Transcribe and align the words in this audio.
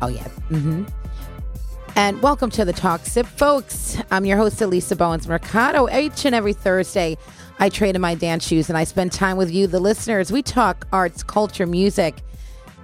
Mm-hmm. 0.00 0.84
And 1.96 2.22
welcome 2.22 2.50
to 2.50 2.64
the 2.64 2.72
Talk 2.72 3.04
Sip, 3.04 3.26
folks. 3.26 3.96
I'm 4.10 4.24
your 4.24 4.36
host, 4.36 4.60
Elisa 4.60 4.94
Bowens 4.94 5.26
Mercado. 5.26 5.88
Each 5.88 6.24
and 6.24 6.34
every 6.34 6.52
Thursday, 6.52 7.16
I 7.58 7.68
trade 7.68 7.96
in 7.96 8.00
my 8.00 8.14
dance 8.14 8.46
shoes 8.46 8.68
and 8.68 8.78
I 8.78 8.84
spend 8.84 9.12
time 9.12 9.36
with 9.36 9.50
you, 9.50 9.66
the 9.66 9.80
listeners. 9.80 10.30
We 10.30 10.42
talk 10.42 10.86
arts, 10.92 11.22
culture, 11.22 11.66
music, 11.66 12.22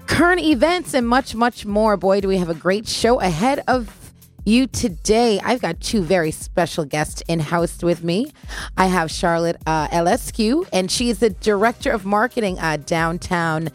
current 0.06 0.40
events, 0.40 0.94
and 0.94 1.06
much, 1.06 1.34
much 1.34 1.64
more. 1.64 1.96
Boy, 1.96 2.20
do 2.20 2.28
we 2.28 2.38
have 2.38 2.50
a 2.50 2.54
great 2.54 2.88
show 2.88 3.20
ahead 3.20 3.62
of 3.68 4.04
you 4.44 4.66
today. 4.66 5.40
I've 5.42 5.62
got 5.62 5.80
two 5.80 6.02
very 6.02 6.30
special 6.30 6.84
guests 6.84 7.22
in 7.28 7.40
house 7.40 7.82
with 7.82 8.04
me. 8.04 8.32
I 8.76 8.86
have 8.86 9.10
Charlotte 9.10 9.56
uh, 9.66 9.88
LSQ, 9.88 10.68
and 10.72 10.90
she 10.90 11.08
is 11.08 11.20
the 11.20 11.30
director 11.30 11.90
of 11.90 12.04
marketing 12.04 12.58
at 12.58 12.86
downtown 12.86 13.70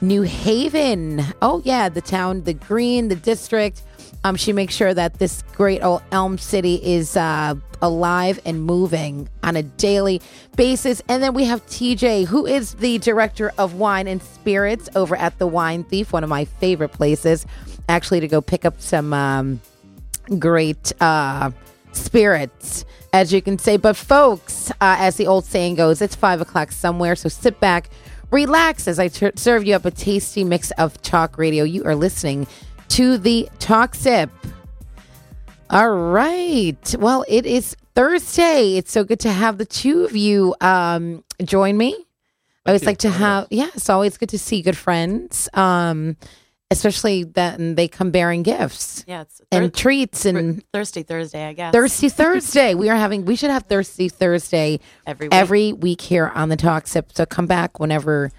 New 0.00 0.22
Haven. 0.22 1.22
Oh, 1.42 1.62
yeah, 1.64 1.88
the 1.88 2.00
town, 2.00 2.42
the 2.44 2.54
green, 2.54 3.08
the 3.08 3.16
district. 3.16 3.82
Um, 4.24 4.36
she 4.36 4.52
makes 4.52 4.74
sure 4.74 4.92
that 4.92 5.14
this 5.18 5.42
great 5.54 5.82
old 5.82 6.02
Elm 6.12 6.36
City 6.36 6.74
is 6.82 7.16
uh, 7.16 7.54
alive 7.80 8.38
and 8.44 8.62
moving 8.62 9.28
on 9.42 9.56
a 9.56 9.62
daily 9.62 10.20
basis. 10.56 11.02
And 11.08 11.22
then 11.22 11.34
we 11.34 11.44
have 11.44 11.64
TJ, 11.66 12.26
who 12.26 12.46
is 12.46 12.74
the 12.74 12.98
director 12.98 13.52
of 13.56 13.74
wine 13.74 14.06
and 14.08 14.22
spirits 14.22 14.88
over 14.94 15.16
at 15.16 15.38
the 15.38 15.46
Wine 15.46 15.84
Thief, 15.84 16.12
one 16.12 16.24
of 16.24 16.30
my 16.30 16.44
favorite 16.44 16.92
places, 16.92 17.46
actually, 17.88 18.20
to 18.20 18.28
go 18.28 18.40
pick 18.40 18.64
up 18.64 18.80
some. 18.80 19.12
Um, 19.12 19.60
great 20.38 20.92
uh, 21.00 21.50
spirits, 21.92 22.84
as 23.12 23.32
you 23.32 23.42
can 23.42 23.58
say. 23.58 23.76
But, 23.76 23.96
folks, 23.96 24.70
uh, 24.72 24.96
as 24.98 25.16
the 25.16 25.26
old 25.26 25.44
saying 25.44 25.76
goes, 25.76 26.00
it's 26.00 26.14
five 26.14 26.40
o'clock 26.40 26.72
somewhere. 26.72 27.16
So 27.16 27.28
sit 27.28 27.58
back, 27.60 27.90
relax 28.30 28.88
as 28.88 28.98
I 28.98 29.08
ter- 29.08 29.32
serve 29.36 29.64
you 29.64 29.74
up 29.74 29.84
a 29.84 29.90
tasty 29.90 30.44
mix 30.44 30.70
of 30.72 31.00
talk 31.02 31.38
radio. 31.38 31.64
You 31.64 31.84
are 31.84 31.94
listening 31.94 32.46
to 32.88 33.18
the 33.18 33.48
Talk 33.58 33.94
Sip. 33.94 34.30
All 35.70 35.90
right. 35.90 36.94
Well, 36.98 37.24
it 37.28 37.46
is 37.46 37.76
Thursday. 37.94 38.76
It's 38.76 38.90
so 38.90 39.04
good 39.04 39.20
to 39.20 39.30
have 39.30 39.58
the 39.58 39.64
two 39.64 40.04
of 40.04 40.16
you 40.16 40.54
um, 40.60 41.22
join 41.44 41.76
me. 41.76 41.96
I 42.66 42.70
always 42.70 42.84
like 42.84 42.98
to 42.98 43.10
have, 43.10 43.46
yeah, 43.50 43.68
it's 43.74 43.88
always 43.88 44.18
good 44.18 44.28
to 44.30 44.38
see 44.38 44.62
good 44.62 44.76
friends. 44.76 45.48
Um, 45.54 46.16
especially 46.70 47.24
that 47.24 47.56
they 47.58 47.88
come 47.88 48.10
bearing 48.10 48.42
gifts. 48.42 49.04
Yeah, 49.06 49.22
it's 49.22 49.40
and 49.50 49.74
treats 49.74 50.24
and 50.24 50.62
thirsty 50.72 51.02
Thursday, 51.02 51.46
I 51.48 51.52
guess. 51.52 51.72
Thirsty 51.72 52.08
Thursday. 52.08 52.74
we 52.74 52.88
are 52.88 52.96
having. 52.96 53.24
We 53.24 53.36
should 53.36 53.50
have 53.50 53.64
Thirsty 53.64 54.08
Thursday 54.08 54.80
every 55.06 55.26
week. 55.26 55.34
every 55.34 55.72
week 55.72 56.00
here 56.00 56.28
on 56.34 56.48
the 56.48 56.56
Talk 56.56 56.86
Sip. 56.86 57.10
So 57.12 57.26
come 57.26 57.46
back 57.46 57.80
whenever 57.80 58.30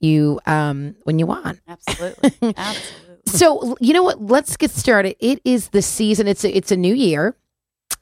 you 0.00 0.40
um 0.46 0.94
when 1.04 1.18
you 1.18 1.26
want. 1.26 1.60
Absolutely, 1.66 2.30
absolutely. 2.56 3.16
so 3.26 3.76
you 3.80 3.92
know 3.94 4.02
what? 4.02 4.20
Let's 4.22 4.56
get 4.56 4.70
started. 4.70 5.16
It 5.18 5.40
is 5.44 5.68
the 5.68 5.82
season. 5.82 6.28
It's 6.28 6.44
a, 6.44 6.56
it's 6.56 6.70
a 6.70 6.76
new 6.76 6.94
year. 6.94 7.34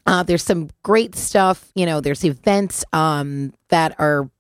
Uh, 0.05 0.23
there's 0.23 0.43
some 0.45 0.71
great 0.83 1.15
stuff. 1.15 1.71
You 1.75 1.87
know, 1.87 2.01
there's 2.01 2.25
events 2.25 2.85
um 2.93 3.53
that 3.69 3.95
are 3.99 4.31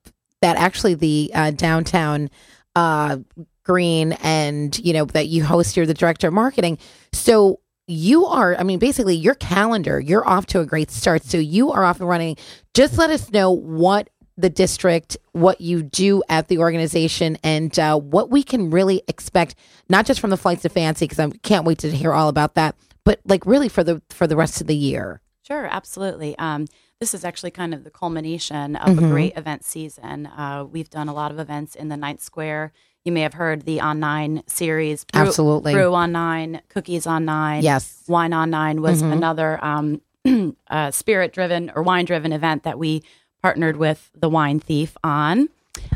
that 0.42 0.56
actually 0.56 0.94
the 0.94 1.30
uh, 1.34 1.50
downtown 1.52 2.30
uh 2.74 3.18
Green 3.66 4.12
and, 4.22 4.78
you 4.78 4.92
know, 4.92 5.04
that 5.06 5.26
you 5.26 5.44
host, 5.44 5.76
you're 5.76 5.86
the 5.86 5.94
director 5.94 6.28
of 6.28 6.34
marketing. 6.34 6.78
So 7.12 7.60
you 7.88 8.26
are, 8.26 8.56
I 8.56 8.62
mean, 8.62 8.78
basically 8.78 9.16
your 9.16 9.34
calendar, 9.34 10.00
you're 10.00 10.26
off 10.26 10.46
to 10.46 10.60
a 10.60 10.66
great 10.66 10.90
start. 10.90 11.24
So 11.24 11.38
you 11.38 11.72
are 11.72 11.84
off 11.84 12.00
and 12.00 12.08
running. 12.08 12.36
Just 12.74 12.96
let 12.96 13.10
us 13.10 13.30
know 13.32 13.50
what 13.50 14.08
the 14.36 14.50
district, 14.50 15.16
what 15.32 15.60
you 15.60 15.82
do 15.82 16.22
at 16.28 16.48
the 16.48 16.58
organization, 16.58 17.38
and 17.42 17.76
uh, 17.78 17.98
what 17.98 18.30
we 18.30 18.42
can 18.42 18.70
really 18.70 19.02
expect, 19.08 19.54
not 19.88 20.06
just 20.06 20.20
from 20.20 20.30
the 20.30 20.36
flights 20.36 20.64
of 20.64 20.72
fancy, 20.72 21.06
because 21.06 21.18
I 21.18 21.30
can't 21.42 21.64
wait 21.64 21.78
to 21.78 21.90
hear 21.90 22.12
all 22.12 22.28
about 22.28 22.54
that, 22.54 22.76
but 23.04 23.20
like 23.24 23.46
really 23.46 23.68
for 23.68 23.82
the 23.82 24.02
for 24.10 24.26
the 24.26 24.36
rest 24.36 24.60
of 24.60 24.66
the 24.66 24.76
year. 24.76 25.22
Sure, 25.42 25.66
absolutely. 25.66 26.36
Um, 26.38 26.66
this 27.00 27.14
is 27.14 27.24
actually 27.24 27.50
kind 27.50 27.72
of 27.72 27.84
the 27.84 27.90
culmination 27.90 28.76
of 28.76 28.96
mm-hmm. 28.96 29.04
a 29.04 29.08
great 29.08 29.36
event 29.38 29.64
season. 29.64 30.26
Uh, 30.26 30.66
we've 30.68 30.90
done 30.90 31.08
a 31.08 31.14
lot 31.14 31.30
of 31.30 31.38
events 31.38 31.74
in 31.74 31.88
the 31.88 31.96
Ninth 31.96 32.22
Square 32.22 32.72
you 33.06 33.12
may 33.12 33.20
have 33.20 33.34
heard 33.34 33.62
the 33.62 33.80
On 33.80 34.00
Nine 34.00 34.42
series. 34.46 35.04
Brew, 35.04 35.22
Absolutely. 35.22 35.72
Brew 35.72 35.94
on 35.94 36.12
Nine, 36.12 36.60
Cookies 36.68 37.06
on 37.06 37.24
Nine. 37.24 37.62
Yes. 37.62 38.02
Wine 38.08 38.32
on 38.32 38.50
Nine 38.50 38.82
was 38.82 39.02
mm-hmm. 39.02 39.12
another 39.12 39.64
um, 39.64 40.00
uh, 40.68 40.90
spirit 40.90 41.32
driven 41.32 41.70
or 41.74 41.82
wine 41.82 42.04
driven 42.04 42.32
event 42.32 42.64
that 42.64 42.78
we 42.78 43.02
partnered 43.42 43.76
with 43.76 44.10
the 44.14 44.28
Wine 44.28 44.58
Thief 44.58 44.96
on. 45.04 45.48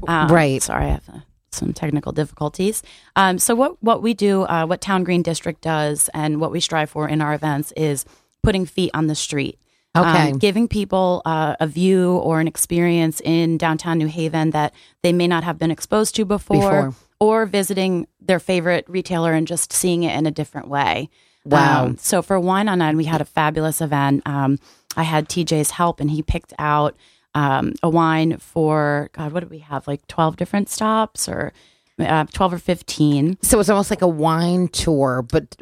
Um, 0.07 0.29
right. 0.29 0.63
Sorry, 0.63 0.85
I 0.85 0.89
have 0.91 1.09
uh, 1.09 1.19
some 1.51 1.73
technical 1.73 2.13
difficulties. 2.13 2.83
Um, 3.17 3.39
so, 3.39 3.55
what, 3.55 3.83
what 3.83 4.03
we 4.03 4.15
do, 4.15 4.43
uh, 4.43 4.67
what 4.67 4.81
Town 4.81 5.03
Green 5.03 5.23
District 5.23 5.61
does, 5.61 6.09
and 6.15 6.41
what 6.41 6.53
we 6.53 6.61
strive 6.61 6.91
for 6.91 7.09
in 7.09 7.21
our 7.21 7.35
events 7.35 7.73
is 7.77 8.05
putting 8.43 8.67
feet 8.67 8.91
on 8.95 9.09
the 9.09 9.15
street. 9.15 9.59
Okay. 9.97 10.31
Um, 10.31 10.39
giving 10.39 10.69
people 10.69 11.21
uh, 11.25 11.57
a 11.59 11.67
view 11.67 12.13
or 12.19 12.41
an 12.41 12.47
experience 12.47 13.21
in 13.25 13.59
downtown 13.59 13.99
New 13.99 14.07
Haven 14.07 14.51
that 14.51 14.73
they 15.03 15.13
may 15.13 15.27
not 15.27 15.43
have 15.43 15.59
been 15.59 15.73
exposed 15.73 16.15
to 16.17 16.25
before, 16.25 16.87
before. 16.87 16.95
or 17.19 17.47
visiting 17.47 18.07
their 18.21 18.39
favorite 18.39 18.85
retailer 18.89 19.33
and 19.33 19.49
just 19.49 19.73
seeing 19.73 20.05
it 20.05 20.17
in 20.17 20.27
a 20.27 20.31
different 20.31 20.69
way. 20.69 21.09
Wow. 21.45 21.87
Um, 21.87 21.97
so 21.99 22.23
for 22.23 22.39
Wine 22.39 22.69
on 22.69 22.79
Nine, 22.79 22.97
we 22.97 23.05
had 23.05 23.21
a 23.21 23.25
fabulous 23.25 23.81
event. 23.81 24.23
Um, 24.27 24.59
I 24.97 25.03
had 25.03 25.29
TJ's 25.29 25.73
help, 25.73 25.99
and 25.99 26.11
he 26.11 26.23
picked 26.23 26.53
out 26.59 26.97
um, 27.35 27.75
a 27.83 27.89
wine 27.89 28.39
for, 28.39 29.11
God, 29.13 29.33
what 29.33 29.41
did 29.41 29.51
we 29.51 29.59
have? 29.59 29.87
Like 29.89 30.07
12 30.07 30.37
different 30.37 30.69
stops 30.69 31.29
or 31.29 31.53
uh, 31.99 32.25
12 32.33 32.55
or 32.55 32.59
15. 32.59 33.39
So 33.43 33.61
it's 33.61 33.69
almost 33.69 33.91
like 33.91 34.03
a 34.03 34.09
wine 34.09 34.69
tour, 34.69 35.23
but 35.23 35.57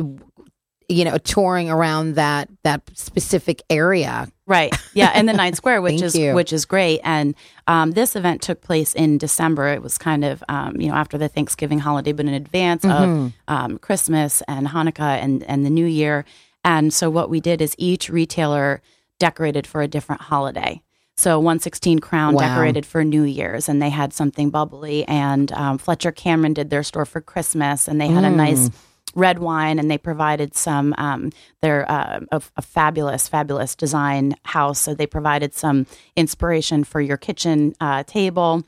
you 0.89 1.05
know 1.05 1.19
touring 1.19 1.69
around 1.69 2.15
that 2.15 2.49
that 2.63 2.83
specific 2.95 3.63
area 3.69 4.27
right 4.47 4.75
yeah 4.95 5.17
in 5.19 5.27
the 5.27 5.33
ninth 5.33 5.57
square 5.63 5.83
which 5.83 6.01
is 6.01 6.17
you. 6.17 6.35
which 6.35 6.53
is 6.53 6.65
great 6.65 7.01
and 7.05 7.35
um, 7.67 7.93
this 7.93 8.17
event 8.17 8.41
took 8.41 8.61
place 8.63 8.95
in 8.95 9.19
december 9.19 9.69
it 9.69 9.83
was 9.83 9.99
kind 9.99 10.25
of 10.25 10.43
um, 10.49 10.81
you 10.81 10.89
know 10.89 10.95
after 10.95 11.19
the 11.19 11.29
thanksgiving 11.29 11.79
holiday 11.79 12.13
but 12.13 12.27
in 12.27 12.35
advance 12.35 12.85
mm-hmm. 12.85 13.27
of 13.27 13.33
um, 13.49 13.79
christmas 13.79 14.43
and 14.49 14.69
hanukkah 14.69 15.23
and 15.23 15.43
and 15.45 15.65
the 15.65 15.71
new 15.71 15.87
year 15.87 16.25
and 16.65 16.93
so 16.93 17.11
what 17.11 17.31
we 17.31 17.41
did 17.41 17.61
is 17.61 17.75
each 17.79 18.09
retailer 18.09 18.81
decorated 19.19 19.67
for 19.67 19.83
a 19.83 19.89
different 19.89 20.23
holiday 20.23 20.81
so 21.19 21.41
116 21.41 21.99
Crown 21.99 22.35
wow. 22.35 22.47
decorated 22.47 22.87
for 22.87 23.03
New 23.03 23.25
Year's, 23.25 23.69
and 23.69 23.83
they 23.83 23.91
had 23.91 24.13
something 24.13 24.51
bubbly. 24.51 25.05
And 25.09 25.51
um, 25.51 25.77
Fletcher 25.77 26.13
Cameron 26.13 26.53
did 26.53 26.71
their 26.71 26.85
store 26.85 27.05
for 27.05 27.21
Christmas, 27.21 27.89
and 27.89 28.01
they 28.01 28.07
had 28.07 28.23
mm. 28.23 28.29
a 28.29 28.31
nice 28.31 28.71
red 29.15 29.39
wine, 29.39 29.79
and 29.79 29.91
they 29.91 29.99
provided 29.99 30.55
some. 30.55 30.95
Um, 30.99 31.33
they're 31.61 31.91
uh, 31.91 32.21
a, 32.31 32.43
a, 32.57 32.63
fabulous, 32.63 33.29
fabulous 33.29 33.75
design 33.75 34.35
house, 34.45 34.81
so 34.81 34.95
they 34.95 35.07
provided 35.07 35.55
some 35.55 35.87
inspiration 36.17 36.85
for 36.85 37.01
your 37.01 37.17
kitchen 37.17 37.75
uh, 37.81 38.03
table. 38.05 38.65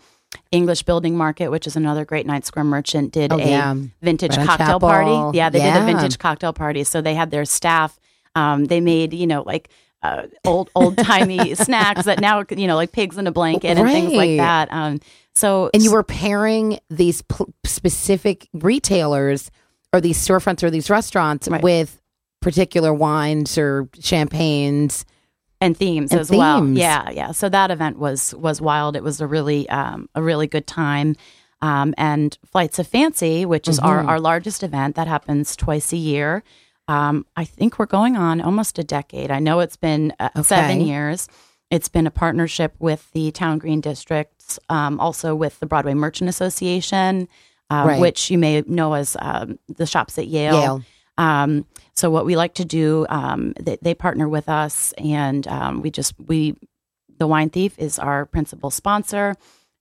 English 0.52 0.84
Building 0.84 1.16
Market, 1.16 1.50
which 1.50 1.66
is 1.66 1.76
another 1.76 2.04
great 2.04 2.26
Ninth 2.26 2.44
Square 2.44 2.64
merchant, 2.64 3.12
did 3.12 3.32
oh, 3.32 3.38
a 3.38 3.44
yeah. 3.44 3.74
vintage 4.00 4.36
Red 4.36 4.46
cocktail 4.46 4.66
Chapel. 4.66 4.88
party. 4.88 5.36
Yeah, 5.36 5.50
they 5.50 5.58
yeah. 5.58 5.74
did 5.74 5.82
a 5.82 5.86
vintage 5.86 6.18
cocktail 6.18 6.52
party. 6.52 6.84
So 6.84 7.00
they 7.00 7.14
had 7.14 7.30
their 7.30 7.44
staff. 7.44 7.98
Um, 8.36 8.66
they 8.66 8.80
made 8.80 9.12
you 9.12 9.26
know 9.26 9.42
like 9.42 9.70
uh, 10.02 10.26
old 10.44 10.70
old 10.74 10.98
timey 10.98 11.54
snacks 11.56 12.04
that 12.04 12.20
now 12.20 12.44
you 12.50 12.66
know 12.66 12.76
like 12.76 12.92
pigs 12.92 13.18
in 13.18 13.26
a 13.26 13.32
blanket 13.32 13.76
and 13.76 13.80
right. 13.80 13.92
things 13.92 14.12
like 14.12 14.36
that. 14.36 14.72
Um, 14.72 15.00
so 15.34 15.70
and 15.74 15.82
you 15.82 15.92
were 15.92 16.02
pairing 16.02 16.78
these 16.88 17.22
p- 17.22 17.44
specific 17.64 18.48
retailers 18.52 19.50
or 19.92 20.00
these 20.00 20.18
storefronts 20.18 20.62
or 20.62 20.70
these 20.70 20.90
restaurants 20.90 21.48
right. 21.48 21.62
with 21.62 22.00
particular 22.40 22.92
wines 22.92 23.58
or 23.58 23.88
champagnes 24.00 25.04
and 25.60 25.76
themes 25.76 26.10
and 26.10 26.20
as 26.20 26.28
themes. 26.28 26.38
well. 26.38 26.68
Yeah, 26.68 27.10
yeah. 27.10 27.32
So 27.32 27.48
that 27.48 27.70
event 27.70 27.98
was 27.98 28.34
was 28.34 28.60
wild. 28.60 28.96
It 28.96 29.02
was 29.02 29.20
a 29.20 29.26
really 29.26 29.68
um, 29.68 30.08
a 30.14 30.22
really 30.22 30.46
good 30.46 30.66
time. 30.66 31.16
Um, 31.62 31.92
and 31.98 32.38
Flights 32.46 32.78
of 32.78 32.86
Fancy, 32.86 33.44
which 33.44 33.68
is 33.68 33.78
mm-hmm. 33.78 33.88
our, 33.88 34.00
our 34.04 34.20
largest 34.20 34.62
event 34.62 34.96
that 34.96 35.06
happens 35.06 35.54
twice 35.54 35.92
a 35.92 35.96
year. 35.98 36.42
Um, 36.88 37.26
I 37.36 37.44
think 37.44 37.78
we're 37.78 37.84
going 37.84 38.16
on 38.16 38.40
almost 38.40 38.78
a 38.78 38.84
decade. 38.84 39.30
I 39.30 39.40
know 39.40 39.60
it's 39.60 39.76
been 39.76 40.14
uh, 40.18 40.30
okay. 40.34 40.42
seven 40.42 40.80
years. 40.80 41.28
It's 41.70 41.88
been 41.88 42.06
a 42.06 42.10
partnership 42.10 42.74
with 42.78 43.12
the 43.12 43.30
Town 43.30 43.58
Green 43.58 43.80
Districts, 43.82 44.58
um, 44.70 44.98
also 44.98 45.34
with 45.34 45.60
the 45.60 45.66
Broadway 45.66 45.94
Merchant 45.94 46.28
Association, 46.30 47.28
um, 47.70 47.86
right. 47.86 48.00
which 48.00 48.30
you 48.30 48.38
may 48.38 48.62
know 48.66 48.92
as 48.94 49.16
um, 49.20 49.58
the 49.68 49.86
shops 49.86 50.18
at 50.18 50.26
Yale. 50.26 50.60
Yale. 50.60 50.82
Um, 51.16 51.66
so 51.94 52.10
what 52.10 52.24
we 52.24 52.36
like 52.36 52.54
to 52.54 52.64
do, 52.64 53.06
um, 53.08 53.52
they, 53.60 53.78
they, 53.82 53.94
partner 53.94 54.28
with 54.28 54.48
us, 54.48 54.92
and 54.96 55.46
um, 55.48 55.82
we 55.82 55.90
just 55.90 56.14
we 56.18 56.56
the 57.18 57.26
Wine 57.26 57.50
Thief 57.50 57.78
is 57.78 57.98
our 57.98 58.26
principal 58.26 58.70
sponsor. 58.70 59.36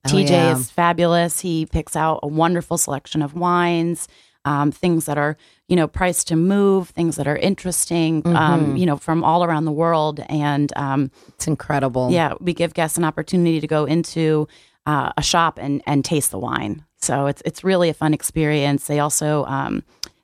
Oh, 0.06 0.09
TJ 0.09 0.30
yeah. 0.30 0.57
is 0.57 0.69
fabulous. 0.69 1.39
He 1.39 1.65
picks 1.65 1.95
out 1.95 2.19
a 2.24 2.27
wonderful 2.27 2.77
selection 2.77 3.21
of 3.21 3.33
wines, 3.36 4.07
um, 4.44 4.71
things 4.71 5.06
that 5.06 5.18
are 5.18 5.38
you 5.68 5.77
know 5.77 5.88
priced 5.88 6.27
to 6.27 6.35
move, 6.35 6.89
things 6.89 7.15
that 7.15 7.27
are 7.27 7.38
interesting, 7.38 8.21
mm-hmm. 8.21 8.75
you 8.75 8.85
know 8.85 8.97
from 8.97 9.24
all 9.24 9.44
around 9.44 9.63
the 9.63 9.71
world, 9.71 10.19
and 10.27 10.74
it's 11.30 11.47
incredible. 11.47 12.12
Yeah, 12.12 12.33
we 12.42 12.53
give 12.53 12.74
guests 12.74 12.97
an 12.97 13.06
opportunity 13.06 13.62
to 13.62 13.68
go 13.68 13.85
into 13.85 14.47
uh, 14.85 15.13
a 15.15 15.24
shop 15.24 15.57
and 15.57 15.81
and 15.85 16.03
taste 16.03 16.31
the 16.31 16.39
wine. 16.39 16.83
So 17.00 17.28
it's 17.28 17.42
it's 17.46 17.63
really 17.63 17.90
a 17.90 17.94
fun 17.94 18.13
experience. 18.13 18.88
They 18.88 19.00
also 19.00 19.46
um, 19.46 19.84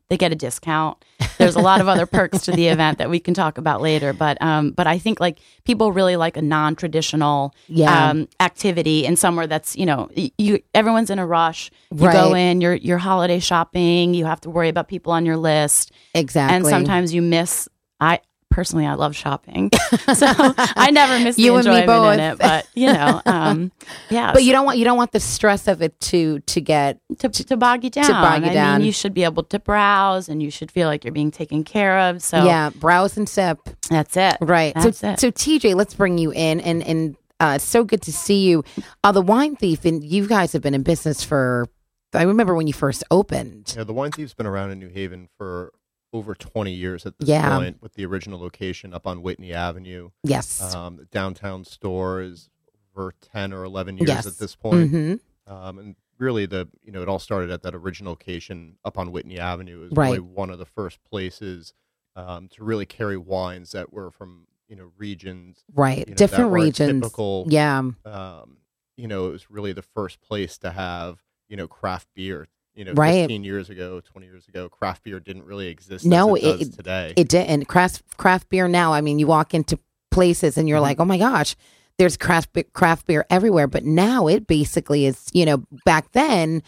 they 0.09 0.17
get 0.17 0.31
a 0.31 0.35
discount. 0.35 1.03
There's 1.37 1.55
a 1.55 1.61
lot 1.61 1.81
of 1.81 1.87
other 1.87 2.05
perks 2.05 2.43
to 2.43 2.51
the 2.51 2.67
event 2.75 2.99
that 2.99 3.09
we 3.09 3.19
can 3.19 3.33
talk 3.33 3.57
about 3.57 3.81
later. 3.81 4.13
But 4.13 4.41
um, 4.41 4.71
but 4.71 4.85
I 4.85 4.97
think 4.97 5.19
like 5.19 5.39
people 5.63 5.91
really 5.91 6.15
like 6.15 6.37
a 6.37 6.41
non 6.41 6.75
traditional 6.75 7.55
yeah. 7.67 8.09
um, 8.09 8.27
activity 8.39 9.07
and 9.07 9.17
somewhere 9.17 9.47
that's 9.47 9.75
you 9.75 9.85
know 9.85 10.09
you 10.37 10.61
everyone's 10.73 11.09
in 11.09 11.17
a 11.17 11.25
rush. 11.25 11.71
You 11.91 12.07
right. 12.07 12.13
go 12.13 12.33
in, 12.35 12.61
you're 12.61 12.75
you're 12.75 12.97
holiday 12.97 13.39
shopping. 13.39 14.13
You 14.13 14.25
have 14.25 14.41
to 14.41 14.49
worry 14.49 14.69
about 14.69 14.87
people 14.87 15.11
on 15.11 15.25
your 15.25 15.37
list. 15.37 15.91
Exactly. 16.13 16.55
And 16.55 16.65
sometimes 16.65 17.13
you 17.13 17.21
miss. 17.21 17.67
I 17.99 18.19
personally, 18.55 18.85
I 18.85 18.93
love 18.93 19.15
shopping, 19.15 19.69
so 20.13 20.25
I 20.27 20.89
never 20.91 21.19
miss 21.21 21.37
you 21.37 21.51
the 21.51 21.57
enjoyment 21.57 22.13
in 22.13 22.19
it. 22.21 22.37
But 22.39 22.65
you 22.73 22.87
know, 22.87 23.21
um, 23.25 23.71
yeah. 24.09 24.31
But 24.31 24.45
you 24.45 24.53
don't 24.53 24.65
want 24.65 24.77
you 24.77 24.85
don't 24.85 24.97
want 24.97 25.11
the 25.11 25.19
stress 25.19 25.67
of 25.67 25.81
it 25.81 25.99
to 25.99 26.39
to 26.39 26.61
get 26.61 26.99
to, 27.19 27.29
to 27.29 27.57
bog 27.57 27.83
you 27.83 27.89
down. 27.89 28.05
To 28.05 28.13
bog 28.13 28.43
you 28.43 28.51
I 28.51 28.53
down. 28.53 28.77
Mean, 28.79 28.85
you 28.85 28.93
should 28.93 29.13
be 29.13 29.25
able 29.25 29.43
to 29.43 29.59
browse, 29.59 30.29
and 30.29 30.41
you 30.41 30.49
should 30.49 30.71
feel 30.71 30.87
like 30.87 31.03
you're 31.03 31.13
being 31.13 31.31
taken 31.31 31.65
care 31.65 31.99
of. 31.99 32.23
So 32.23 32.45
yeah, 32.45 32.69
browse 32.69 33.17
and 33.17 33.27
sip. 33.27 33.59
That's 33.89 34.15
it. 34.15 34.37
Right. 34.39 34.73
That's 34.73 34.99
so 34.99 35.09
it. 35.09 35.19
so 35.19 35.31
TJ, 35.31 35.75
let's 35.75 35.93
bring 35.93 36.17
you 36.17 36.31
in, 36.31 36.61
and 36.61 36.81
and 36.81 37.17
uh, 37.41 37.57
so 37.57 37.83
good 37.83 38.01
to 38.03 38.13
see 38.13 38.47
you. 38.47 38.63
Uh, 39.03 39.11
the 39.11 39.21
Wine 39.21 39.57
Thief, 39.57 39.83
and 39.83 40.01
you 40.01 40.27
guys 40.27 40.53
have 40.53 40.61
been 40.61 40.73
in 40.73 40.83
business 40.83 41.23
for. 41.23 41.67
I 42.13 42.23
remember 42.23 42.55
when 42.55 42.67
you 42.67 42.71
first 42.71 43.03
opened. 43.11 43.73
Yeah, 43.75 43.83
the 43.83 43.91
Wine 43.91 44.11
Thief's 44.11 44.33
been 44.33 44.45
around 44.45 44.71
in 44.71 44.79
New 44.79 44.87
Haven 44.87 45.27
for 45.37 45.73
over 46.15 46.33
20 46.33 46.71
years 46.71 47.05
at 47.05 47.17
this 47.19 47.27
yeah. 47.27 47.57
point 47.57 47.81
with 47.81 47.93
the 47.93 48.05
original 48.05 48.39
location 48.39 48.93
up 48.93 49.05
on 49.05 49.21
Whitney 49.21 49.53
Avenue. 49.53 50.11
Yes. 50.23 50.73
Um, 50.73 50.95
the 50.95 51.05
downtown 51.05 51.65
store 51.65 52.21
is 52.21 52.49
over 52.95 53.13
10 53.33 53.51
or 53.51 53.65
11 53.65 53.97
years 53.97 54.07
yes. 54.07 54.25
at 54.25 54.37
this 54.37 54.55
point. 54.55 54.91
Mm-hmm. 54.91 55.53
Um, 55.53 55.77
and 55.77 55.95
really 56.17 56.45
the, 56.45 56.69
you 56.81 56.93
know, 56.93 57.01
it 57.01 57.09
all 57.09 57.19
started 57.19 57.51
at 57.51 57.63
that 57.63 57.75
original 57.75 58.13
location 58.13 58.77
up 58.85 58.97
on 58.97 59.11
Whitney 59.11 59.39
Avenue. 59.39 59.81
It 59.81 59.89
was 59.89 59.97
right. 59.97 60.05
really 60.11 60.19
one 60.21 60.49
of 60.49 60.57
the 60.57 60.65
first 60.65 61.03
places 61.03 61.73
um, 62.15 62.47
to 62.53 62.63
really 62.63 62.85
carry 62.85 63.17
wines 63.17 63.73
that 63.73 63.91
were 63.91 64.09
from, 64.09 64.47
you 64.69 64.77
know, 64.77 64.91
regions. 64.97 65.65
Right. 65.73 65.99
You 65.99 66.11
know, 66.11 66.15
Different 66.15 66.51
regions. 66.51 67.01
Typical. 67.03 67.45
Yeah. 67.49 67.79
Um, 68.05 68.57
you 68.95 69.09
know, 69.09 69.27
it 69.27 69.31
was 69.31 69.51
really 69.51 69.73
the 69.73 69.81
first 69.81 70.21
place 70.21 70.57
to 70.59 70.71
have, 70.71 71.19
you 71.49 71.57
know, 71.57 71.67
craft 71.67 72.07
beer 72.15 72.47
you 72.75 72.83
know, 72.83 72.93
right. 72.93 73.21
15 73.21 73.43
years 73.43 73.69
ago, 73.69 74.01
20 74.01 74.27
years 74.27 74.47
ago, 74.47 74.67
craft 74.67 75.03
beer 75.03 75.19
didn't 75.19 75.45
really 75.45 75.67
exist. 75.67 76.05
No, 76.05 76.35
it, 76.35 76.61
it 76.61 76.73
today. 76.73 77.13
It 77.15 77.29
didn't. 77.29 77.65
Craft 77.65 78.17
craft 78.17 78.49
beer 78.49 78.67
now. 78.67 78.93
I 78.93 79.01
mean, 79.01 79.17
you 79.17 79.27
walk 79.27 79.53
into 79.53 79.79
places 80.11 80.57
and 80.57 80.67
you're 80.67 80.77
mm-hmm. 80.77 80.83
like, 80.83 80.99
oh 80.99 81.05
my 81.05 81.17
gosh, 81.17 81.55
there's 81.97 82.17
craft 82.17 82.57
craft 82.73 83.07
beer 83.07 83.25
everywhere. 83.29 83.67
But 83.67 83.85
now 83.85 84.27
it 84.27 84.45
basically 84.45 85.05
is. 85.05 85.29
You 85.33 85.45
know, 85.45 85.63
back 85.85 86.11
then, 86.11 86.63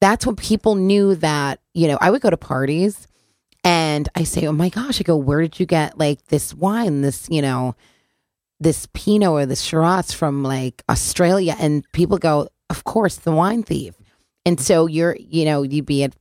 that's 0.00 0.26
when 0.26 0.36
people 0.36 0.74
knew 0.74 1.14
that. 1.16 1.60
You 1.74 1.88
know, 1.88 1.98
I 2.00 2.10
would 2.10 2.22
go 2.22 2.30
to 2.30 2.36
parties 2.36 3.06
and 3.64 4.08
I 4.16 4.24
say, 4.24 4.46
oh 4.46 4.52
my 4.52 4.68
gosh, 4.68 5.00
I 5.00 5.04
go, 5.04 5.16
where 5.16 5.40
did 5.40 5.60
you 5.60 5.66
get 5.66 5.96
like 5.96 6.26
this 6.26 6.52
wine? 6.52 7.02
This, 7.02 7.28
you 7.30 7.40
know, 7.40 7.76
this 8.58 8.88
Pinot 8.92 9.28
or 9.28 9.46
this 9.46 9.60
Shiraz 9.60 10.12
from 10.12 10.42
like 10.42 10.82
Australia, 10.88 11.54
and 11.58 11.84
people 11.92 12.18
go, 12.18 12.48
of 12.68 12.84
course, 12.84 13.16
the 13.16 13.32
wine 13.32 13.62
thief. 13.62 13.94
And 14.44 14.60
so 14.60 14.86
you're, 14.86 15.16
you 15.18 15.44
know, 15.44 15.62
you'd 15.62 15.86
be 15.86 16.04
at, 16.04 16.16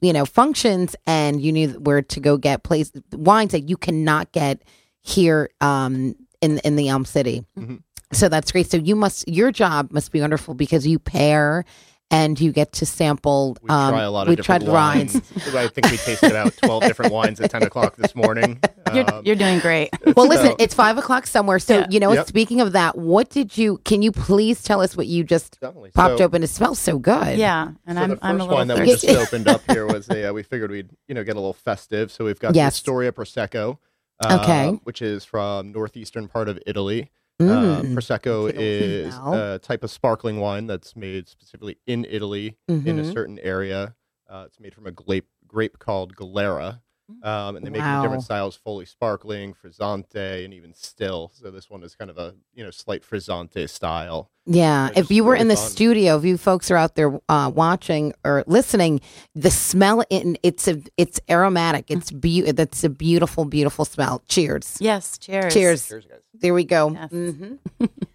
you 0.00 0.12
know, 0.12 0.24
functions 0.24 0.94
and 1.06 1.40
you 1.40 1.52
knew 1.52 1.68
where 1.70 2.02
to 2.02 2.20
go 2.20 2.36
get 2.36 2.62
place 2.62 2.92
wines 3.12 3.52
that 3.52 3.68
you 3.68 3.76
cannot 3.76 4.32
get 4.32 4.62
here 5.00 5.50
um, 5.60 6.14
in 6.40 6.58
in 6.58 6.76
the 6.76 6.88
Elm 6.88 7.04
City. 7.04 7.44
Mm-hmm. 7.58 7.76
So 8.12 8.28
that's 8.28 8.52
great. 8.52 8.70
So 8.70 8.76
you 8.76 8.96
must 8.96 9.26
your 9.28 9.50
job 9.50 9.92
must 9.92 10.12
be 10.12 10.20
wonderful 10.20 10.54
because 10.54 10.86
you 10.86 10.98
pair 10.98 11.64
and 12.10 12.40
you 12.40 12.52
get 12.52 12.72
to 12.72 12.86
sample. 12.86 13.56
We 13.62 13.70
um, 13.70 13.92
try 13.92 14.02
a 14.02 14.10
lot 14.10 14.28
of 14.28 14.36
different 14.36 14.64
wines. 14.64 15.14
wines. 15.14 15.54
I 15.54 15.68
think 15.68 15.90
we 15.90 15.96
tasted 15.96 16.34
out 16.34 16.54
twelve 16.62 16.82
different 16.82 17.12
wines 17.12 17.40
at 17.40 17.50
ten 17.50 17.62
o'clock 17.62 17.96
this 17.96 18.14
morning. 18.14 18.60
You're, 18.92 19.12
um, 19.12 19.24
you're 19.24 19.34
doing 19.34 19.58
great. 19.58 19.90
Well, 20.14 20.28
listen, 20.28 20.48
so, 20.48 20.56
it's 20.60 20.74
five 20.74 20.98
o'clock 20.98 21.26
somewhere. 21.26 21.58
So 21.58 21.78
yeah. 21.78 21.86
you 21.90 21.98
know, 21.98 22.12
yep. 22.12 22.28
speaking 22.28 22.60
of 22.60 22.72
that, 22.72 22.96
what 22.96 23.30
did 23.30 23.58
you? 23.58 23.78
Can 23.78 24.02
you 24.02 24.12
please 24.12 24.62
tell 24.62 24.80
us 24.80 24.96
what 24.96 25.08
you 25.08 25.24
just 25.24 25.58
Definitely. 25.58 25.90
popped 25.90 26.18
so, 26.18 26.24
open? 26.24 26.44
It 26.44 26.48
smells 26.48 26.78
so 26.78 26.98
good. 26.98 27.36
Yeah, 27.36 27.72
and 27.86 27.98
so 27.98 28.04
I'm, 28.04 28.10
the 28.10 28.18
I'm 28.22 28.36
a 28.36 28.44
little 28.44 28.56
wine 28.56 28.68
that 28.68 28.78
we 28.78 28.86
just 28.86 29.08
opened 29.08 29.48
up 29.48 29.62
here 29.68 29.86
was 29.86 30.08
a. 30.10 30.28
Uh, 30.28 30.32
we 30.32 30.44
figured 30.44 30.70
we'd 30.70 30.90
you 31.08 31.14
know 31.14 31.24
get 31.24 31.32
a 31.32 31.40
little 31.40 31.54
festive, 31.54 32.12
so 32.12 32.24
we've 32.24 32.38
got 32.38 32.54
yes. 32.54 32.74
the 32.74 32.78
Storia 32.78 33.10
Prosecco. 33.10 33.78
Uh, 34.20 34.38
okay. 34.40 34.78
Which 34.84 35.02
is 35.02 35.24
from 35.24 35.72
northeastern 35.72 36.28
part 36.28 36.48
of 36.48 36.60
Italy. 36.66 37.10
Uh, 37.40 37.82
mm. 37.82 37.94
Prosecco 37.94 38.52
is 38.54 39.14
a 39.16 39.58
type 39.58 39.82
of 39.82 39.90
sparkling 39.90 40.38
wine 40.38 40.66
that's 40.66 40.94
made 40.94 41.28
specifically 41.28 41.78
in 41.86 42.06
Italy 42.08 42.56
mm-hmm. 42.70 42.86
in 42.86 42.98
a 42.98 43.02
mm-hmm. 43.02 43.12
certain 43.12 43.38
area. 43.40 43.94
Uh, 44.30 44.44
it's 44.46 44.60
made 44.60 44.72
from 44.72 44.86
a 44.86 44.92
grape, 44.92 45.26
grape 45.46 45.78
called 45.78 46.14
Glera. 46.14 46.80
Um, 47.22 47.56
and 47.56 47.66
they 47.66 47.70
make 47.70 47.82
wow. 47.82 48.02
different 48.02 48.22
styles, 48.22 48.56
fully 48.56 48.86
sparkling, 48.86 49.54
frizzante, 49.54 50.44
and 50.44 50.54
even 50.54 50.72
still. 50.72 51.30
So 51.34 51.50
this 51.50 51.68
one 51.68 51.82
is 51.82 51.94
kind 51.94 52.10
of 52.10 52.16
a 52.16 52.34
you 52.54 52.64
know 52.64 52.70
slight 52.70 53.02
frizzante 53.02 53.68
style. 53.68 54.30
Yeah, 54.46 54.90
if 54.96 55.10
you 55.10 55.22
were 55.22 55.34
in 55.34 55.48
the 55.48 55.56
fun. 55.56 55.70
studio, 55.70 56.16
if 56.16 56.24
you 56.24 56.38
folks 56.38 56.70
are 56.70 56.76
out 56.76 56.94
there 56.94 57.18
uh, 57.28 57.50
watching 57.54 58.14
or 58.24 58.42
listening, 58.46 59.00
the 59.34 59.50
smell 59.50 60.02
in 60.08 60.38
it's 60.42 60.66
a 60.66 60.80
it's 60.96 61.20
aromatic. 61.28 61.90
It's 61.90 62.10
be 62.10 62.52
that's 62.52 62.84
a 62.84 62.88
beautiful, 62.88 63.44
beautiful 63.44 63.84
smell. 63.84 64.22
Cheers. 64.26 64.78
Yes, 64.80 65.18
cheers. 65.18 65.52
Cheers. 65.52 65.86
Cheers, 65.86 66.06
guys. 66.06 66.20
There 66.32 66.54
we 66.54 66.64
go. 66.64 66.90
Yes. 66.90 67.10
Mm-hmm. 67.10 67.84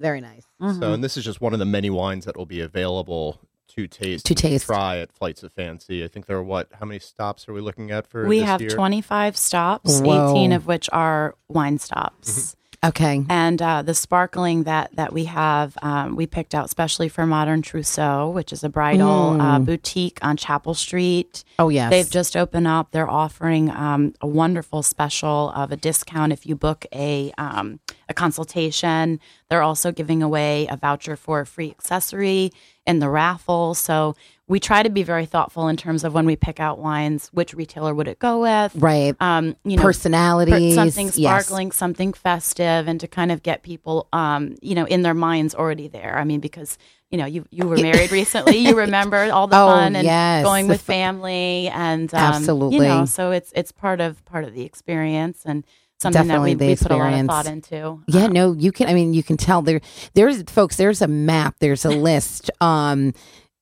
Very 0.00 0.20
nice. 0.20 0.44
Mm-hmm. 0.60 0.80
So, 0.80 0.92
and 0.92 1.02
this 1.02 1.16
is 1.16 1.24
just 1.24 1.40
one 1.40 1.52
of 1.52 1.58
the 1.58 1.64
many 1.64 1.90
wines 1.90 2.24
that 2.26 2.36
will 2.36 2.46
be 2.46 2.60
available 2.60 3.40
to 3.76 3.86
taste 3.86 4.24
to 4.26 4.34
taste 4.34 4.66
try 4.66 4.98
at 4.98 5.12
Flights 5.12 5.42
of 5.42 5.52
Fancy. 5.52 6.02
I 6.02 6.08
think 6.08 6.26
there 6.26 6.38
are 6.38 6.42
what? 6.42 6.68
How 6.80 6.86
many 6.86 6.98
stops 6.98 7.48
are 7.48 7.52
we 7.52 7.60
looking 7.60 7.90
at 7.90 8.06
for? 8.06 8.26
We 8.26 8.40
have 8.40 8.60
year? 8.60 8.70
25 8.70 9.36
stops, 9.36 10.00
Whoa. 10.00 10.32
18 10.32 10.52
of 10.52 10.66
which 10.66 10.88
are 10.92 11.34
wine 11.48 11.78
stops. 11.78 12.30
Mm-hmm. 12.30 12.65
Okay. 12.86 13.24
And 13.28 13.60
uh, 13.60 13.82
the 13.82 13.94
sparkling 13.94 14.62
that 14.62 14.94
that 14.94 15.12
we 15.12 15.24
have, 15.24 15.76
um, 15.82 16.14
we 16.14 16.26
picked 16.26 16.54
out 16.54 16.70
specially 16.70 17.08
for 17.08 17.26
Modern 17.26 17.62
Trousseau, 17.62 18.30
which 18.30 18.52
is 18.52 18.62
a 18.62 18.68
bridal 18.68 19.32
mm. 19.32 19.40
uh, 19.40 19.58
boutique 19.58 20.18
on 20.22 20.36
Chapel 20.36 20.74
Street. 20.74 21.42
Oh 21.58 21.68
yes, 21.68 21.90
they've 21.90 22.10
just 22.10 22.36
opened 22.36 22.68
up. 22.68 22.92
They're 22.92 23.10
offering 23.10 23.70
um, 23.70 24.14
a 24.20 24.26
wonderful 24.26 24.82
special 24.82 25.52
of 25.56 25.72
a 25.72 25.76
discount 25.76 26.32
if 26.32 26.46
you 26.46 26.54
book 26.54 26.86
a 26.92 27.32
um, 27.38 27.80
a 28.08 28.14
consultation. 28.14 29.18
They're 29.48 29.62
also 29.62 29.90
giving 29.90 30.22
away 30.22 30.66
a 30.68 30.76
voucher 30.76 31.16
for 31.16 31.40
a 31.40 31.46
free 31.46 31.70
accessory 31.70 32.52
in 32.86 33.00
the 33.00 33.08
raffle. 33.08 33.74
So 33.74 34.14
we 34.48 34.60
try 34.60 34.82
to 34.82 34.90
be 34.90 35.02
very 35.02 35.26
thoughtful 35.26 35.66
in 35.68 35.76
terms 35.76 36.04
of 36.04 36.14
when 36.14 36.24
we 36.24 36.36
pick 36.36 36.60
out 36.60 36.78
wines, 36.78 37.28
which 37.32 37.52
retailer 37.52 37.92
would 37.92 38.06
it 38.06 38.18
go 38.20 38.42
with? 38.42 38.74
Right. 38.76 39.16
Um, 39.18 39.56
you 39.64 39.76
know, 39.76 39.82
personalities, 39.82 40.74
something 40.74 41.10
sparkling, 41.10 41.68
yes. 41.68 41.76
something 41.76 42.12
festive, 42.12 42.86
and 42.86 43.00
to 43.00 43.08
kind 43.08 43.32
of 43.32 43.42
get 43.42 43.62
people, 43.62 44.08
um, 44.12 44.54
you 44.62 44.76
know, 44.76 44.84
in 44.84 45.02
their 45.02 45.14
minds 45.14 45.54
already 45.54 45.88
there. 45.88 46.16
I 46.16 46.24
mean, 46.24 46.40
because 46.40 46.78
you 47.10 47.18
know, 47.18 47.26
you 47.26 47.44
you 47.50 47.66
were 47.66 47.76
married 47.76 48.12
recently, 48.12 48.58
you 48.58 48.76
remember 48.76 49.30
all 49.32 49.48
the 49.48 49.60
oh, 49.60 49.66
fun 49.66 49.96
and 49.96 50.04
yes. 50.04 50.44
going 50.44 50.68
with 50.68 50.80
family, 50.80 51.68
and 51.68 52.12
um, 52.14 52.20
absolutely, 52.20 52.76
you 52.76 52.82
know, 52.82 53.04
so 53.04 53.32
it's 53.32 53.52
it's 53.54 53.72
part 53.72 54.00
of 54.00 54.24
part 54.24 54.44
of 54.44 54.54
the 54.54 54.62
experience 54.62 55.42
and 55.44 55.64
something 55.98 56.22
Definitely 56.22 56.54
that 56.54 56.64
we, 56.64 56.70
we 56.70 56.76
put 56.76 56.90
a 56.92 56.96
lot 56.96 57.12
of 57.12 57.26
thought 57.26 57.46
into. 57.46 58.02
Yeah, 58.06 58.24
um, 58.24 58.32
no, 58.32 58.52
you 58.52 58.70
can. 58.70 58.88
I 58.88 58.94
mean, 58.94 59.14
you 59.14 59.22
can 59.22 59.36
tell 59.36 59.62
there. 59.62 59.80
There's 60.14 60.42
folks. 60.44 60.76
There's 60.76 61.02
a 61.02 61.08
map. 61.08 61.56
There's 61.58 61.84
a 61.84 61.90
list. 61.90 62.50
Um, 62.60 63.12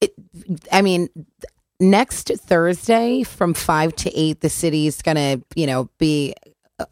it, 0.05 0.15
I 0.73 0.83
mean, 0.83 1.09
next 1.81 2.29
Thursday 2.29 3.23
from 3.23 3.55
five 3.55 3.95
to 3.97 4.19
eight, 4.19 4.41
the 4.41 4.49
city's 4.49 5.03
gonna, 5.03 5.41
you 5.55 5.67
know, 5.67 5.89
be 5.99 6.35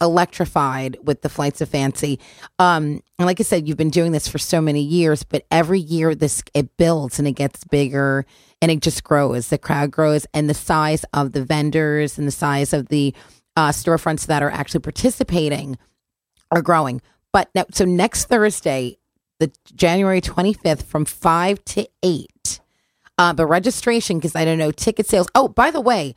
electrified 0.01 0.97
with 1.03 1.23
the 1.23 1.29
flights 1.29 1.61
of 1.61 1.69
fancy. 1.69 2.21
Um, 2.59 3.03
and 3.19 3.27
like 3.27 3.41
I 3.41 3.43
said, 3.43 3.67
you've 3.67 3.77
been 3.77 3.91
doing 3.91 4.13
this 4.13 4.29
for 4.29 4.39
so 4.39 4.61
many 4.61 4.81
years, 4.81 5.23
but 5.25 5.45
every 5.51 5.81
year 5.81 6.15
this 6.15 6.43
it 6.55 6.77
builds 6.77 7.19
and 7.19 7.27
it 7.27 7.33
gets 7.33 7.65
bigger 7.65 8.25
and 8.61 8.71
it 8.71 8.81
just 8.81 9.03
grows. 9.03 9.49
The 9.49 9.59
crowd 9.59 9.91
grows 9.91 10.27
and 10.33 10.49
the 10.49 10.55
size 10.55 11.05
of 11.13 11.33
the 11.33 11.45
vendors 11.45 12.19
and 12.19 12.27
the 12.27 12.33
size 12.33 12.73
of 12.73 12.89
the 12.89 13.15
uh, 13.57 13.71
storefronts 13.71 14.27
that 14.27 14.43
are 14.43 14.51
actually 14.51 14.81
participating 14.81 15.79
are 16.51 16.63
growing. 16.63 17.03
But 17.33 17.51
now, 17.55 17.65
so 17.73 17.85
next 17.85 18.27
Thursday, 18.27 18.99
the 19.41 19.53
January 19.75 20.21
25th 20.21 20.85
from 20.85 21.05
5 21.05 21.65
to 21.65 21.89
8, 22.03 22.61
uh, 23.19 23.33
the 23.33 23.47
registration, 23.47 24.19
because 24.19 24.35
I 24.35 24.45
don't 24.45 24.59
know, 24.59 24.73
ticket 24.73 25.07
sales. 25.07 25.29
Oh, 25.35 25.49
by 25.49 25.71
the 25.71 25.81
way, 25.81 26.15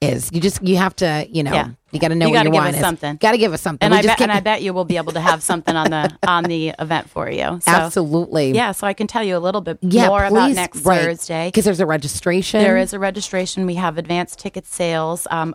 is. 0.01 0.31
You 0.33 0.41
just 0.41 0.63
you 0.63 0.77
have 0.77 0.95
to 0.97 1.27
you 1.31 1.43
know 1.43 1.53
yeah. 1.53 1.71
you 1.91 1.99
got 1.99 2.09
to 2.09 2.15
know 2.15 2.27
you 2.27 2.35
what 2.35 2.45
your 2.45 2.53
wine 2.53 2.75
is. 2.75 2.81
Something 2.81 3.17
got 3.17 3.33
to 3.33 3.39
give 3.39 3.53
us 3.53 3.63
something. 3.63 3.85
And 3.85 3.95
I 3.95 4.03
bet 4.03 4.21
and 4.21 4.31
I 4.31 4.41
bet 4.41 4.63
you 4.63 4.75
will 4.75 4.85
be 4.85 4.97
able 4.97 5.13
to 5.13 5.21
have 5.21 5.43
something 5.43 5.75
on 5.75 5.91
the 5.91 6.17
on 6.29 6.45
the 6.45 6.75
event 6.79 7.09
for 7.09 7.31
you. 7.31 7.61
So, 7.61 7.71
Absolutely. 7.71 8.53
Yeah. 8.53 8.73
So 8.73 8.87
I 8.87 8.93
can 8.93 9.07
tell 9.07 9.25
you 9.25 9.37
a 9.37 9.41
little 9.41 9.61
bit 9.61 9.79
yeah, 9.81 10.09
more 10.09 10.21
please, 10.21 10.33
about 10.33 10.53
next 10.53 10.85
right. 10.85 11.03
Thursday 11.03 11.49
because 11.49 11.65
there's 11.65 11.81
a 11.81 11.87
registration. 11.87 12.63
There 12.63 12.77
is 12.77 12.93
a 12.93 12.99
registration. 12.99 13.67
We 13.67 13.77
have 13.77 13.99
advanced 13.99 14.39
ticket 14.39 14.67
sales 14.67 15.27
um, 15.31 15.55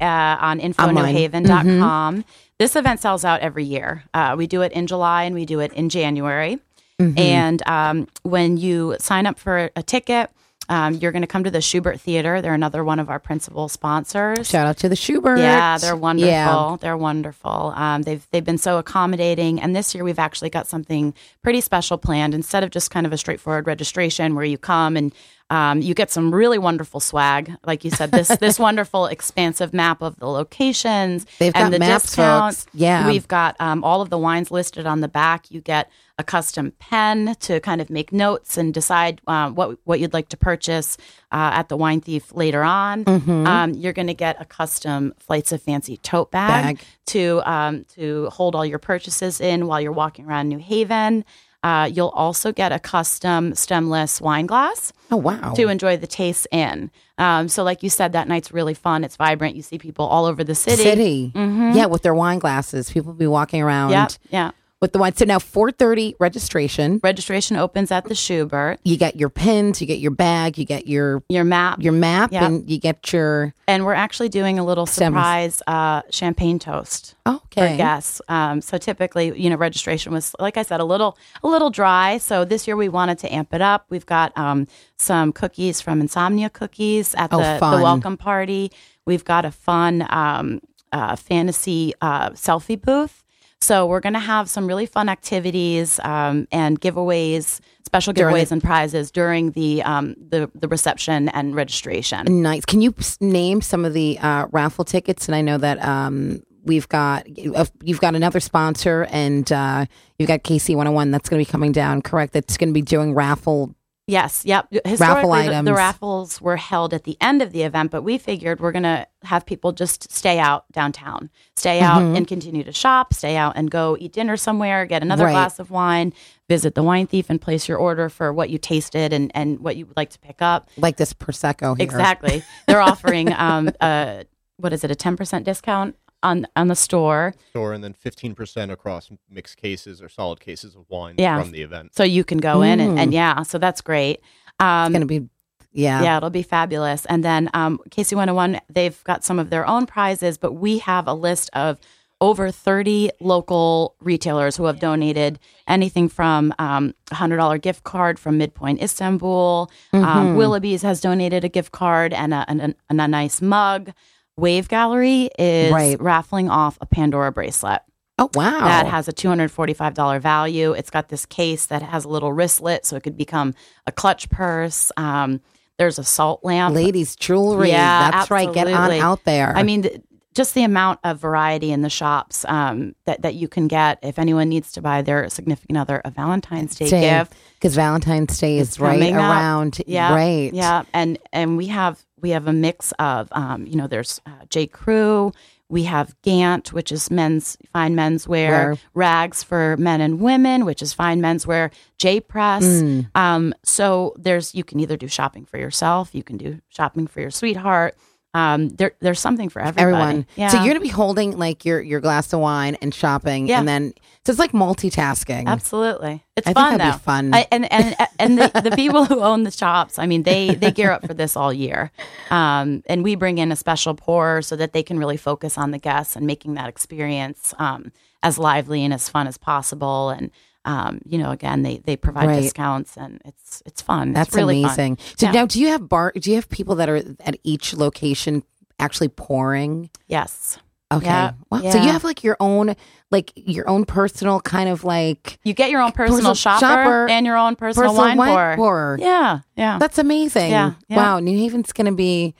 uh, 0.00 0.04
on 0.40 0.60
infonewhaven.com. 0.60 2.16
Mm-hmm. 2.18 2.20
This 2.58 2.76
event 2.76 3.00
sells 3.00 3.24
out 3.24 3.40
every 3.40 3.64
year. 3.64 4.04
Uh, 4.14 4.34
we 4.38 4.46
do 4.46 4.62
it 4.62 4.72
in 4.72 4.86
July 4.86 5.24
and 5.24 5.34
we 5.34 5.44
do 5.44 5.60
it 5.60 5.72
in 5.72 5.88
January. 5.88 6.58
Mm-hmm. 7.00 7.18
And 7.18 7.62
um, 7.66 8.08
when 8.22 8.56
you 8.56 8.96
sign 9.00 9.26
up 9.26 9.38
for 9.38 9.70
a 9.74 9.82
ticket 9.82 10.30
um, 10.68 10.94
you're 10.94 11.12
going 11.12 11.22
to 11.22 11.28
come 11.28 11.44
to 11.44 11.50
the 11.50 11.58
Shubert 11.58 12.00
Theater. 12.00 12.40
They're 12.40 12.54
another 12.54 12.82
one 12.82 12.98
of 12.98 13.10
our 13.10 13.18
principal 13.18 13.68
sponsors. 13.68 14.48
Shout 14.48 14.66
out 14.66 14.78
to 14.78 14.88
the 14.88 14.94
Shubert. 14.94 15.38
Yeah, 15.38 15.78
they're 15.78 15.96
wonderful. 15.96 16.30
Yeah. 16.30 16.76
They're 16.80 16.96
wonderful. 16.96 17.72
Um, 17.76 18.02
they've 18.02 18.26
they've 18.30 18.44
been 18.44 18.58
so 18.58 18.78
accommodating, 18.78 19.60
and 19.60 19.76
this 19.76 19.94
year 19.94 20.04
we've 20.04 20.18
actually 20.18 20.50
got 20.50 20.66
something 20.66 21.14
pretty 21.42 21.60
special 21.60 21.98
planned. 21.98 22.34
Instead 22.34 22.64
of 22.64 22.70
just 22.70 22.90
kind 22.90 23.06
of 23.06 23.12
a 23.12 23.18
straightforward 23.18 23.66
registration 23.66 24.34
where 24.34 24.44
you 24.44 24.58
come 24.58 24.96
and 24.96 25.12
um, 25.50 25.82
you 25.82 25.94
get 25.94 26.10
some 26.10 26.34
really 26.34 26.58
wonderful 26.58 27.00
swag, 27.00 27.54
like 27.64 27.84
you 27.84 27.90
said. 27.90 28.10
This 28.10 28.28
this 28.38 28.58
wonderful 28.68 29.06
expansive 29.06 29.74
map 29.74 30.00
of 30.02 30.18
the 30.18 30.26
locations 30.26 31.26
They've 31.38 31.52
and 31.54 31.72
the 31.72 31.78
maps, 31.78 32.04
discounts. 32.04 32.64
Folks. 32.64 32.74
Yeah, 32.74 33.06
we've 33.06 33.28
got 33.28 33.56
um, 33.60 33.84
all 33.84 34.00
of 34.00 34.10
the 34.10 34.18
wines 34.18 34.50
listed 34.50 34.86
on 34.86 35.00
the 35.00 35.08
back. 35.08 35.50
You 35.50 35.60
get 35.60 35.90
a 36.18 36.24
custom 36.24 36.72
pen 36.78 37.34
to 37.40 37.58
kind 37.60 37.80
of 37.80 37.90
make 37.90 38.12
notes 38.12 38.56
and 38.56 38.72
decide 38.72 39.20
uh, 39.26 39.50
what 39.50 39.78
what 39.84 40.00
you'd 40.00 40.14
like 40.14 40.30
to 40.30 40.36
purchase 40.36 40.96
uh, 41.30 41.50
at 41.54 41.68
the 41.68 41.76
Wine 41.76 42.00
Thief 42.00 42.32
later 42.34 42.62
on. 42.62 43.04
Mm-hmm. 43.04 43.46
Um, 43.46 43.74
you're 43.74 43.92
going 43.92 44.06
to 44.06 44.14
get 44.14 44.40
a 44.40 44.44
custom 44.44 45.12
Flights 45.18 45.52
of 45.52 45.60
Fancy 45.60 45.98
tote 45.98 46.30
bag, 46.30 46.78
bag. 46.78 46.86
to 47.06 47.42
um, 47.44 47.84
to 47.96 48.30
hold 48.30 48.54
all 48.54 48.64
your 48.64 48.78
purchases 48.78 49.40
in 49.40 49.66
while 49.66 49.80
you're 49.80 49.92
walking 49.92 50.24
around 50.26 50.48
New 50.48 50.58
Haven. 50.58 51.24
Uh, 51.64 51.86
you'll 51.86 52.10
also 52.10 52.52
get 52.52 52.72
a 52.72 52.78
custom 52.78 53.54
stemless 53.54 54.20
wine 54.20 54.44
glass. 54.44 54.92
Oh 55.10 55.16
wow! 55.16 55.54
To 55.54 55.68
enjoy 55.68 55.96
the 55.96 56.06
taste 56.06 56.46
in. 56.52 56.90
Um, 57.16 57.48
so, 57.48 57.64
like 57.64 57.82
you 57.82 57.88
said, 57.88 58.12
that 58.12 58.28
night's 58.28 58.52
really 58.52 58.74
fun. 58.74 59.02
It's 59.02 59.16
vibrant. 59.16 59.56
You 59.56 59.62
see 59.62 59.78
people 59.78 60.04
all 60.04 60.26
over 60.26 60.44
the 60.44 60.54
city. 60.54 60.82
City, 60.82 61.32
mm-hmm. 61.34 61.72
yeah, 61.74 61.86
with 61.86 62.02
their 62.02 62.14
wine 62.14 62.38
glasses. 62.38 62.90
People 62.90 63.14
be 63.14 63.26
walking 63.26 63.62
around. 63.62 63.90
Yeah, 63.92 64.08
yeah 64.28 64.50
with 64.84 64.92
the 64.92 64.98
wine. 64.98 65.14
So 65.14 65.24
now 65.24 65.38
4:30 65.38 66.14
registration. 66.20 67.00
Registration 67.02 67.56
opens 67.56 67.90
at 67.90 68.04
the 68.04 68.12
Shubert. 68.12 68.76
You 68.84 68.98
get 68.98 69.16
your 69.16 69.30
pins, 69.30 69.80
you 69.80 69.86
get 69.86 69.98
your 69.98 70.10
bag, 70.10 70.58
you 70.58 70.66
get 70.66 70.86
your 70.86 71.22
your 71.30 71.44
map, 71.44 71.82
your 71.82 71.94
map, 71.94 72.32
yep. 72.32 72.42
and 72.42 72.70
you 72.70 72.78
get 72.78 73.10
your. 73.10 73.54
And 73.66 73.86
we're 73.86 73.94
actually 73.94 74.28
doing 74.28 74.58
a 74.58 74.64
little 74.64 74.84
stems. 74.84 75.14
surprise 75.14 75.62
uh, 75.66 76.02
champagne 76.10 76.58
toast. 76.58 77.14
Okay. 77.26 77.70
For 77.72 77.76
guests. 77.78 78.20
Um, 78.28 78.60
so 78.60 78.76
typically, 78.76 79.32
you 79.40 79.48
know, 79.48 79.56
registration 79.56 80.12
was 80.12 80.36
like 80.38 80.58
I 80.58 80.62
said, 80.62 80.80
a 80.80 80.84
little 80.84 81.16
a 81.42 81.48
little 81.48 81.70
dry. 81.70 82.18
So 82.18 82.44
this 82.44 82.66
year 82.66 82.76
we 82.76 82.90
wanted 82.90 83.18
to 83.20 83.34
amp 83.34 83.54
it 83.54 83.62
up. 83.62 83.86
We've 83.88 84.04
got 84.04 84.36
um, 84.36 84.66
some 84.98 85.32
cookies 85.32 85.80
from 85.80 86.02
Insomnia 86.02 86.50
Cookies 86.50 87.14
at 87.14 87.32
oh, 87.32 87.38
the, 87.38 87.54
the 87.54 87.82
welcome 87.82 88.18
party. 88.18 88.70
We've 89.06 89.24
got 89.24 89.46
a 89.46 89.50
fun 89.50 90.06
um, 90.10 90.60
uh, 90.92 91.16
fantasy 91.16 91.94
uh, 92.02 92.30
selfie 92.30 92.80
booth. 92.80 93.23
So 93.64 93.86
we're 93.86 94.00
going 94.00 94.12
to 94.12 94.18
have 94.18 94.50
some 94.50 94.66
really 94.66 94.84
fun 94.84 95.08
activities 95.08 95.98
um, 96.00 96.46
and 96.52 96.78
giveaways, 96.78 97.60
special 97.86 98.12
giveaways 98.12 98.52
and 98.52 98.62
prizes 98.62 99.10
during 99.10 99.52
the 99.52 99.82
um, 99.82 100.14
the 100.18 100.50
the 100.54 100.68
reception 100.68 101.30
and 101.30 101.54
registration. 101.54 102.42
Nice. 102.42 102.66
Can 102.66 102.82
you 102.82 102.94
name 103.20 103.62
some 103.62 103.86
of 103.86 103.94
the 103.94 104.18
uh, 104.18 104.48
raffle 104.52 104.84
tickets? 104.84 105.28
And 105.28 105.34
I 105.34 105.40
know 105.40 105.56
that 105.56 105.82
um, 105.82 106.42
we've 106.64 106.86
got 106.90 107.26
uh, 107.54 107.64
you've 107.82 108.00
got 108.00 108.14
another 108.14 108.38
sponsor, 108.38 109.06
and 109.10 109.50
uh, 109.50 109.86
you've 110.18 110.28
got 110.28 110.42
KC 110.42 110.76
101 110.76 111.10
that's 111.10 111.30
going 111.30 111.42
to 111.42 111.48
be 111.48 111.50
coming 111.50 111.72
down. 111.72 112.02
Correct. 112.02 112.34
That's 112.34 112.58
going 112.58 112.68
to 112.68 112.74
be 112.74 112.82
doing 112.82 113.14
raffle 113.14 113.74
Yes, 114.06 114.44
yep. 114.44 114.68
Raffle 114.98 115.32
items. 115.32 115.64
The, 115.64 115.70
the, 115.70 115.74
raffles 115.74 116.38
were 116.40 116.56
held 116.56 116.92
at 116.92 117.04
the 117.04 117.16
end 117.22 117.40
of 117.40 117.52
the 117.52 117.62
event, 117.62 117.90
but 117.90 118.02
we 118.02 118.18
figured 118.18 118.60
we're 118.60 118.72
going 118.72 118.82
to 118.82 119.06
have 119.22 119.46
people 119.46 119.72
just 119.72 120.12
stay 120.12 120.38
out 120.38 120.70
downtown, 120.72 121.30
stay 121.56 121.80
out 121.80 122.02
mm-hmm. 122.02 122.16
and 122.16 122.28
continue 122.28 122.62
to 122.64 122.72
shop, 122.72 123.14
stay 123.14 123.34
out 123.36 123.54
and 123.56 123.70
go 123.70 123.96
eat 123.98 124.12
dinner 124.12 124.36
somewhere, 124.36 124.84
get 124.84 125.02
another 125.02 125.24
right. 125.24 125.32
glass 125.32 125.58
of 125.58 125.70
wine, 125.70 126.12
visit 126.50 126.74
the 126.74 126.82
wine 126.82 127.06
thief, 127.06 127.30
and 127.30 127.40
place 127.40 127.66
your 127.66 127.78
order 127.78 128.10
for 128.10 128.30
what 128.30 128.50
you 128.50 128.58
tasted 128.58 129.14
and, 129.14 129.32
and 129.34 129.60
what 129.60 129.76
you 129.76 129.86
would 129.86 129.96
like 129.96 130.10
to 130.10 130.18
pick 130.18 130.42
up. 130.42 130.68
Like 130.76 130.98
this 130.98 131.14
prosecco. 131.14 131.74
Here. 131.74 131.84
Exactly. 131.84 132.42
They're 132.66 132.82
offering 132.82 133.32
um, 133.32 133.70
a 133.80 134.24
what 134.58 134.74
is 134.74 134.84
it? 134.84 134.90
A 134.90 134.94
ten 134.94 135.16
percent 135.16 135.46
discount 135.46 135.96
on 136.24 136.46
on 136.56 136.68
the 136.68 136.74
store. 136.74 137.34
Store 137.50 137.72
and 137.72 137.84
then 137.84 137.92
fifteen 137.92 138.34
percent 138.34 138.72
across 138.72 139.10
mixed 139.30 139.56
cases 139.56 140.02
or 140.02 140.08
solid 140.08 140.40
cases 140.40 140.74
of 140.74 140.84
wine 140.88 141.14
yeah. 141.18 141.40
from 141.40 141.52
the 141.52 141.62
event. 141.62 141.94
So 141.94 142.02
you 142.02 142.24
can 142.24 142.38
go 142.38 142.58
mm. 142.58 142.72
in 142.72 142.80
and, 142.80 142.98
and, 142.98 143.10
mm. 143.12 143.14
yeah, 143.14 143.42
so 143.42 143.58
that's 143.58 143.80
great. 143.80 144.20
Um, 144.58 144.86
it's 144.86 144.92
going 144.92 145.08
to 145.08 145.20
be 145.20 145.28
yeah. 145.74 146.02
Yeah, 146.02 146.16
it'll 146.16 146.30
be 146.30 146.42
fabulous. 146.42 147.04
And 147.06 147.24
then 147.24 147.50
um, 147.52 147.80
KC 147.90 148.14
101, 148.14 148.60
they've 148.70 149.02
got 149.04 149.24
some 149.24 149.38
of 149.40 149.50
their 149.50 149.66
own 149.66 149.86
prizes, 149.86 150.38
but 150.38 150.52
we 150.52 150.78
have 150.78 151.08
a 151.08 151.14
list 151.14 151.50
of 151.52 151.78
over 152.20 152.50
30 152.50 153.10
local 153.20 153.96
retailers 154.00 154.56
who 154.56 154.64
have 154.64 154.78
donated 154.78 155.38
anything 155.66 156.08
from 156.08 156.54
um, 156.60 156.94
a 157.10 157.16
$100 157.16 157.60
gift 157.60 157.82
card 157.82 158.18
from 158.18 158.38
Midpoint 158.38 158.80
Istanbul. 158.80 159.70
Um, 159.92 160.00
mm-hmm. 160.00 160.18
Um, 160.18 160.36
Willoughby's 160.36 160.82
has 160.82 161.00
donated 161.00 161.44
a 161.44 161.48
gift 161.48 161.72
card 161.72 162.12
and 162.12 162.32
a, 162.32 162.44
and 162.48 162.60
a, 162.60 162.74
and 162.88 163.00
a 163.00 163.08
nice 163.08 163.42
mug. 163.42 163.92
Wave 164.36 164.68
Gallery 164.68 165.30
is 165.38 165.72
right. 165.72 166.00
raffling 166.00 166.48
off 166.48 166.78
a 166.80 166.86
Pandora 166.86 167.32
bracelet. 167.32 167.82
Oh 168.18 168.30
wow! 168.34 168.60
That 168.60 168.86
has 168.86 169.08
a 169.08 169.12
two 169.12 169.28
hundred 169.28 169.50
forty-five 169.50 169.94
dollar 169.94 170.20
value. 170.20 170.72
It's 170.72 170.90
got 170.90 171.08
this 171.08 171.26
case 171.26 171.66
that 171.66 171.82
has 171.82 172.04
a 172.04 172.08
little 172.08 172.32
wristlet, 172.32 172.84
so 172.84 172.94
it 172.94 173.02
could 173.02 173.16
become 173.16 173.54
a 173.86 173.92
clutch 173.92 174.30
purse. 174.30 174.92
Um, 174.96 175.40
there's 175.78 175.98
a 175.98 176.04
salt 176.04 176.44
lamp, 176.44 176.76
ladies' 176.76 177.16
jewelry. 177.16 177.70
Yeah, 177.70 178.10
that's 178.10 178.30
absolutely. 178.30 178.46
right. 178.46 178.54
Get 178.54 178.66
on 178.68 178.90
out 178.92 179.24
there. 179.24 179.52
I 179.56 179.64
mean, 179.64 179.82
th- 179.82 180.00
just 180.34 180.54
the 180.54 180.62
amount 180.62 181.00
of 181.04 181.18
variety 181.18 181.72
in 181.72 181.82
the 181.82 181.90
shops 181.90 182.44
um, 182.46 182.94
that 183.04 183.22
that 183.22 183.34
you 183.34 183.48
can 183.48 183.66
get 183.68 183.98
if 184.02 184.18
anyone 184.18 184.48
needs 184.48 184.72
to 184.72 184.82
buy 184.82 185.02
their 185.02 185.28
significant 185.28 185.78
other 185.78 186.00
a 186.04 186.10
Valentine's 186.10 186.76
Day, 186.76 186.88
Day 186.88 187.00
gift 187.00 187.34
because 187.54 187.74
Valentine's 187.74 188.38
Day 188.38 188.58
is 188.58 188.78
right 188.78 189.12
around. 189.12 189.80
Yeah, 189.86 190.14
right. 190.14 190.52
Yeah, 190.52 190.84
and 190.92 191.18
and 191.32 191.56
we 191.56 191.66
have 191.66 192.04
we 192.24 192.30
have 192.30 192.48
a 192.48 192.54
mix 192.54 192.92
of 192.98 193.28
um, 193.32 193.66
you 193.66 193.76
know 193.76 193.86
there's 193.86 194.18
uh, 194.24 194.46
J 194.48 194.66
Crew. 194.66 195.30
We 195.68 195.82
have 195.84 196.14
Gant, 196.22 196.72
which 196.72 196.90
is 196.90 197.10
men's 197.10 197.58
fine 197.70 197.94
men's 197.94 198.26
wear, 198.26 198.78
Raggs 198.94 199.42
for 199.42 199.76
men 199.76 200.00
and 200.00 200.20
women, 200.20 200.64
which 200.64 200.80
is 200.80 200.94
fine 200.94 201.20
men's 201.20 201.46
wear, 201.46 201.70
J 201.98 202.20
Press. 202.20 202.64
Mm. 202.64 203.14
Um, 203.14 203.54
so 203.62 204.14
there's 204.16 204.54
you 204.54 204.64
can 204.64 204.80
either 204.80 204.96
do 204.96 205.06
shopping 205.06 205.44
for 205.44 205.58
yourself, 205.58 206.14
you 206.14 206.22
can 206.22 206.38
do 206.38 206.60
shopping 206.70 207.06
for 207.06 207.20
your 207.20 207.30
sweetheart 207.30 207.94
um, 208.34 208.68
there, 208.70 208.92
there's 208.98 209.20
something 209.20 209.48
for 209.48 209.62
everybody. 209.62 209.94
everyone. 209.94 210.26
Yeah. 210.34 210.48
So 210.48 210.58
you're 210.58 210.66
gonna 210.66 210.80
be 210.80 210.88
holding 210.88 211.38
like 211.38 211.64
your 211.64 211.80
your 211.80 212.00
glass 212.00 212.32
of 212.32 212.40
wine 212.40 212.76
and 212.82 212.92
shopping, 212.92 213.46
yeah. 213.46 213.60
and 213.60 213.68
then 213.68 213.94
so 214.26 214.30
it's 214.32 214.40
like 214.40 214.50
multitasking. 214.50 215.46
Absolutely, 215.46 216.24
it's 216.36 216.48
I 216.48 216.52
fun 216.52 216.78
think 216.78 216.82
though. 216.82 216.98
Be 216.98 217.02
fun. 217.04 217.32
I, 217.32 217.46
and 217.52 217.72
and 217.72 217.96
and 218.18 218.38
the, 218.38 218.60
the 218.62 218.72
people 218.72 219.04
who 219.04 219.20
own 219.20 219.44
the 219.44 219.52
shops, 219.52 219.98
I 220.00 220.06
mean, 220.06 220.24
they 220.24 220.54
they 220.56 220.72
gear 220.72 220.90
up 220.90 221.06
for 221.06 221.14
this 221.14 221.36
all 221.36 221.52
year, 221.52 221.92
um, 222.30 222.82
and 222.86 223.04
we 223.04 223.14
bring 223.14 223.38
in 223.38 223.52
a 223.52 223.56
special 223.56 223.94
pour 223.94 224.42
so 224.42 224.56
that 224.56 224.72
they 224.72 224.82
can 224.82 224.98
really 224.98 225.16
focus 225.16 225.56
on 225.56 225.70
the 225.70 225.78
guests 225.78 226.16
and 226.16 226.26
making 226.26 226.54
that 226.54 226.68
experience 226.68 227.54
um, 227.60 227.92
as 228.24 228.36
lively 228.36 228.84
and 228.84 228.92
as 228.92 229.08
fun 229.08 229.28
as 229.28 229.38
possible, 229.38 230.10
and 230.10 230.32
um, 230.64 231.00
you 231.04 231.18
know, 231.18 231.30
again, 231.30 231.62
they 231.62 231.78
they 231.78 231.96
provide 231.96 232.28
right. 232.28 232.42
discounts 232.42 232.96
and 232.96 233.20
it's 233.24 233.62
it's 233.66 233.82
fun. 233.82 234.12
That's 234.12 234.28
it's 234.28 234.36
really 234.36 234.62
amazing. 234.62 234.96
Fun. 234.96 235.06
So 235.18 235.26
yeah. 235.26 235.32
now, 235.32 235.46
do 235.46 235.60
you 235.60 235.68
have 235.68 235.88
bar? 235.88 236.12
Do 236.14 236.30
you 236.30 236.36
have 236.36 236.48
people 236.48 236.74
that 236.76 236.88
are 236.88 237.02
at 237.20 237.36
each 237.42 237.74
location 237.74 238.42
actually 238.78 239.08
pouring? 239.08 239.90
Yes. 240.06 240.58
Okay. 240.92 241.06
Yeah. 241.06 241.32
Wow. 241.50 241.60
Yeah. 241.60 241.70
So 241.70 241.82
you 241.82 241.88
have 241.88 242.04
like 242.04 242.22
your 242.22 242.36
own, 242.40 242.74
like 243.10 243.32
your 243.34 243.68
own 243.68 243.84
personal 243.84 244.40
kind 244.40 244.68
of 244.68 244.84
like 244.84 245.38
you 245.44 245.52
get 245.52 245.70
your 245.70 245.80
own 245.82 245.92
personal, 245.92 246.18
personal 246.18 246.34
shopper, 246.34 246.60
shopper, 246.60 247.08
and 247.08 247.26
your 247.26 247.36
own 247.36 247.56
personal, 247.56 247.90
personal 247.90 248.04
wine, 248.04 248.16
wine 248.16 248.28
pourer. 248.28 248.56
pourer. 248.56 248.96
Yeah. 249.00 249.40
Yeah. 249.56 249.78
That's 249.78 249.98
amazing. 249.98 250.50
Yeah. 250.50 250.74
yeah. 250.88 250.96
Wow. 250.96 251.20
New 251.20 251.36
Haven's 251.38 251.72
gonna 251.72 251.92
be 251.92 252.34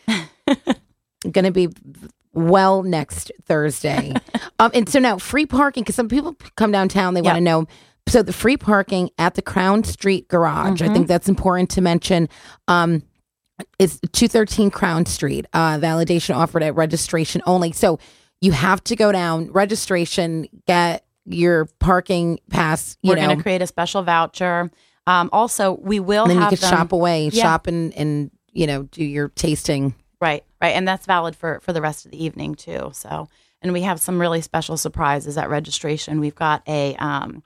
gonna 1.31 1.51
be 1.51 1.69
well 2.33 2.83
next 2.83 3.33
Thursday. 3.45 4.15
um, 4.59 4.71
and 4.73 4.89
so 4.89 4.99
now 4.99 5.19
free 5.19 5.47
parking 5.47 5.83
because 5.83 5.95
some 5.95 6.09
people 6.09 6.37
come 6.57 6.71
downtown. 6.71 7.15
They 7.15 7.23
want 7.23 7.37
to 7.37 7.43
know 7.43 7.67
so 8.09 8.23
the 8.23 8.33
free 8.33 8.57
parking 8.57 9.11
at 9.19 9.35
the 9.35 9.43
Crown 9.43 9.85
Street 9.85 10.29
Garage, 10.29 10.81
mm-hmm. 10.81 10.91
I 10.91 10.95
think 10.95 11.09
that's 11.09 11.29
important 11.29 11.71
to 11.71 11.81
mention. 11.81 12.29
Um, 12.69 13.03
It's 13.79 13.99
213 14.13 14.71
Crown 14.71 15.07
Street. 15.07 15.47
Uh, 15.53 15.79
validation 15.79 16.35
offered 16.35 16.63
at 16.63 16.75
registration 16.75 17.41
only. 17.47 17.73
So 17.73 17.99
you 18.41 18.53
have 18.53 18.83
to 18.85 18.97
go 18.97 19.13
down 19.13 19.51
registration, 19.53 20.47
get 20.67 21.05
your 21.25 21.67
parking 21.79 22.41
pass. 22.51 22.97
We're 23.03 23.17
going 23.17 23.37
to 23.37 23.43
create 23.43 23.63
a 23.63 23.67
special 23.67 24.03
voucher. 24.03 24.71
Um, 25.07 25.31
also, 25.33 25.73
we 25.73 26.01
will. 26.01 26.27
then 26.27 26.37
you 26.41 26.49
can 26.49 26.59
them, 26.59 26.71
shop 26.71 26.93
away, 26.93 27.29
yeah. 27.29 27.43
shop 27.43 27.67
and 27.67 27.93
and 27.95 28.31
you 28.53 28.67
know 28.67 28.85
do 28.85 29.05
your 29.05 29.29
tasting. 29.31 29.95
Right, 30.21 30.45
right, 30.61 30.75
and 30.75 30.89
that's 30.89 31.07
valid 31.07 31.37
for 31.37 31.61
for 31.61 31.73
the 31.73 31.83
rest 31.83 32.07
of 32.07 32.11
the 32.11 32.23
evening 32.23 32.55
too. 32.55 32.91
So, 32.95 33.29
and 33.61 33.73
we 33.73 33.83
have 33.83 34.01
some 34.01 34.21
really 34.21 34.41
special 34.41 34.77
surprises 34.77 35.37
at 35.37 35.51
registration. 35.51 36.21
We've 36.21 36.35
got 36.35 36.63
a 36.67 36.97
um, 36.97 37.43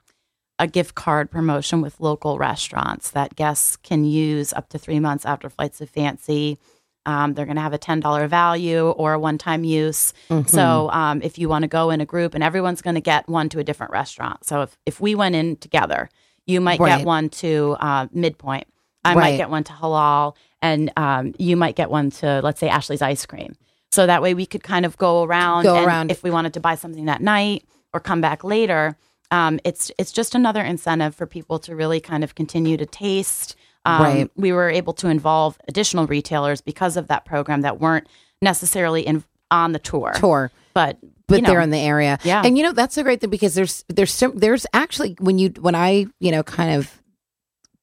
a 0.59 0.67
gift 0.67 0.93
card 0.93 1.31
promotion 1.31 1.81
with 1.81 1.99
local 1.99 2.37
restaurants 2.37 3.11
that 3.11 3.35
guests 3.35 3.77
can 3.77 4.03
use 4.03 4.51
up 4.53 4.67
to 4.69 4.77
three 4.77 4.99
months 4.99 5.25
after 5.25 5.49
Flights 5.49 5.79
of 5.79 5.89
Fancy. 5.89 6.59
Um, 7.05 7.33
they're 7.33 7.45
going 7.45 7.55
to 7.55 7.61
have 7.61 7.73
a 7.73 7.79
$10 7.79 8.27
value 8.27 8.89
or 8.89 9.13
a 9.13 9.19
one 9.19 9.37
time 9.37 9.63
use. 9.63 10.13
Mm-hmm. 10.29 10.47
So 10.47 10.89
um, 10.91 11.21
if 11.21 11.39
you 11.39 11.47
want 11.47 11.63
to 11.63 11.69
go 11.69 11.89
in 11.89 12.01
a 12.01 12.05
group, 12.05 12.35
and 12.35 12.43
everyone's 12.43 12.81
going 12.81 12.95
to 12.95 13.01
get 13.01 13.27
one 13.29 13.47
to 13.49 13.59
a 13.59 13.63
different 13.63 13.93
restaurant. 13.93 14.43
So 14.43 14.63
if, 14.63 14.77
if 14.85 14.99
we 14.99 15.15
went 15.15 15.33
in 15.33 15.55
together, 15.55 16.09
you 16.45 16.59
might 16.59 16.79
right. 16.79 16.97
get 16.97 17.07
one 17.07 17.29
to 17.29 17.77
uh, 17.79 18.07
Midpoint. 18.11 18.67
I 19.05 19.15
right. 19.15 19.15
might 19.15 19.37
get 19.37 19.49
one 19.49 19.63
to 19.63 19.73
Halal, 19.73 20.35
and 20.61 20.91
um, 20.97 21.33
you 21.39 21.55
might 21.55 21.77
get 21.77 21.89
one 21.89 22.11
to, 22.11 22.41
let's 22.43 22.59
say, 22.59 22.67
Ashley's 22.67 23.01
Ice 23.01 23.25
Cream. 23.25 23.55
So 23.91 24.05
that 24.05 24.21
way 24.21 24.33
we 24.33 24.45
could 24.45 24.61
kind 24.61 24.85
of 24.85 24.97
go 24.97 25.23
around. 25.23 25.63
Go 25.63 25.83
around. 25.83 26.11
If 26.11 26.21
we 26.21 26.31
wanted 26.31 26.53
to 26.55 26.59
buy 26.59 26.75
something 26.75 27.05
that 27.05 27.21
night 27.21 27.63
or 27.93 28.01
come 28.01 28.19
back 28.19 28.43
later, 28.43 28.97
um, 29.31 29.59
it's 29.63 29.91
it's 29.97 30.11
just 30.11 30.35
another 30.35 30.61
incentive 30.61 31.15
for 31.15 31.25
people 31.25 31.59
to 31.59 31.75
really 31.75 31.99
kind 31.99 32.23
of 32.23 32.35
continue 32.35 32.77
to 32.77 32.85
taste. 32.85 33.55
Um, 33.85 34.01
right. 34.01 34.31
We 34.35 34.51
were 34.51 34.69
able 34.69 34.93
to 34.93 35.07
involve 35.07 35.57
additional 35.67 36.07
retailers 36.07 36.61
because 36.61 36.97
of 36.97 37.07
that 37.07 37.25
program 37.25 37.61
that 37.61 37.79
weren't 37.79 38.07
necessarily 38.41 39.01
in 39.01 39.23
on 39.51 39.71
the 39.71 39.79
tour. 39.79 40.13
Tour, 40.15 40.51
but 40.73 40.97
but 41.27 41.35
you 41.35 41.41
know, 41.43 41.49
they're 41.49 41.61
in 41.61 41.69
the 41.69 41.77
area. 41.77 42.19
Yeah, 42.23 42.41
and 42.43 42.57
you 42.57 42.63
know 42.63 42.71
that's 42.71 42.97
a 42.97 43.03
great 43.03 43.21
thing 43.21 43.29
because 43.29 43.55
there's 43.55 43.85
there's 43.87 44.23
there's 44.35 44.65
actually 44.73 45.15
when 45.19 45.37
you 45.37 45.53
when 45.59 45.75
I 45.75 46.07
you 46.19 46.31
know 46.31 46.43
kind 46.43 46.75
of 46.75 47.01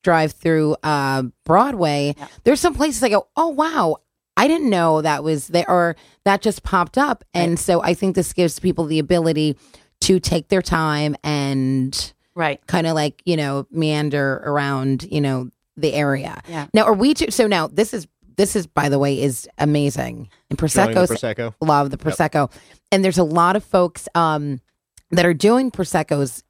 drive 0.03 0.33
through 0.33 0.77
uh, 0.83 1.25
Broadway, 1.45 2.15
yeah. 2.17 2.29
there's 2.45 2.61
some 2.61 2.75
places 2.75 3.03
I 3.03 3.09
go, 3.09 3.29
oh 3.37 3.49
wow, 3.49 3.97
I 4.37 4.47
didn't 4.49 4.71
know 4.71 5.03
that 5.03 5.25
was 5.25 5.49
there 5.49 5.69
or 5.69 5.97
that 6.25 6.43
just 6.43 6.63
popped 6.63 6.99
up, 6.99 7.25
and 7.33 7.53
right. 7.53 7.59
so 7.59 7.83
I 7.83 7.95
think 7.95 8.17
this 8.17 8.33
gives 8.33 8.59
people 8.61 8.85
the 8.85 8.99
ability 8.99 9.57
to 10.01 10.21
take 10.21 10.49
their 10.49 10.63
time 10.63 11.17
and 11.25 12.13
right. 12.35 12.65
kind 12.67 12.87
of 12.87 12.95
like 12.95 13.23
you 13.25 13.37
know 13.37 13.67
meander 13.71 14.43
around 14.45 15.05
you 15.11 15.21
know 15.21 15.51
the 15.77 15.93
area. 15.93 16.41
Yeah. 16.49 16.67
Now 16.73 16.85
are 16.85 16.95
we 16.95 17.15
too, 17.15 17.31
so 17.31 17.47
now 17.47 17.67
this 17.67 17.93
is 17.93 18.07
this 18.37 18.57
is 18.57 18.67
by 18.67 18.89
the 18.89 18.99
way 18.99 19.21
is 19.21 19.49
amazing. 19.59 20.29
And 20.51 20.59
prosecco 20.59 21.07
prosecco. 21.07 21.55
love 21.61 21.91
the 21.91 21.97
prosecco. 21.97 22.51
Yep. 22.51 22.63
and 22.93 23.05
there's 23.05 23.19
a 23.19 23.25
lot 23.25 23.57
of 23.57 23.65
folks 23.65 24.09
um 24.15 24.61
that 25.11 25.25
are 25.25 25.35
doing 25.35 25.71
proseccos 25.71 26.43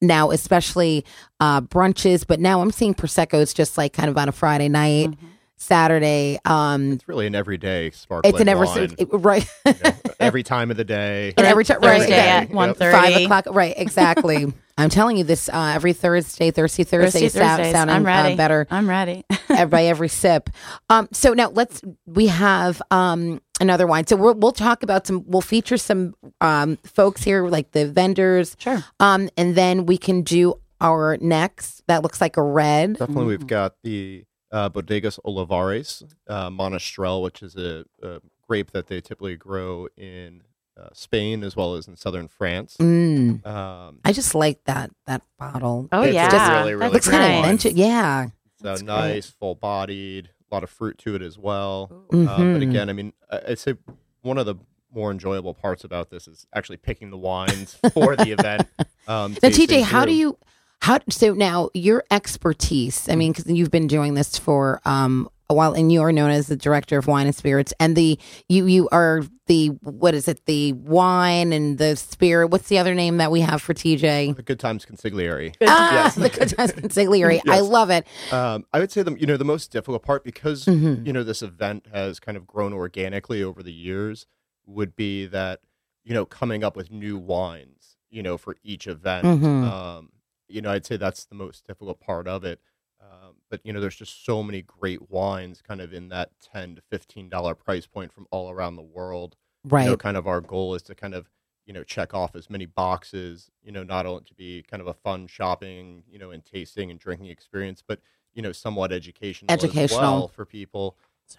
now 0.00 0.30
especially 0.30 1.04
uh 1.40 1.60
brunches. 1.60 2.26
But 2.26 2.40
now 2.40 2.60
i'm 2.60 2.70
seeing 2.70 2.94
proseccos 2.94 3.54
just 3.54 3.76
like 3.78 3.92
kind 3.92 4.08
of 4.08 4.16
on 4.16 4.28
a 4.28 4.32
friday 4.32 4.68
night. 4.68 5.10
Mm-hmm 5.10 5.26
Saturday. 5.62 6.38
Um, 6.44 6.92
it's 6.92 7.08
really 7.08 7.26
an 7.26 7.34
everyday 7.34 7.90
sparkling 7.90 8.34
It's 8.34 8.40
an 8.40 8.48
every 8.48 8.66
wine. 8.66 8.94
It, 8.98 9.08
right 9.12 9.48
you 9.64 9.74
know, 9.82 9.92
every 10.20 10.42
time 10.42 10.70
of 10.70 10.76
the 10.76 10.84
day. 10.84 11.32
And 11.42 11.46
every 11.46 11.64
time 11.64 11.80
right 11.80 12.08
at 12.10 12.50
one 12.50 12.74
thirty, 12.74 12.96
five 12.96 13.16
o'clock. 13.22 13.46
Right, 13.50 13.74
exactly. 13.76 14.52
I'm 14.78 14.88
telling 14.88 15.16
you 15.16 15.24
this 15.24 15.48
uh, 15.48 15.72
every 15.74 15.92
Thursday, 15.92 16.50
Thursday, 16.50 16.84
Thursday, 16.84 17.28
Thursday 17.28 17.28
sound, 17.28 17.72
sounding 17.72 17.96
I'm 17.96 18.06
ready. 18.06 18.34
Uh, 18.34 18.36
better. 18.36 18.66
I'm 18.70 18.88
ready. 18.88 19.24
by 19.48 19.84
every 19.84 20.08
sip. 20.08 20.50
Um, 20.88 21.08
so 21.12 21.34
now 21.34 21.50
let's. 21.50 21.82
We 22.06 22.28
have 22.28 22.80
um, 22.90 23.40
another 23.60 23.86
wine. 23.86 24.06
So 24.06 24.16
we'll, 24.16 24.34
we'll 24.34 24.52
talk 24.52 24.82
about 24.82 25.06
some. 25.06 25.24
We'll 25.26 25.42
feature 25.42 25.76
some 25.76 26.14
um, 26.40 26.76
folks 26.84 27.22
here, 27.22 27.46
like 27.46 27.72
the 27.72 27.86
vendors. 27.86 28.56
Sure. 28.58 28.84
Um, 29.00 29.28
and 29.36 29.54
then 29.54 29.86
we 29.86 29.98
can 29.98 30.22
do 30.22 30.54
our 30.80 31.16
next. 31.20 31.82
That 31.86 32.02
looks 32.02 32.20
like 32.20 32.36
a 32.36 32.42
red. 32.42 32.98
Definitely, 32.98 33.26
we've 33.26 33.46
got 33.46 33.74
the 33.82 34.24
uh, 34.52 34.68
Bodegas 34.70 35.18
Olivares 35.24 36.04
uh, 36.28 36.50
Monastrell, 36.50 37.22
which 37.22 37.42
is 37.42 37.56
a, 37.56 37.84
a, 38.02 38.20
grape 38.46 38.72
that 38.72 38.88
they 38.88 39.00
typically 39.00 39.34
grow 39.34 39.88
in 39.96 40.42
uh, 40.76 40.88
Spain 40.92 41.42
as 41.42 41.56
well 41.56 41.74
as 41.74 41.88
in 41.88 41.96
southern 41.96 42.28
France. 42.28 42.76
Mm. 42.78 43.46
Um, 43.46 44.00
I 44.04 44.12
just 44.12 44.34
like 44.34 44.62
that 44.64 44.90
that 45.06 45.22
bottle. 45.38 45.88
Oh 45.90 46.02
it's 46.02 46.14
yeah, 46.14 46.30
just 46.30 46.52
really 46.52 46.74
really 46.74 46.92
looks 46.92 47.08
kind 47.08 47.64
of 47.64 47.72
Yeah, 47.72 48.28
so 48.60 48.74
nice, 48.76 49.30
full 49.30 49.54
bodied, 49.54 50.30
a 50.50 50.54
lot 50.54 50.64
of 50.64 50.70
fruit 50.70 50.98
to 50.98 51.14
it 51.14 51.22
as 51.22 51.38
well. 51.38 52.04
Mm-hmm. 52.12 52.28
Uh, 52.28 52.52
but 52.52 52.62
again, 52.62 52.90
I 52.90 52.92
mean, 52.92 53.12
I'd 53.30 53.58
say 53.58 53.74
one 54.20 54.38
of 54.38 54.46
the 54.46 54.56
more 54.94 55.10
enjoyable 55.10 55.54
parts 55.54 55.84
about 55.84 56.10
this 56.10 56.28
is 56.28 56.46
actually 56.54 56.76
picking 56.76 57.10
the 57.10 57.16
wines 57.16 57.78
for 57.94 58.16
the 58.16 58.32
event. 58.32 58.68
Um, 59.08 59.36
now, 59.42 59.48
TJ, 59.48 59.82
how 59.82 60.04
do 60.04 60.12
you 60.12 60.36
how 60.82 60.98
so 61.08 61.32
now 61.32 61.70
your 61.74 62.02
expertise? 62.10 63.08
I 63.08 63.14
mean, 63.14 63.30
because 63.30 63.46
you've 63.46 63.70
been 63.70 63.86
doing 63.86 64.14
this 64.14 64.36
for 64.36 64.80
um, 64.84 65.28
a 65.48 65.54
while, 65.54 65.74
and 65.74 65.92
you 65.92 66.02
are 66.02 66.10
known 66.10 66.30
as 66.30 66.48
the 66.48 66.56
director 66.56 66.98
of 66.98 67.06
wine 67.06 67.26
and 67.26 67.36
spirits, 67.36 67.72
and 67.78 67.94
the 67.94 68.18
you 68.48 68.66
you 68.66 68.88
are 68.90 69.22
the 69.46 69.68
what 69.82 70.12
is 70.12 70.26
it? 70.26 70.44
The 70.46 70.72
wine 70.72 71.52
and 71.52 71.78
the 71.78 71.94
spirit. 71.94 72.48
What's 72.48 72.66
the 72.66 72.78
other 72.78 72.96
name 72.96 73.18
that 73.18 73.30
we 73.30 73.42
have 73.42 73.62
for 73.62 73.74
TJ? 73.74 74.34
The 74.34 74.42
Good 74.42 74.58
Times 74.58 74.84
Consigliere. 74.84 75.54
Ah, 75.64 75.92
yes. 75.92 76.14
the 76.16 76.28
Good 76.28 76.48
Times 76.48 76.72
Consigliere. 76.72 77.34
yes. 77.34 77.42
I 77.46 77.60
love 77.60 77.90
it. 77.90 78.04
Um, 78.32 78.66
I 78.72 78.80
would 78.80 78.90
say 78.90 79.04
the 79.04 79.14
you 79.14 79.26
know 79.26 79.36
the 79.36 79.44
most 79.44 79.70
difficult 79.70 80.02
part 80.02 80.24
because 80.24 80.64
mm-hmm. 80.64 81.06
you 81.06 81.12
know 81.12 81.22
this 81.22 81.42
event 81.42 81.86
has 81.92 82.18
kind 82.18 82.36
of 82.36 82.44
grown 82.44 82.72
organically 82.72 83.40
over 83.40 83.62
the 83.62 83.72
years 83.72 84.26
would 84.66 84.96
be 84.96 85.26
that 85.26 85.60
you 86.02 86.12
know 86.12 86.26
coming 86.26 86.64
up 86.64 86.74
with 86.74 86.90
new 86.90 87.16
wines 87.16 87.98
you 88.10 88.22
know 88.22 88.36
for 88.36 88.56
each 88.64 88.88
event. 88.88 89.24
Mm-hmm. 89.24 89.64
Um, 89.64 90.11
you 90.52 90.60
know, 90.60 90.70
I'd 90.70 90.86
say 90.86 90.96
that's 90.96 91.24
the 91.24 91.34
most 91.34 91.66
difficult 91.66 92.00
part 92.00 92.28
of 92.28 92.44
it. 92.44 92.60
Um, 93.00 93.34
but 93.50 93.60
you 93.64 93.72
know, 93.72 93.80
there's 93.80 93.96
just 93.96 94.24
so 94.24 94.42
many 94.42 94.62
great 94.62 95.10
wines, 95.10 95.60
kind 95.60 95.80
of 95.80 95.92
in 95.92 96.08
that 96.10 96.30
ten 96.40 96.76
to 96.76 96.82
fifteen 96.82 97.28
dollar 97.28 97.54
price 97.54 97.86
point 97.86 98.12
from 98.12 98.26
all 98.30 98.50
around 98.50 98.76
the 98.76 98.82
world. 98.82 99.36
Right. 99.64 99.84
You 99.84 99.90
know, 99.90 99.96
kind 99.96 100.16
of 100.16 100.26
our 100.26 100.40
goal 100.40 100.74
is 100.74 100.82
to 100.82 100.94
kind 100.94 101.14
of 101.14 101.28
you 101.66 101.72
know 101.72 101.82
check 101.82 102.14
off 102.14 102.36
as 102.36 102.48
many 102.48 102.66
boxes. 102.66 103.50
You 103.62 103.72
know, 103.72 103.82
not 103.82 104.06
only 104.06 104.24
to 104.24 104.34
be 104.34 104.62
kind 104.62 104.80
of 104.80 104.86
a 104.86 104.94
fun 104.94 105.26
shopping, 105.26 106.04
you 106.08 106.18
know, 106.18 106.30
and 106.30 106.44
tasting 106.44 106.90
and 106.90 107.00
drinking 107.00 107.26
experience, 107.26 107.82
but 107.86 108.00
you 108.34 108.42
know, 108.42 108.52
somewhat 108.52 108.92
educational, 108.92 109.52
educational. 109.52 110.00
Well 110.00 110.28
for 110.28 110.44
people 110.44 110.96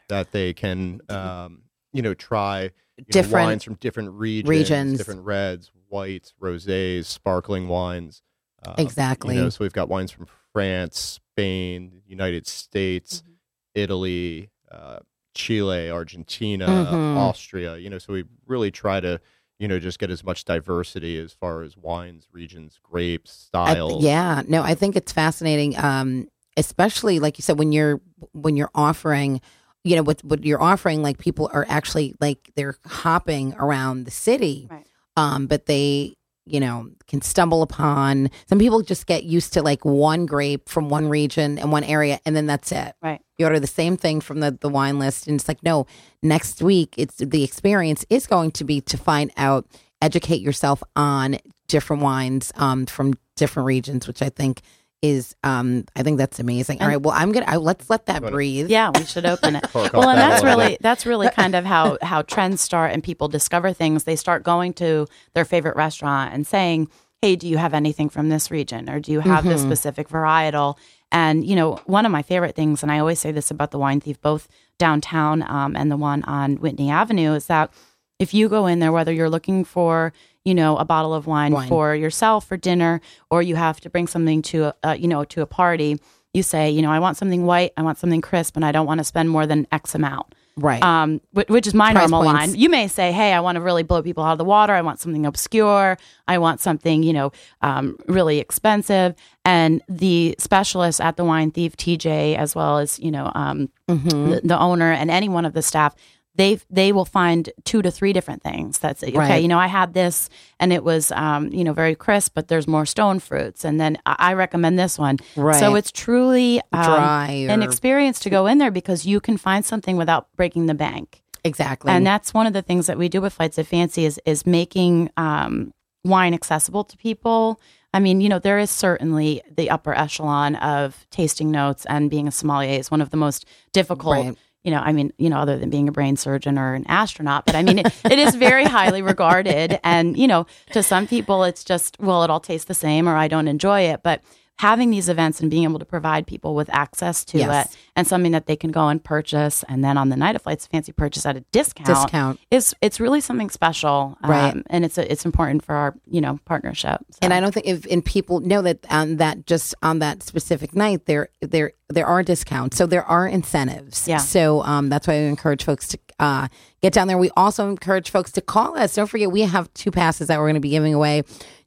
that 0.09 0.31
they 0.31 0.53
can, 0.53 1.01
um, 1.09 1.63
you 1.91 2.01
know, 2.01 2.13
try 2.13 2.71
you 2.97 3.05
different 3.09 3.31
know, 3.31 3.43
wines 3.45 3.63
from 3.63 3.75
different 3.75 4.11
regions, 4.11 4.49
regions, 4.49 4.97
different 4.97 5.23
reds, 5.23 5.71
whites, 5.89 6.33
rosés, 6.41 7.05
sparkling 7.05 7.67
wines. 7.67 8.21
Uh, 8.65 8.75
exactly. 8.77 9.35
You 9.35 9.41
know, 9.43 9.49
so 9.49 9.59
we've 9.61 9.73
got 9.73 9.89
wines 9.89 10.11
from 10.11 10.27
France, 10.53 11.19
Spain, 11.33 12.01
United 12.05 12.47
States, 12.47 13.21
mm-hmm. 13.21 13.31
Italy, 13.75 14.49
uh, 14.71 14.99
Chile, 15.35 15.89
Argentina, 15.89 16.67
mm-hmm. 16.67 17.17
Austria. 17.17 17.77
You 17.77 17.89
know, 17.89 17.97
so 17.97 18.13
we 18.13 18.25
really 18.45 18.71
try 18.71 18.99
to 18.99 19.19
you 19.59 19.67
know 19.67 19.79
just 19.79 19.99
get 19.99 20.09
as 20.09 20.23
much 20.23 20.45
diversity 20.45 21.17
as 21.17 21.31
far 21.33 21.61
as 21.61 21.77
wines, 21.77 22.27
regions, 22.31 22.79
grapes, 22.83 23.31
styles. 23.31 24.03
I, 24.03 24.07
yeah, 24.07 24.41
no, 24.47 24.61
I 24.61 24.75
think 24.75 24.95
it's 24.95 25.11
fascinating. 25.11 25.77
Um, 25.77 26.27
especially 26.57 27.19
like 27.19 27.37
you 27.37 27.41
said 27.41 27.57
when 27.57 27.71
you're 27.71 28.01
when 28.31 28.55
you're 28.55 28.69
offering 28.75 29.41
you 29.83 29.95
know 29.95 30.03
what 30.03 30.23
what 30.23 30.43
you're 30.43 30.61
offering 30.61 31.01
like 31.01 31.17
people 31.17 31.49
are 31.53 31.65
actually 31.67 32.15
like 32.19 32.51
they're 32.55 32.77
hopping 32.85 33.53
around 33.55 34.05
the 34.05 34.11
city 34.11 34.67
right. 34.69 34.85
um 35.17 35.47
but 35.47 35.65
they 35.65 36.13
you 36.45 36.59
know, 36.59 36.89
can 37.07 37.21
stumble 37.21 37.61
upon. 37.61 38.29
Some 38.47 38.59
people 38.59 38.81
just 38.81 39.07
get 39.07 39.23
used 39.23 39.53
to 39.53 39.61
like 39.61 39.85
one 39.85 40.25
grape 40.25 40.67
from 40.67 40.89
one 40.89 41.07
region 41.09 41.57
and 41.57 41.71
one 41.71 41.83
area, 41.83 42.19
and 42.25 42.35
then 42.35 42.45
that's 42.45 42.71
it. 42.71 42.93
Right. 43.01 43.21
You 43.37 43.45
order 43.45 43.59
the 43.59 43.67
same 43.67 43.97
thing 43.97 44.21
from 44.21 44.39
the, 44.39 44.57
the 44.59 44.69
wine 44.69 44.99
list, 44.99 45.27
and 45.27 45.39
it's 45.39 45.47
like, 45.47 45.63
no, 45.63 45.87
next 46.21 46.61
week, 46.61 46.95
it's 46.97 47.15
the 47.17 47.43
experience 47.43 48.05
is 48.09 48.27
going 48.27 48.51
to 48.51 48.63
be 48.63 48.81
to 48.81 48.97
find 48.97 49.31
out, 49.37 49.65
educate 50.01 50.41
yourself 50.41 50.83
on 50.95 51.37
different 51.67 52.03
wines 52.03 52.51
um, 52.55 52.85
from 52.85 53.13
different 53.35 53.65
regions, 53.65 54.07
which 54.07 54.21
I 54.21 54.29
think 54.29 54.61
is 55.03 55.35
um 55.43 55.83
I 55.97 56.01
think 56.01 56.17
that's 56.17 56.39
amazing. 56.39 56.81
All 56.81 56.87
right, 56.87 56.99
well 56.99 57.13
I'm 57.13 57.33
gonna 57.33 57.45
I, 57.45 57.57
let's 57.57 57.89
let 57.89 58.07
that 58.07 58.23
breathe. 58.23 58.71
Yeah, 58.71 58.89
we 58.95 59.03
should 59.03 59.25
open 59.25 59.57
it. 59.57 59.65
well, 59.73 60.09
and 60.09 60.17
that's 60.17 60.43
really 60.43 60.77
that's 60.79 61.05
really 61.05 61.29
kind 61.29 61.53
of 61.55 61.65
how 61.65 61.97
how 62.01 62.21
trends 62.23 62.61
start 62.61 62.93
and 62.93 63.03
people 63.03 63.27
discover 63.27 63.73
things. 63.73 64.05
They 64.05 64.15
start 64.15 64.43
going 64.43 64.73
to 64.75 65.05
their 65.33 65.43
favorite 65.43 65.75
restaurant 65.75 66.33
and 66.33 66.47
saying, 66.47 66.87
"Hey, 67.21 67.35
do 67.35 67.49
you 67.49 67.57
have 67.57 67.73
anything 67.73 68.07
from 68.07 68.29
this 68.29 68.49
region, 68.49 68.89
or 68.89 69.01
do 69.01 69.11
you 69.11 69.19
have 69.19 69.41
mm-hmm. 69.41 69.49
this 69.49 69.61
specific 69.61 70.07
varietal?" 70.07 70.77
And 71.11 71.45
you 71.45 71.57
know, 71.57 71.75
one 71.85 72.05
of 72.05 72.11
my 72.11 72.21
favorite 72.21 72.55
things, 72.55 72.81
and 72.81 72.91
I 72.91 72.99
always 72.99 73.19
say 73.19 73.33
this 73.33 73.51
about 73.51 73.71
the 73.71 73.79
Wine 73.79 73.99
Thief, 73.99 74.21
both 74.21 74.47
downtown 74.79 75.43
um, 75.43 75.75
and 75.75 75.91
the 75.91 75.97
one 75.97 76.23
on 76.23 76.55
Whitney 76.55 76.89
Avenue, 76.89 77.33
is 77.33 77.47
that 77.47 77.71
if 78.19 78.33
you 78.33 78.47
go 78.47 78.67
in 78.67 78.79
there, 78.79 78.93
whether 78.93 79.11
you're 79.11 79.29
looking 79.29 79.65
for 79.65 80.13
you 80.45 80.53
know, 80.53 80.77
a 80.77 80.85
bottle 80.85 81.13
of 81.13 81.27
wine, 81.27 81.53
wine. 81.53 81.67
for 81.67 81.95
yourself 81.95 82.45
for 82.45 82.57
dinner, 82.57 83.01
or 83.29 83.41
you 83.41 83.55
have 83.55 83.79
to 83.81 83.89
bring 83.89 84.07
something 84.07 84.41
to 84.43 84.65
a, 84.65 84.75
uh, 84.83 84.93
you 84.93 85.07
know, 85.07 85.23
to 85.25 85.41
a 85.41 85.45
party. 85.45 85.99
you 86.33 86.43
say, 86.43 86.69
you 86.69 86.81
know, 86.81 86.91
I 86.91 86.99
want 86.99 87.17
something 87.17 87.45
white, 87.45 87.73
I 87.77 87.83
want 87.83 87.97
something 87.97 88.21
crisp, 88.21 88.55
and 88.55 88.65
I 88.65 88.71
don't 88.71 88.87
want 88.87 88.99
to 88.99 89.03
spend 89.03 89.29
more 89.29 89.45
than 89.45 89.67
X 89.71 89.95
amount. 89.95 90.33
Right. 90.55 90.83
Um, 90.83 91.19
which 91.31 91.65
is 91.65 91.73
my 91.73 91.91
Price 91.93 92.09
normal 92.09 92.29
points. 92.29 92.51
line. 92.51 92.59
You 92.59 92.69
may 92.69 92.87
say, 92.87 93.11
hey, 93.11 93.33
I 93.33 93.39
want 93.39 93.55
to 93.55 93.61
really 93.61 93.83
blow 93.83 94.03
people 94.03 94.23
out 94.23 94.33
of 94.33 94.37
the 94.37 94.45
water. 94.45 94.73
I 94.73 94.81
want 94.81 94.99
something 94.99 95.25
obscure. 95.25 95.97
I 96.27 96.37
want 96.37 96.59
something, 96.59 97.01
you 97.01 97.13
know, 97.13 97.31
um, 97.61 97.97
really 98.07 98.39
expensive. 98.39 99.15
And 99.45 99.81
the 99.89 100.35
specialists 100.37 101.01
at 101.01 101.17
the 101.17 101.23
Wine 101.23 101.49
Thief, 101.51 101.75
TJ, 101.75 102.37
as 102.37 102.55
well 102.55 102.77
as, 102.77 102.99
you 102.99 103.09
know, 103.09 103.31
um, 103.33 103.69
mm-hmm. 103.89 104.29
the, 104.29 104.41
the 104.43 104.59
owner 104.59 104.91
and 104.91 105.09
any 105.09 105.27
one 105.27 105.45
of 105.45 105.53
the 105.53 105.63
staff, 105.63 105.95
they 106.35 106.59
they 106.69 106.91
will 106.91 107.05
find 107.05 107.49
two 107.63 107.81
to 107.81 107.91
three 107.91 108.13
different 108.13 108.41
things. 108.41 108.79
That's 108.79 109.03
okay. 109.03 109.15
Right. 109.15 109.41
You 109.41 109.47
know, 109.47 109.59
I 109.59 109.67
had 109.67 109.93
this 109.93 110.29
and 110.59 110.73
it 110.73 110.83
was 110.83 111.11
um, 111.11 111.49
you 111.49 111.63
know 111.63 111.73
very 111.73 111.95
crisp, 111.95 112.33
but 112.33 112.47
there's 112.47 112.67
more 112.67 112.85
stone 112.85 113.19
fruits, 113.19 113.63
and 113.63 113.79
then 113.79 113.97
I 114.05 114.33
recommend 114.33 114.79
this 114.79 114.97
one. 114.97 115.17
Right. 115.35 115.59
So 115.59 115.75
it's 115.75 115.91
truly 115.91 116.59
um, 116.71 116.83
Dry 116.83 117.45
or... 117.47 117.51
an 117.51 117.61
experience 117.61 118.19
to 118.21 118.29
go 118.29 118.47
in 118.47 118.57
there 118.57 118.71
because 118.71 119.05
you 119.05 119.19
can 119.19 119.37
find 119.37 119.63
something 119.63 119.97
without 119.97 120.27
breaking 120.35 120.65
the 120.65 120.73
bank. 120.73 121.21
Exactly. 121.43 121.91
And 121.91 122.07
that's 122.07 122.33
one 122.33 122.47
of 122.47 122.53
the 122.53 122.61
things 122.61 122.87
that 122.87 122.97
we 122.97 123.09
do 123.09 123.21
with 123.21 123.33
Flights 123.33 123.57
of 123.57 123.67
Fancy 123.67 124.05
is 124.05 124.19
is 124.25 124.45
making 124.45 125.11
um, 125.17 125.73
wine 126.03 126.33
accessible 126.33 126.83
to 126.85 126.97
people. 126.97 127.59
I 127.95 127.99
mean, 127.99 128.21
you 128.21 128.29
know, 128.29 128.39
there 128.39 128.57
is 128.57 128.71
certainly 128.71 129.43
the 129.55 129.69
upper 129.69 129.93
echelon 129.93 130.55
of 130.55 131.05
tasting 131.11 131.51
notes 131.51 131.85
and 131.87 132.09
being 132.09 132.27
a 132.27 132.31
sommelier 132.31 132.79
is 132.79 132.89
one 132.89 133.01
of 133.01 133.11
the 133.11 133.17
most 133.17 133.45
difficult. 133.71 134.25
Right 134.25 134.37
you 134.63 134.71
know, 134.71 134.79
I 134.79 134.93
mean, 134.93 135.11
you 135.17 135.29
know, 135.29 135.37
other 135.37 135.57
than 135.57 135.69
being 135.69 135.89
a 135.89 135.91
brain 135.91 136.15
surgeon 136.15 136.57
or 136.57 136.73
an 136.73 136.85
astronaut, 136.87 137.45
but 137.45 137.55
I 137.55 137.63
mean, 137.63 137.79
it, 137.79 137.93
it 138.05 138.17
is 138.17 138.35
very 138.35 138.63
highly 138.63 139.01
regarded. 139.01 139.79
And, 139.83 140.17
you 140.17 140.27
know, 140.27 140.45
to 140.71 140.81
some 140.81 141.05
people, 141.05 141.43
it's 141.43 141.63
just, 141.63 141.99
well, 141.99 142.23
it 142.23 142.29
all 142.29 142.39
tastes 142.39 142.65
the 142.65 142.73
same 142.73 143.09
or 143.09 143.15
I 143.15 143.27
don't 143.27 143.49
enjoy 143.49 143.81
it. 143.81 144.03
But 144.03 144.21
having 144.59 144.91
these 144.91 145.09
events 145.09 145.41
and 145.41 145.49
being 145.49 145.63
able 145.63 145.79
to 145.79 145.85
provide 145.85 146.27
people 146.27 146.55
with 146.55 146.69
access 146.71 147.25
to 147.25 147.39
yes. 147.39 147.65
it 147.65 147.77
and 147.95 148.07
something 148.07 148.31
that 148.31 148.45
they 148.45 148.55
can 148.55 148.71
go 148.71 148.87
and 148.87 149.03
purchase 149.03 149.63
and 149.67 149.83
then 149.83 149.97
on 149.97 150.09
the 150.09 150.15
night 150.15 150.35
of 150.35 150.41
flights 150.41 150.67
fancy 150.67 150.91
purchase 150.91 151.25
at 151.25 151.35
a 151.35 151.41
discount 151.51 151.87
discount. 151.87 152.39
is 152.51 152.73
it's 152.81 152.99
really 152.99 153.19
something 153.19 153.49
special 153.49 154.17
right. 154.23 154.53
um, 154.53 154.63
and 154.67 154.85
it's 154.85 154.97
a, 154.97 155.11
it's 155.11 155.25
important 155.25 155.63
for 155.63 155.75
our 155.75 155.95
you 156.05 156.21
know 156.21 156.39
partnership 156.45 157.01
so. 157.09 157.19
and 157.21 157.33
i 157.33 157.39
don't 157.39 157.53
think 157.53 157.65
if 157.65 157.85
and 157.85 158.05
people 158.05 158.39
know 158.41 158.61
that 158.61 158.79
on 158.89 159.17
that 159.17 159.45
just 159.47 159.73
on 159.81 159.99
that 159.99 160.21
specific 160.21 160.75
night 160.75 161.05
there 161.07 161.29
there 161.41 161.73
there 161.93 162.05
are 162.05 162.23
discounts. 162.23 162.77
So 162.77 162.85
there 162.85 163.03
are 163.05 163.27
incentives. 163.27 164.07
Yeah. 164.07 164.17
So 164.17 164.63
um 164.63 164.89
that's 164.89 165.07
why 165.07 165.13
i 165.13 165.17
encourage 165.17 165.63
folks 165.63 165.87
to 165.89 165.99
uh 166.19 166.47
get 166.81 166.93
down 166.93 167.07
there. 167.07 167.17
We 167.17 167.29
also 167.37 167.69
encourage 167.69 168.09
folks 168.09 168.31
to 168.33 168.41
call 168.41 168.77
us. 168.77 168.95
Don't 168.95 169.07
forget 169.07 169.31
we 169.31 169.41
have 169.41 169.73
two 169.73 169.91
passes 169.91 170.27
that 170.27 170.39
we're 170.39 170.45
going 170.45 170.55
to 170.55 170.59
be 170.59 170.69
giving 170.69 170.93
away 170.93 171.23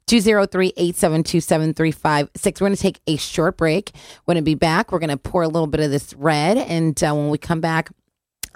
203 0.07 0.67
872 0.77 1.41
7356. 1.41 2.61
We're 2.61 2.67
going 2.67 2.75
to 2.75 2.81
take 2.81 2.99
a 3.07 3.17
short 3.17 3.57
break. 3.57 3.91
We're 4.25 4.35
to 4.35 4.41
be 4.41 4.55
back. 4.55 4.91
We're 4.91 4.99
going 4.99 5.09
to 5.09 5.17
pour 5.17 5.43
a 5.43 5.47
little 5.47 5.67
bit 5.67 5.81
of 5.81 5.91
this 5.91 6.13
red. 6.13 6.57
And 6.57 7.01
uh, 7.03 7.13
when 7.13 7.29
we 7.29 7.37
come 7.37 7.61
back, 7.61 7.91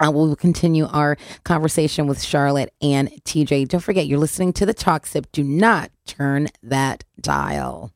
uh, 0.00 0.10
we'll 0.10 0.34
continue 0.34 0.86
our 0.86 1.16
conversation 1.44 2.06
with 2.06 2.22
Charlotte 2.22 2.72
and 2.82 3.08
TJ. 3.24 3.68
Don't 3.68 3.80
forget, 3.80 4.06
you're 4.06 4.18
listening 4.18 4.52
to 4.54 4.66
the 4.66 4.74
Talk 4.74 5.06
Sip. 5.06 5.30
Do 5.32 5.44
not 5.44 5.90
turn 6.06 6.48
that 6.62 7.04
dial. 7.20 7.92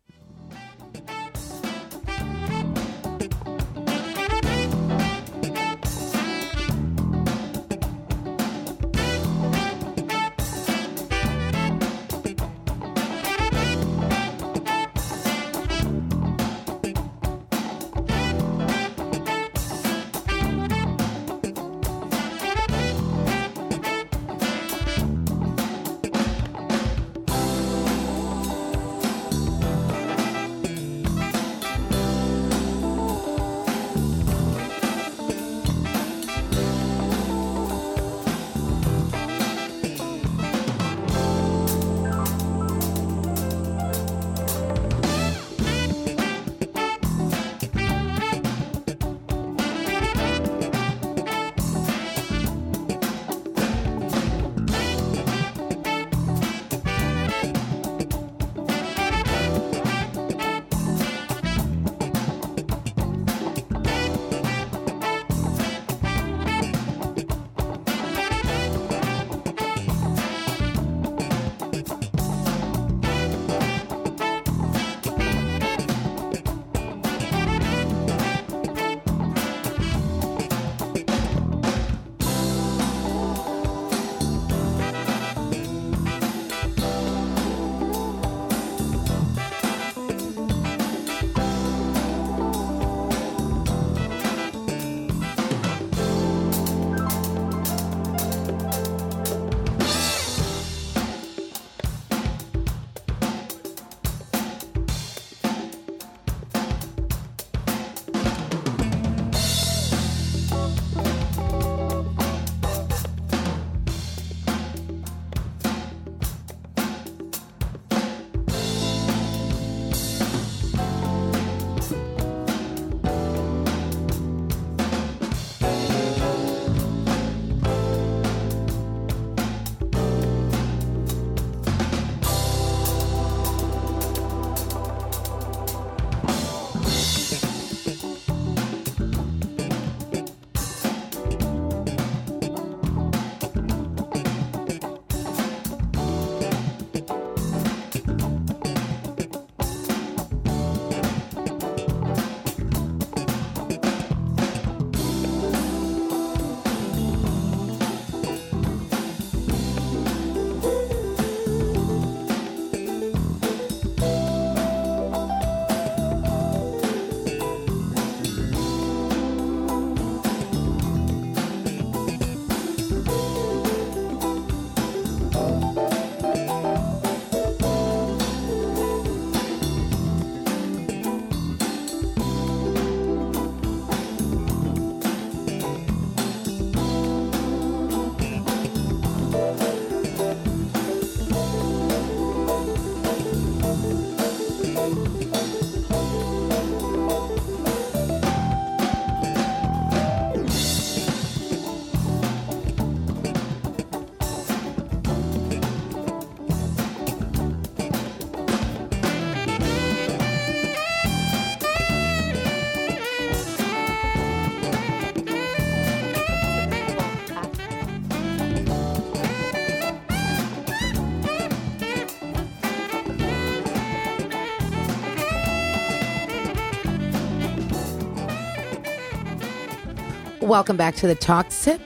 Welcome 230.47 230.77
back 230.77 230.95
to 230.97 231.09
the 231.09 231.17
Talk 231.17 231.51
Sip. 231.51 231.81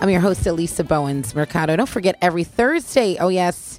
I'm 0.00 0.10
your 0.10 0.18
host, 0.18 0.44
Elisa 0.48 0.82
Bowens 0.82 1.32
Mercado. 1.32 1.76
Don't 1.76 1.88
forget, 1.88 2.18
every 2.20 2.42
Thursday, 2.42 3.16
oh, 3.20 3.28
yes, 3.28 3.78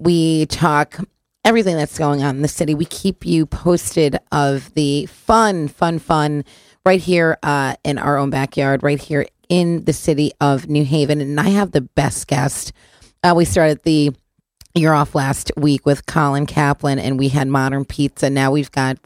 we 0.00 0.46
talk 0.46 0.98
everything 1.44 1.76
that's 1.76 1.98
going 1.98 2.22
on 2.22 2.36
in 2.36 2.40
the 2.40 2.48
city. 2.48 2.74
We 2.74 2.86
keep 2.86 3.26
you 3.26 3.44
posted 3.44 4.18
of 4.32 4.72
the 4.72 5.04
fun, 5.04 5.68
fun, 5.68 5.98
fun 5.98 6.46
right 6.86 6.98
here 6.98 7.36
uh, 7.42 7.76
in 7.84 7.98
our 7.98 8.16
own 8.16 8.30
backyard, 8.30 8.82
right 8.82 8.98
here 8.98 9.26
in 9.50 9.84
the 9.84 9.92
city 9.92 10.32
of 10.40 10.70
New 10.70 10.86
Haven. 10.86 11.20
And 11.20 11.38
I 11.38 11.50
have 11.50 11.72
the 11.72 11.82
best 11.82 12.26
guest. 12.26 12.72
Uh, 13.22 13.34
we 13.36 13.44
started 13.44 13.82
the 13.82 14.14
year 14.74 14.94
off 14.94 15.14
last 15.14 15.52
week 15.58 15.84
with 15.84 16.06
Colin 16.06 16.46
Caplan, 16.46 16.98
and 16.98 17.18
we 17.18 17.28
had 17.28 17.48
Modern 17.48 17.84
Pizza. 17.84 18.30
Now 18.30 18.50
we've 18.50 18.72
got 18.72 18.96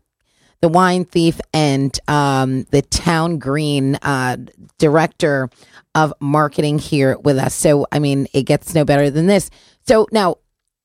the 0.63 0.69
Wine 0.69 1.05
Thief 1.05 1.41
and 1.53 1.97
um, 2.09 2.63
the 2.71 2.81
Town 2.83 3.39
Green 3.39 3.97
uh, 3.97 4.39
director 4.79 5.51
of 5.95 6.15
marketing 6.21 6.79
here 6.79 7.19
with 7.19 7.37
us. 7.37 7.55
So, 7.55 7.87
I 7.93 7.99
mean, 7.99 8.29
it 8.33 8.45
gets 8.45 8.75
no 8.75 8.85
better 8.85 9.11
than 9.11 9.27
this. 9.27 9.51
So 9.87 10.07
now 10.13 10.37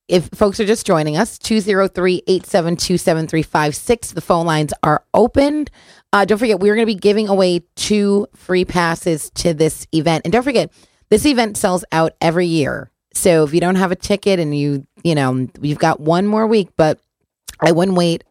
if 0.08 0.30
folks 0.34 0.60
are 0.60 0.66
just 0.66 0.86
joining 0.86 1.18
us, 1.18 1.38
203 1.38 2.24
872 2.28 2.98
7356, 2.98 4.12
the 4.12 4.22
phone 4.22 4.46
lines 4.46 4.74
are 4.84 5.04
opened. 5.14 5.70
Uh, 6.14 6.26
don't 6.26 6.38
forget, 6.38 6.60
we're 6.60 6.76
going 6.76 6.88
to 6.88 6.94
be 6.94 7.00
giving 7.00 7.28
away 7.28 7.62
two 7.76 8.28
free 8.34 8.66
passes 8.66 9.30
to 9.32 9.54
this 9.54 9.86
event. 9.94 10.22
And 10.26 10.32
don't 10.32 10.44
forget, 10.44 10.72
this 11.10 11.26
event 11.26 11.58
sells 11.58 11.84
out 11.92 12.14
every 12.22 12.48
year. 12.48 12.90
So 13.14 13.44
if 13.44 13.54
you 13.54 13.60
don't 13.60 13.76
have 13.76 13.92
a 13.92 13.96
ticket 13.96 14.40
and 14.40 14.58
you, 14.58 14.88
you 15.04 15.16
know, 15.16 15.48
you've 15.62 15.80
got 15.80 16.00
one 16.00 16.26
more 16.26 16.48
week, 16.48 16.70
but 16.78 17.00
I 17.60 17.72
wouldn't 17.72 17.98
wait, 17.98 18.24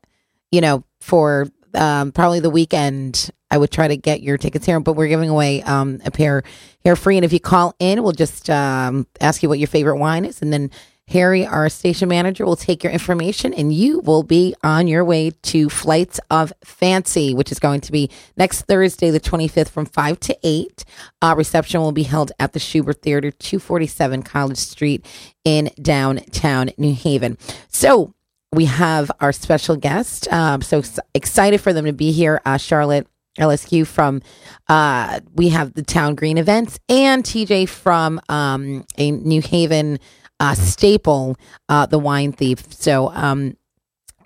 you 0.57 0.63
know, 0.63 0.83
for 1.03 1.49
um, 1.75 2.13
probably 2.13 2.41
the 2.41 2.49
weekend. 2.49 3.31
I 3.51 3.59
would 3.59 3.71
try 3.71 3.89
to 3.89 3.97
get 3.97 4.23
your 4.23 4.39
tickets 4.39 4.65
here, 4.65 4.81
but 4.81 4.95
we're 4.95 5.07
giving 5.07 5.29
away 5.29 5.63
um, 5.63 6.01
a 6.05 6.11
pair 6.11 6.43
here 6.83 6.97
free. 6.97 7.17
And 7.17 7.25
if 7.27 7.33
you 7.33 7.41
call 7.41 7.75
in, 7.79 8.03
we'll 8.03 8.13
just 8.13 8.49
um, 8.49 9.07
ask 9.21 9.43
you 9.43 9.51
what 9.51 9.59
your 9.59 9.69
favorite 9.69 9.99
wine 9.99 10.25
is, 10.25 10.41
and 10.41 10.51
then 10.51 10.71
Harry, 11.09 11.47
our 11.47 11.69
station 11.69 12.09
manager, 12.09 12.45
will 12.45 12.57
take 12.57 12.83
your 12.83 12.93
information 12.93 13.55
and 13.55 13.73
you 13.73 14.01
will 14.01 14.25
be 14.25 14.57
on 14.65 14.89
your 14.89 15.05
way 15.05 15.31
to 15.43 15.69
Flights 15.69 16.19
of 16.31 16.53
Fancy, 16.65 17.33
which 17.33 17.53
is 17.53 17.61
going 17.61 17.81
to 17.83 17.93
be 17.93 18.11
next 18.37 18.63
Thursday, 18.63 19.11
the 19.11 19.21
25th 19.21 19.69
from 19.69 19.87
5 19.87 20.19
to 20.19 20.37
8. 20.43 20.85
Uh, 21.23 21.35
reception 21.39 21.81
will 21.81 21.93
be 21.93 22.03
held 22.03 22.33
at 22.41 22.55
the 22.55 22.59
Shubert 22.59 23.03
Theater, 23.03 23.31
247 23.31 24.25
College 24.25 24.59
Street 24.59 25.07
in 25.45 25.71
downtown 25.81 26.71
New 26.77 26.95
Haven. 26.95 27.39
So, 27.69 28.16
we 28.57 28.65
have 28.65 29.13
our 29.21 29.33
special 29.33 29.77
guest. 29.77 30.33
Um, 30.33 30.63
so 30.63 30.83
excited 31.15 31.61
for 31.61 31.73
them 31.73 31.85
to 31.85 31.93
be 31.93 32.11
here, 32.11 32.41
uh, 32.47 32.57
Charlotte 32.57 33.07
LSQ 33.39 33.87
from 33.87 34.23
uh, 34.69 35.21
we 35.35 35.51
have 35.51 35.75
the 35.75 35.83
Town 35.83 36.15
Green 36.15 36.39
events 36.39 36.79
and 36.89 37.23
TJ 37.23 37.69
from 37.69 38.19
um, 38.31 38.85
a 38.97 39.11
New 39.11 39.43
Haven 39.43 39.99
uh, 40.41 40.55
staple, 40.55 41.37
uh, 41.69 41.85
the 41.85 41.99
wine 41.99 42.33
thief. 42.33 42.73
So, 42.73 43.11
um, 43.13 43.59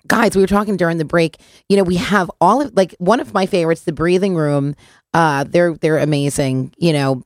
guys, 0.07 0.33
we 0.33 0.41
were 0.41 0.47
talking 0.47 0.77
during 0.77 0.97
the 0.97 1.05
break. 1.05 1.37
You 1.67 1.75
know, 1.75 1.83
we 1.83 1.97
have 1.97 2.31
all 2.39 2.61
of 2.61 2.73
like 2.73 2.95
one 2.99 3.19
of 3.19 3.33
my 3.33 3.45
favorites, 3.45 3.81
the 3.81 3.91
breathing 3.91 4.35
room. 4.35 4.75
Uh, 5.13 5.43
they're 5.43 5.73
they're 5.75 5.97
amazing. 5.97 6.73
You 6.77 6.93
know, 6.93 7.23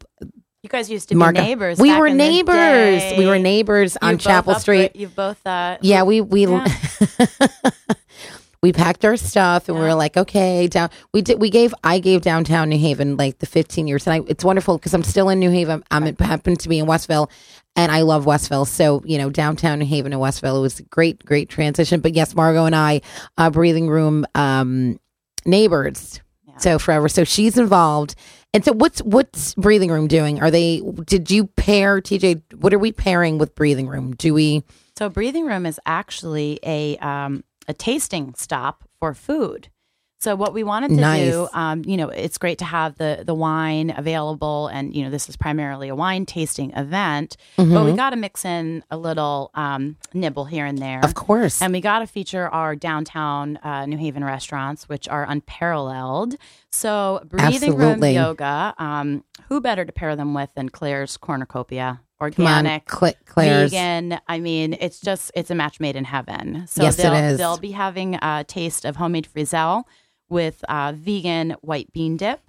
you 0.65 0.69
guys 0.69 0.89
used 0.89 1.09
to 1.09 1.15
be 1.15 1.31
neighbors. 1.31 1.77
We 1.77 1.95
were 1.95 2.09
neighbors. 2.09 3.03
We 3.19 3.27
were 3.27 3.37
neighbors 3.37 3.97
on 4.01 4.17
Chapel 4.17 4.55
Street. 4.55 4.95
You've 4.95 5.15
both. 5.15 5.45
Uh, 5.45 5.77
yeah, 5.81 6.01
we 6.01 6.21
we. 6.21 6.47
Yeah. 6.47 6.67
we 8.63 8.73
packed 8.73 9.05
our 9.05 9.15
stuff 9.15 9.69
and 9.69 9.77
yeah. 9.77 9.83
we 9.83 9.87
were 9.89 9.93
like, 9.93 10.17
okay, 10.17 10.65
down. 10.67 10.89
We 11.13 11.21
did. 11.21 11.39
We 11.39 11.51
gave. 11.51 11.75
I 11.83 11.99
gave 11.99 12.21
downtown 12.21 12.69
New 12.69 12.79
Haven 12.79 13.15
like 13.15 13.37
the 13.37 13.45
15 13.45 13.85
years, 13.87 14.07
and 14.07 14.15
I, 14.15 14.25
it's 14.27 14.43
wonderful 14.43 14.79
because 14.79 14.95
I'm 14.95 15.03
still 15.03 15.29
in 15.29 15.39
New 15.39 15.51
Haven. 15.51 15.83
I'm 15.91 16.07
it 16.07 16.19
happened 16.19 16.59
to 16.61 16.69
be 16.69 16.79
in 16.79 16.87
Westville, 16.87 17.29
and 17.75 17.91
I 17.91 18.01
love 18.01 18.25
Westville. 18.25 18.65
So 18.65 19.03
you 19.05 19.19
know, 19.19 19.29
downtown 19.29 19.77
New 19.77 19.85
Haven 19.85 20.13
and 20.13 20.19
Westville 20.19 20.57
it 20.57 20.61
was 20.61 20.79
a 20.79 20.83
great, 20.83 21.23
great 21.23 21.47
transition. 21.47 21.99
But 21.99 22.15
yes, 22.15 22.33
Margot 22.33 22.65
and 22.65 22.75
I, 22.75 23.01
uh, 23.37 23.51
breathing 23.51 23.87
room 23.87 24.25
um, 24.33 24.99
neighbors. 25.45 26.21
Yeah. 26.55 26.59
So 26.59 26.79
forever. 26.79 27.09
So 27.09 27.23
she's 27.23 27.57
involved. 27.57 28.15
And 28.53 28.63
so 28.63 28.71
what's 28.71 29.01
what's 29.01 29.53
breathing 29.55 29.91
room 29.91 30.07
doing? 30.07 30.41
Are 30.41 30.49
they 30.49 30.81
did 31.05 31.29
you 31.29 31.47
pair 31.47 32.01
TJ 32.01 32.41
what 32.55 32.73
are 32.73 32.79
we 32.79 32.91
pairing 32.91 33.37
with 33.37 33.53
breathing 33.55 33.87
room? 33.87 34.15
Do 34.15 34.33
we 34.33 34.63
So 34.97 35.09
breathing 35.09 35.45
room 35.45 35.65
is 35.65 35.79
actually 35.85 36.59
a 36.63 36.97
um 36.97 37.43
a 37.67 37.73
tasting 37.73 38.33
stop 38.35 38.83
for 38.99 39.13
food. 39.13 39.69
So 40.25 40.35
what 40.35 40.55
we 40.55 40.63
wanted 40.63 40.87
to 40.87 40.95
nice. 40.95 41.29
do, 41.29 41.47
um, 41.53 41.83
you 41.85 41.97
know, 41.97 42.09
it's 42.09 42.39
great 42.39 42.57
to 42.57 42.65
have 42.65 42.97
the 42.97 43.21
the 43.23 43.35
wine 43.35 43.93
available, 43.95 44.69
and 44.69 44.91
you 44.95 45.03
know, 45.03 45.11
this 45.11 45.29
is 45.29 45.37
primarily 45.37 45.87
a 45.87 45.93
wine 45.93 46.25
tasting 46.25 46.71
event, 46.71 47.37
mm-hmm. 47.59 47.71
but 47.71 47.85
we 47.85 47.93
got 47.93 48.09
to 48.09 48.15
mix 48.15 48.43
in 48.43 48.83
a 48.89 48.97
little 48.97 49.51
um, 49.53 49.97
nibble 50.15 50.45
here 50.45 50.65
and 50.65 50.79
there, 50.79 50.99
of 51.03 51.13
course, 51.13 51.61
and 51.61 51.71
we 51.71 51.79
got 51.79 51.99
to 51.99 52.07
feature 52.07 52.47
our 52.47 52.75
downtown 52.75 53.57
uh, 53.57 53.85
New 53.85 53.97
Haven 53.97 54.23
restaurants, 54.23 54.89
which 54.89 55.07
are 55.07 55.29
unparalleled. 55.29 56.37
So 56.71 57.21
breathing 57.25 57.73
Absolutely. 57.73 57.85
room 57.85 58.15
yoga, 58.15 58.73
um, 58.79 59.23
who 59.47 59.61
better 59.61 59.85
to 59.85 59.91
pair 59.91 60.15
them 60.15 60.33
with 60.33 60.51
than 60.55 60.69
Claire's 60.69 61.17
Cornucopia? 61.17 62.01
organic, 62.21 62.91
on, 62.93 63.13
Cl- 63.35 63.69
vegan. 63.69 64.17
I 64.27 64.39
mean, 64.39 64.75
it's 64.79 64.99
just 64.99 65.31
it's 65.35 65.51
a 65.51 65.55
match 65.55 65.79
made 65.79 65.95
in 65.95 66.05
heaven. 66.05 66.65
So 66.65 66.81
yes, 66.81 66.95
they'll, 66.95 67.13
it 67.13 67.31
is. 67.31 67.37
they'll 67.37 67.57
be 67.57 67.71
having 67.71 68.15
a 68.15 68.43
taste 68.47 68.85
of 68.85 68.95
homemade 68.95 69.27
frizzelle 69.31 69.83
with 70.29 70.63
uh, 70.69 70.93
vegan 70.95 71.51
white 71.61 71.91
bean 71.93 72.17
dip. 72.17 72.41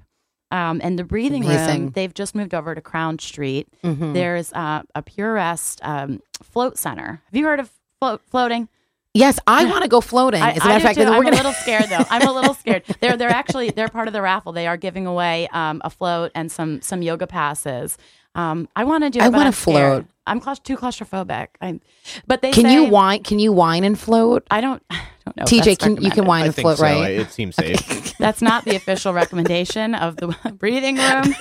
Um, 0.53 0.81
and 0.83 0.97
the 0.97 1.05
breathing 1.05 1.45
Amazing. 1.45 1.83
room, 1.83 1.91
they've 1.91 2.15
just 2.15 2.35
moved 2.35 2.55
over 2.55 2.75
to 2.75 2.81
Crown 2.81 3.19
Street. 3.19 3.69
Mm-hmm. 3.83 4.12
There's 4.12 4.53
uh, 4.53 4.83
a 4.95 5.03
Pure 5.03 5.35
Rest 5.35 5.81
um, 5.83 6.23
float 6.43 6.79
center. 6.79 7.21
Have 7.25 7.35
you 7.35 7.45
heard 7.45 7.59
of 7.59 7.73
float, 7.99 8.21
floating? 8.31 8.69
Yes, 9.12 9.41
I 9.47 9.65
want 9.71 9.83
to 9.83 9.89
go 9.89 10.01
floating. 10.01 10.43
As 10.43 10.59
a 10.59 10.61
matter 10.61 10.77
of 10.77 10.83
fact, 10.83 10.99
I'm 10.99 11.23
gonna... 11.23 11.31
a 11.31 11.37
little 11.37 11.53
scared 11.53 11.87
though. 11.87 12.05
I'm 12.11 12.29
a 12.29 12.33
little 12.33 12.55
scared. 12.55 12.85
They're 13.01 13.17
they're 13.17 13.31
actually 13.31 13.71
they're 13.71 13.89
part 13.89 14.09
of 14.09 14.12
the 14.12 14.23
raffle. 14.23 14.53
They 14.53 14.67
are 14.67 14.77
giving 14.77 15.07
away 15.07 15.49
um, 15.49 15.81
a 15.85 15.91
float 15.91 16.33
and 16.35 16.53
some 16.53 16.83
some 16.83 17.03
yoga 17.03 17.27
passes. 17.27 17.99
Um, 18.35 18.69
I 18.77 18.85
want 18.85 19.05
to 19.05 19.11
do. 19.11 19.21
I 19.21 19.31
want 19.31 19.53
to 19.53 19.59
float. 19.59 20.07
I'm 20.27 20.41
claust- 20.41 20.65
too 20.65 20.77
claustrophobic. 20.77 21.49
I'm, 21.61 21.81
but 22.27 22.43
they 22.43 22.53
can 22.53 22.65
say, 22.65 22.75
you 22.75 22.85
wine? 22.85 23.23
Can 23.23 23.39
you 23.39 23.53
wine 23.53 23.85
and 23.85 23.99
float? 23.99 24.47
I 24.51 24.61
don't. 24.61 24.83
I 24.91 25.03
don't 25.27 25.37
know. 25.37 25.45
TJ, 25.45 25.79
can 25.79 25.97
you 25.97 26.11
can 26.11 26.25
wine 26.25 26.43
I 26.43 26.47
and 26.47 26.55
float, 26.55 26.79
so. 26.79 26.85
right? 26.85 27.11
It 27.11 27.31
seems 27.33 27.57
safe. 27.57 28.17
That's 28.19 28.41
not 28.41 28.65
the 28.65 28.77
official 28.77 29.12
recommendation 29.12 29.95
of 29.95 30.17
the 30.17 30.29
breathing 30.59 30.97
room. 30.97 31.35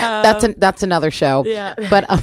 that's 0.00 0.44
a, 0.44 0.54
that's 0.56 0.82
another 0.82 1.10
show. 1.10 1.44
Yeah, 1.44 1.74
but. 1.90 2.08
Um, 2.08 2.22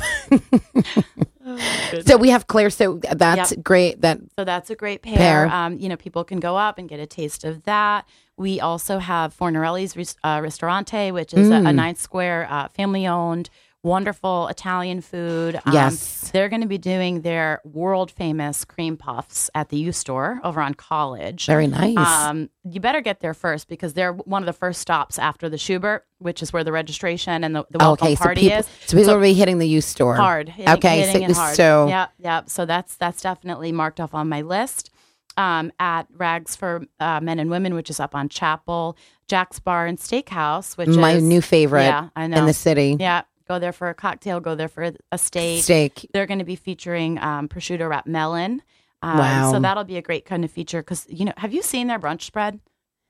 so 2.06 2.18
we 2.18 2.30
have 2.30 2.48
Glera. 2.48 2.74
So 2.74 2.98
that's 2.98 3.52
yep. 3.52 3.63
great. 3.63 4.02
That 4.02 4.20
so 4.38 4.44
that's 4.44 4.70
a 4.70 4.76
great 4.76 5.02
pair. 5.02 5.15
pair. 5.15 5.48
Um, 5.48 5.78
you 5.78 5.89
know, 5.89 5.96
people 5.96 6.24
can 6.24 6.39
go 6.39 6.58
up 6.58 6.78
and 6.78 6.89
get 6.89 7.00
a 7.00 7.06
taste 7.06 7.44
of 7.44 7.63
that. 7.63 8.08
We 8.38 8.60
also 8.60 9.00
have 9.00 9.36
Fornarelli's 9.38 10.15
uh, 10.24 10.39
Ristorante, 10.41 11.12
which 11.12 11.34
is 11.34 11.50
mm. 11.50 11.65
a, 11.65 11.70
a 11.70 11.72
mm. 11.72 11.76
ninth 11.76 12.00
square, 12.00 12.48
uh, 12.50 12.68
family 12.70 13.08
owned, 13.08 13.50
wonderful 13.86 14.48
Italian 14.48 15.00
food. 15.00 15.56
Um, 15.65 15.74
yes. 15.74 16.32
They're 16.32 16.50
going 16.50 16.62
to 16.62 16.67
be 16.67 16.80
doing 16.80 17.21
their 17.21 17.62
world 17.63 18.12
famous 18.12 18.65
cream 18.65 18.98
puffs 18.98 19.50
at 19.54 19.69
the 19.69 19.78
U 19.78 19.91
store 19.91 20.41
over 20.43 20.60
on 20.60 20.74
College. 20.74 21.45
Very 21.45 21.67
nice. 21.67 21.98
Um, 21.98 22.50
you 22.69 22.82
better 22.82 23.00
get 23.00 23.21
there 23.21 23.36
first 23.36 23.69
because 23.69 23.93
they're 23.93 24.12
one 24.13 24.41
of 24.41 24.48
the 24.48 24.54
first 24.54 24.82
stops 24.82 25.19
after 25.19 25.48
the 25.48 25.58
Shubert, 25.58 26.02
which 26.17 26.41
is 26.41 26.52
where 26.52 26.63
the 26.63 26.71
registration 26.71 27.43
and 27.43 27.56
the, 27.56 27.65
the 27.69 27.78
welcome 27.78 28.08
okay, 28.08 28.15
party 28.15 28.41
so 28.41 28.48
people, 28.48 28.60
is. 28.60 28.65
So 28.65 28.98
people 28.98 29.04
so, 29.06 29.15
will 29.15 29.21
be 29.21 29.34
hitting 29.34 29.60
the 29.60 29.67
U 29.67 29.82
store 29.82 30.15
hard. 30.15 30.50
Hitting, 30.50 30.74
okay, 30.74 31.02
hitting 31.02 31.34
so, 31.34 31.39
hard. 31.39 31.56
so 31.56 31.88
yeah, 31.88 32.08
yeah. 32.17 32.41
So 32.48 32.65
that's 32.65 32.95
that's 32.98 33.21
definitely 33.21 33.71
marked 33.71 34.00
off 34.00 34.15
on 34.15 34.28
my 34.28 34.41
list 34.41 34.89
um, 35.38 35.71
at 35.80 36.08
Raggs 36.15 36.56
for 36.56 36.86
uh, 37.00 37.19
Men 37.21 37.39
and 37.39 37.50
Women, 37.50 37.76
which 37.76 37.89
is 37.89 38.00
up 38.00 38.15
on 38.15 38.30
Chapel, 38.30 38.98
Jack's 39.28 39.60
Bar 39.60 39.86
and 39.86 39.98
Steakhouse, 39.98 40.78
which 40.78 40.89
is 40.89 40.98
my 40.98 41.13
is, 41.13 41.24
new 41.24 41.41
favorite 41.41 41.84
yeah, 41.84 42.10
I 42.15 42.28
know. 42.28 42.38
in 42.38 42.45
the 42.45 42.54
city. 42.54 42.98
Yeah, 43.00 43.24
go 43.48 43.60
there 43.60 43.74
for 43.74 43.90
a 43.90 43.94
cocktail, 43.94 44.40
go 44.40 44.56
there 44.56 44.68
for 44.68 44.92
a 45.12 45.18
steak. 45.18 45.64
Steak. 45.64 46.10
They're 46.14 46.26
going 46.26 46.40
to 46.40 46.46
be 46.46 46.56
featuring 46.56 47.18
um, 47.20 47.48
prosciutto 47.48 47.90
wrapped 47.90 48.08
melon. 48.08 48.62
Um, 49.02 49.18
wow. 49.18 49.52
So 49.52 49.60
that'll 49.60 49.84
be 49.84 49.98
a 49.98 50.02
great 50.02 50.26
kind 50.26 50.44
of 50.44 50.52
feature 50.52 50.82
because 50.82 51.06
you 51.10 51.26
know, 51.26 51.34
have 51.38 51.54
you 51.54 51.62
seen 51.62 51.88
their 51.88 52.00
brunch 52.00 52.22
spread? 52.22 52.60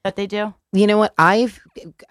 that 0.06 0.16
they 0.16 0.28
do? 0.28 0.54
You 0.72 0.86
know 0.86 1.00
what? 1.00 1.16
I've 1.18 1.60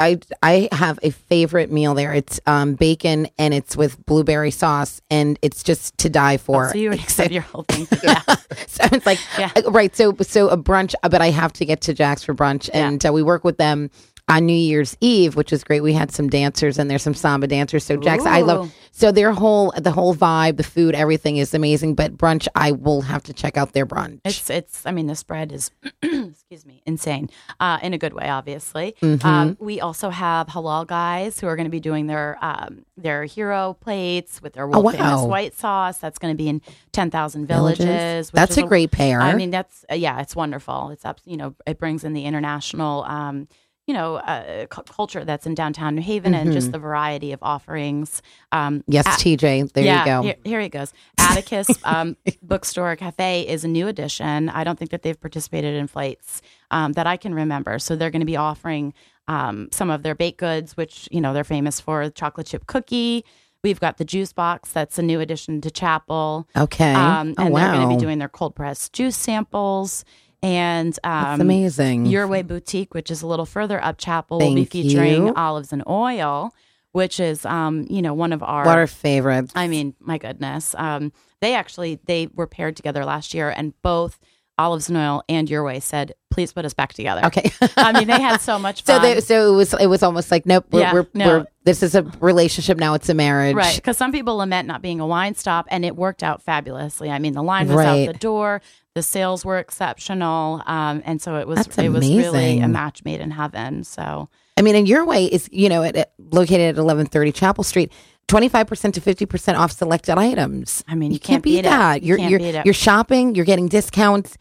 I 0.00 0.18
I 0.42 0.68
have 0.72 0.98
a 1.02 1.10
favorite 1.10 1.70
meal 1.70 1.94
there. 1.94 2.12
It's 2.12 2.40
um, 2.44 2.74
bacon 2.74 3.28
and 3.38 3.54
it's 3.54 3.76
with 3.76 4.04
blueberry 4.04 4.50
sauce 4.50 5.00
and 5.10 5.38
it's 5.42 5.62
just 5.62 5.96
to 5.98 6.10
die 6.10 6.36
for. 6.36 6.66
Oh, 6.66 6.72
so 6.72 6.78
you 6.78 6.90
would 6.90 6.98
accept 6.98 7.30
your 7.30 7.42
whole 7.42 7.62
thing. 7.62 7.86
Yeah. 8.02 8.20
so 8.66 8.84
it's 8.90 9.06
like 9.06 9.20
yeah. 9.38 9.52
Uh, 9.56 9.70
right. 9.70 9.94
So 9.94 10.16
so 10.22 10.48
a 10.48 10.58
brunch, 10.58 10.94
but 11.02 11.22
I 11.22 11.30
have 11.30 11.52
to 11.54 11.64
get 11.64 11.82
to 11.82 11.94
Jack's 11.94 12.24
for 12.24 12.34
brunch, 12.34 12.68
and 12.74 13.02
yeah. 13.02 13.10
uh, 13.10 13.12
we 13.12 13.22
work 13.22 13.44
with 13.44 13.58
them 13.58 13.90
on 14.28 14.46
New 14.46 14.52
Year's 14.54 14.96
Eve, 15.00 15.36
which 15.36 15.50
was 15.52 15.62
great. 15.64 15.82
We 15.82 15.92
had 15.92 16.10
some 16.10 16.28
dancers 16.28 16.78
and 16.78 16.90
there's 16.90 17.02
some 17.02 17.14
samba 17.14 17.46
dancers. 17.46 17.84
So 17.84 17.96
Jack's, 17.96 18.24
I 18.24 18.40
love 18.40 18.72
so 18.90 19.10
their 19.10 19.32
whole 19.32 19.72
the 19.76 19.90
whole 19.90 20.14
vibe, 20.14 20.56
the 20.56 20.62
food, 20.62 20.94
everything 20.94 21.36
is 21.36 21.52
amazing. 21.52 21.94
But 21.94 22.16
brunch, 22.16 22.48
I 22.54 22.72
will 22.72 23.02
have 23.02 23.24
to 23.24 23.32
check 23.32 23.56
out 23.56 23.72
their 23.72 23.84
brunch. 23.84 24.20
It's 24.24 24.48
it's. 24.48 24.86
I 24.86 24.92
mean, 24.92 25.08
the 25.08 25.16
spread 25.16 25.52
is 25.52 25.70
excuse 26.02 26.64
me, 26.64 26.80
insane 26.86 27.28
uh, 27.60 27.78
in 27.82 27.92
a 27.92 27.98
good 27.98 28.14
way. 28.14 28.28
Obviously, 28.28 28.94
mm-hmm. 29.02 29.26
um, 29.26 29.56
we 29.60 29.80
also 29.80 30.10
have 30.10 30.46
halal 30.46 30.86
guys 30.86 31.40
who 31.40 31.48
are 31.48 31.56
going 31.56 31.66
to 31.66 31.70
be 31.70 31.80
doing 31.80 32.06
their 32.06 32.38
um, 32.40 32.86
their 32.96 33.24
hero 33.24 33.76
plates 33.80 34.40
with 34.40 34.54
their 34.54 34.66
world 34.66 34.76
oh, 34.76 34.80
wow. 34.80 34.92
famous 34.92 35.22
white 35.22 35.54
sauce. 35.54 35.98
That's 35.98 36.18
going 36.18 36.32
to 36.32 36.38
be 36.38 36.48
in 36.48 36.62
ten 36.92 37.10
thousand 37.10 37.46
villages. 37.46 37.84
villages 37.84 38.30
that's 38.30 38.56
a 38.56 38.62
great 38.62 38.92
pair. 38.92 39.20
I 39.20 39.34
mean, 39.34 39.50
that's 39.50 39.84
uh, 39.90 39.96
yeah, 39.96 40.20
it's 40.20 40.36
wonderful. 40.36 40.90
It's 40.90 41.04
up. 41.04 41.20
You 41.24 41.36
know, 41.36 41.54
it 41.66 41.78
brings 41.78 42.04
in 42.04 42.14
the 42.14 42.24
international. 42.24 43.02
Um, 43.04 43.48
you 43.86 43.92
know, 43.92 44.16
uh, 44.16 44.66
c- 44.74 44.82
culture 44.86 45.24
that's 45.24 45.46
in 45.46 45.54
downtown 45.54 45.94
New 45.94 46.02
Haven 46.02 46.32
mm-hmm. 46.32 46.42
and 46.42 46.52
just 46.52 46.66
mm-hmm. 46.66 46.72
the 46.72 46.78
variety 46.78 47.32
of 47.32 47.38
offerings. 47.42 48.22
Um, 48.52 48.82
yes, 48.86 49.06
at, 49.06 49.18
TJ, 49.18 49.72
there 49.72 49.84
yeah, 49.84 50.00
you 50.00 50.06
go. 50.06 50.22
Here, 50.22 50.36
here 50.44 50.60
it 50.60 50.70
goes. 50.70 50.92
Atticus 51.18 51.68
um, 51.84 52.16
Bookstore 52.42 52.96
Cafe 52.96 53.46
is 53.46 53.64
a 53.64 53.68
new 53.68 53.88
addition. 53.88 54.48
I 54.48 54.64
don't 54.64 54.78
think 54.78 54.90
that 54.90 55.02
they've 55.02 55.20
participated 55.20 55.74
in 55.74 55.86
flights 55.86 56.40
um, 56.70 56.92
that 56.92 57.06
I 57.06 57.16
can 57.16 57.34
remember. 57.34 57.78
So 57.78 57.96
they're 57.96 58.10
going 58.10 58.20
to 58.20 58.26
be 58.26 58.36
offering 58.36 58.94
um, 59.28 59.68
some 59.72 59.90
of 59.90 60.02
their 60.02 60.14
baked 60.14 60.38
goods, 60.38 60.76
which, 60.76 61.08
you 61.10 61.20
know, 61.20 61.32
they're 61.34 61.44
famous 61.44 61.80
for 61.80 62.08
chocolate 62.10 62.46
chip 62.46 62.66
cookie. 62.66 63.24
We've 63.62 63.80
got 63.80 63.96
the 63.96 64.04
juice 64.04 64.32
box. 64.32 64.72
That's 64.72 64.98
a 64.98 65.02
new 65.02 65.20
addition 65.20 65.62
to 65.62 65.70
Chapel. 65.70 66.46
Okay. 66.54 66.92
Um, 66.92 67.28
and 67.38 67.40
oh, 67.40 67.46
wow. 67.48 67.60
they're 67.60 67.76
going 67.76 67.88
to 67.88 67.96
be 67.96 68.00
doing 68.00 68.18
their 68.18 68.28
cold 68.28 68.54
pressed 68.54 68.92
juice 68.92 69.16
samples. 69.16 70.04
And 70.44 70.98
um, 71.04 71.24
That's 71.24 71.40
amazing. 71.40 72.06
Your 72.06 72.26
Way 72.26 72.42
Boutique, 72.42 72.92
which 72.92 73.10
is 73.10 73.22
a 73.22 73.26
little 73.26 73.46
further 73.46 73.82
up 73.82 73.96
Chapel, 73.98 74.38
will 74.38 74.54
be 74.54 74.66
featuring 74.66 75.28
you. 75.28 75.34
olives 75.34 75.72
and 75.72 75.82
oil, 75.88 76.52
which 76.92 77.18
is, 77.18 77.46
um, 77.46 77.86
you 77.88 78.02
know, 78.02 78.12
one 78.12 78.32
of 78.32 78.42
our 78.42 78.66
what 78.66 78.76
our 78.76 78.86
favorites. 78.86 79.52
I 79.56 79.68
mean, 79.68 79.94
my 80.00 80.18
goodness. 80.18 80.74
Um, 80.76 81.12
they 81.40 81.54
actually 81.54 81.98
they 82.04 82.28
were 82.34 82.46
paired 82.46 82.76
together 82.76 83.04
last 83.04 83.32
year, 83.32 83.48
and 83.48 83.72
both 83.82 84.18
olives 84.58 84.88
and 84.88 84.96
oil 84.98 85.22
and 85.28 85.50
your 85.50 85.64
way 85.64 85.80
said 85.80 86.14
please 86.30 86.52
put 86.52 86.64
us 86.64 86.74
back 86.74 86.92
together 86.92 87.24
okay 87.24 87.50
i 87.76 87.92
mean 87.92 88.06
they 88.06 88.20
had 88.20 88.40
so 88.40 88.58
much 88.58 88.82
fun 88.84 89.00
so 89.00 89.02
they, 89.02 89.20
so 89.20 89.52
it 89.52 89.56
was 89.56 89.74
it 89.74 89.86
was 89.86 90.02
almost 90.02 90.30
like 90.30 90.46
nope 90.46 90.64
we're, 90.70 90.80
yeah, 90.80 90.92
we're, 90.92 91.06
no. 91.14 91.26
we're 91.26 91.46
this 91.64 91.82
is 91.82 91.94
a 91.94 92.02
relationship 92.20 92.78
now 92.78 92.94
it's 92.94 93.08
a 93.08 93.14
marriage 93.14 93.54
right 93.54 93.76
because 93.76 93.96
some 93.96 94.12
people 94.12 94.36
lament 94.36 94.68
not 94.68 94.82
being 94.82 95.00
a 95.00 95.06
wine 95.06 95.34
stop 95.34 95.66
and 95.70 95.84
it 95.84 95.96
worked 95.96 96.22
out 96.22 96.42
fabulously 96.42 97.10
i 97.10 97.18
mean 97.18 97.32
the 97.32 97.42
line 97.42 97.66
was 97.68 97.76
right. 97.76 98.08
out 98.08 98.12
the 98.12 98.18
door 98.18 98.60
the 98.94 99.02
sales 99.02 99.44
were 99.44 99.58
exceptional, 99.58 100.62
um, 100.66 101.02
and 101.04 101.20
so 101.20 101.36
it 101.36 101.48
was 101.48 101.56
That's 101.56 101.78
it 101.78 101.88
was 101.88 102.08
really 102.08 102.60
a 102.60 102.68
match 102.68 103.04
made 103.04 103.20
in 103.20 103.32
heaven. 103.32 103.82
So 103.82 104.28
I 104.56 104.62
mean, 104.62 104.76
in 104.76 104.86
your 104.86 105.04
way 105.04 105.26
is 105.26 105.48
you 105.52 105.68
know 105.68 105.82
at, 105.82 106.12
located 106.18 106.60
at 106.60 106.76
eleven 106.76 107.06
thirty 107.06 107.32
Chapel 107.32 107.64
Street. 107.64 107.92
25% 108.28 108.92
to 108.94 109.00
50% 109.00 109.58
off 109.58 109.72
selected 109.72 110.18
items. 110.18 110.82
I 110.88 110.94
mean, 110.94 111.10
you, 111.10 111.14
you 111.14 111.20
can't, 111.20 111.26
can't 111.26 111.42
beat, 111.42 111.56
beat 111.56 111.62
that. 111.62 112.02
You 112.02 112.16
you're 112.16 112.40
you're, 112.40 112.62
you're 112.64 112.74
shopping, 112.74 113.34
you're 113.34 113.44
getting 113.44 113.68
discounts 113.68 114.36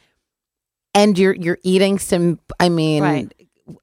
and 0.93 1.17
you're 1.17 1.33
you're 1.33 1.59
eating 1.63 1.99
some 1.99 2.39
I 2.59 2.69
mean 2.69 3.03
right. 3.03 3.33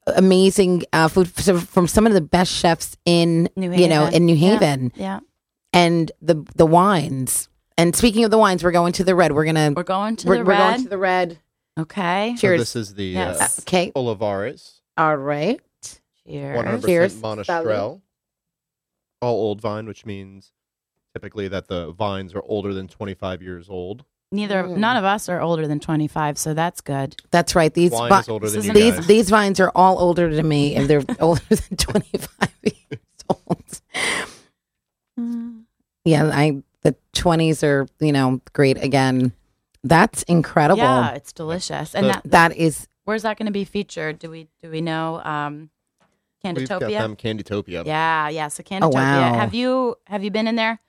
amazing 0.07 0.83
uh, 0.93 1.07
food 1.07 1.29
from 1.29 1.87
some 1.87 2.07
of 2.07 2.13
the 2.13 2.21
best 2.21 2.51
chefs 2.51 2.97
in 3.05 3.49
you 3.55 3.87
know 3.87 4.07
in 4.07 4.25
New 4.25 4.35
Haven. 4.35 4.91
Yeah. 4.95 5.03
yeah. 5.03 5.19
And 5.73 6.11
the 6.21 6.45
the 6.55 6.65
wines 6.65 7.49
and 7.77 7.95
speaking 7.95 8.23
of 8.23 8.31
the 8.31 8.37
wines, 8.37 8.63
we're 8.63 8.71
going 8.71 8.93
to 8.93 9.03
the 9.03 9.15
red. 9.15 9.31
We're 9.31 9.45
gonna 9.45 9.73
we're 9.75 9.83
going 9.83 10.15
to 10.17 10.27
we're, 10.27 10.37
the 10.37 10.43
we're 10.43 10.51
red. 10.51 10.69
going 10.69 10.83
to 10.83 10.89
the 10.89 10.97
red. 10.97 11.39
Okay. 11.79 12.35
Cheers. 12.37 12.57
So 12.57 12.61
this 12.61 12.75
is 12.75 12.95
the 12.95 13.05
yes. 13.05 13.59
uh, 13.59 13.61
okay 13.61 13.91
Olivares. 13.95 14.81
All 14.97 15.15
right. 15.15 15.59
Cheers. 16.27 16.55
One 16.55 16.65
hundred 16.65 16.81
percent 16.83 17.23
Monastrell. 17.23 18.01
All 19.21 19.35
old 19.35 19.61
vine, 19.61 19.85
which 19.85 20.05
means 20.05 20.51
typically 21.13 21.47
that 21.47 21.67
the 21.67 21.91
vines 21.91 22.33
are 22.33 22.43
older 22.45 22.73
than 22.73 22.87
twenty 22.87 23.13
five 23.13 23.41
years 23.41 23.69
old. 23.69 24.05
Neither, 24.33 24.63
mm. 24.63 24.77
none 24.77 24.95
of 24.95 25.03
us 25.03 25.27
are 25.27 25.41
older 25.41 25.67
than 25.67 25.79
twenty 25.79 26.07
five, 26.07 26.37
so 26.37 26.53
that's 26.53 26.81
good. 26.81 27.15
That's 27.31 27.53
right. 27.55 27.73
These 27.73 27.91
vi- 27.91 28.21
these 28.39 28.95
guys. 28.95 29.07
these 29.07 29.29
vines 29.29 29.59
are 29.59 29.71
all 29.75 29.99
older 29.99 30.33
than 30.33 30.47
me, 30.47 30.75
and 30.75 30.89
they're 30.89 31.03
older 31.19 31.41
than 31.49 31.77
twenty 31.77 32.17
five 32.17 32.53
years 32.63 33.01
old. 33.29 33.81
Mm. 35.19 35.63
Yeah, 36.05 36.29
I 36.33 36.63
the 36.83 36.95
20s 37.13 37.63
are, 37.63 37.87
you 37.99 38.11
know, 38.11 38.41
great 38.53 38.81
again. 38.81 39.33
That's 39.83 40.23
incredible. 40.23 40.79
Yeah, 40.79 41.11
it's 41.11 41.33
delicious. 41.33 41.95
And 41.95 42.07
that, 42.07 42.21
that 42.25 42.55
is 42.55 42.87
Where's 43.03 43.23
that 43.23 43.37
going 43.37 43.47
to 43.47 43.51
be 43.51 43.65
featured? 43.65 44.19
Do 44.19 44.29
we 44.29 44.47
do 44.61 44.69
we 44.69 44.81
know 44.81 45.21
um 45.23 45.69
Canditopia? 46.43 46.87
We've 46.87 46.97
got 46.97 47.01
them 47.01 47.15
Canditopia. 47.15 47.85
Yeah, 47.85 48.29
yeah, 48.29 48.47
so 48.47 48.63
Canditopia. 48.63 48.83
Oh, 48.83 48.89
wow. 48.89 49.33
Have 49.33 49.53
you 49.53 49.95
have 50.07 50.23
you 50.23 50.31
been 50.31 50.47
in 50.47 50.55
there? 50.55 50.79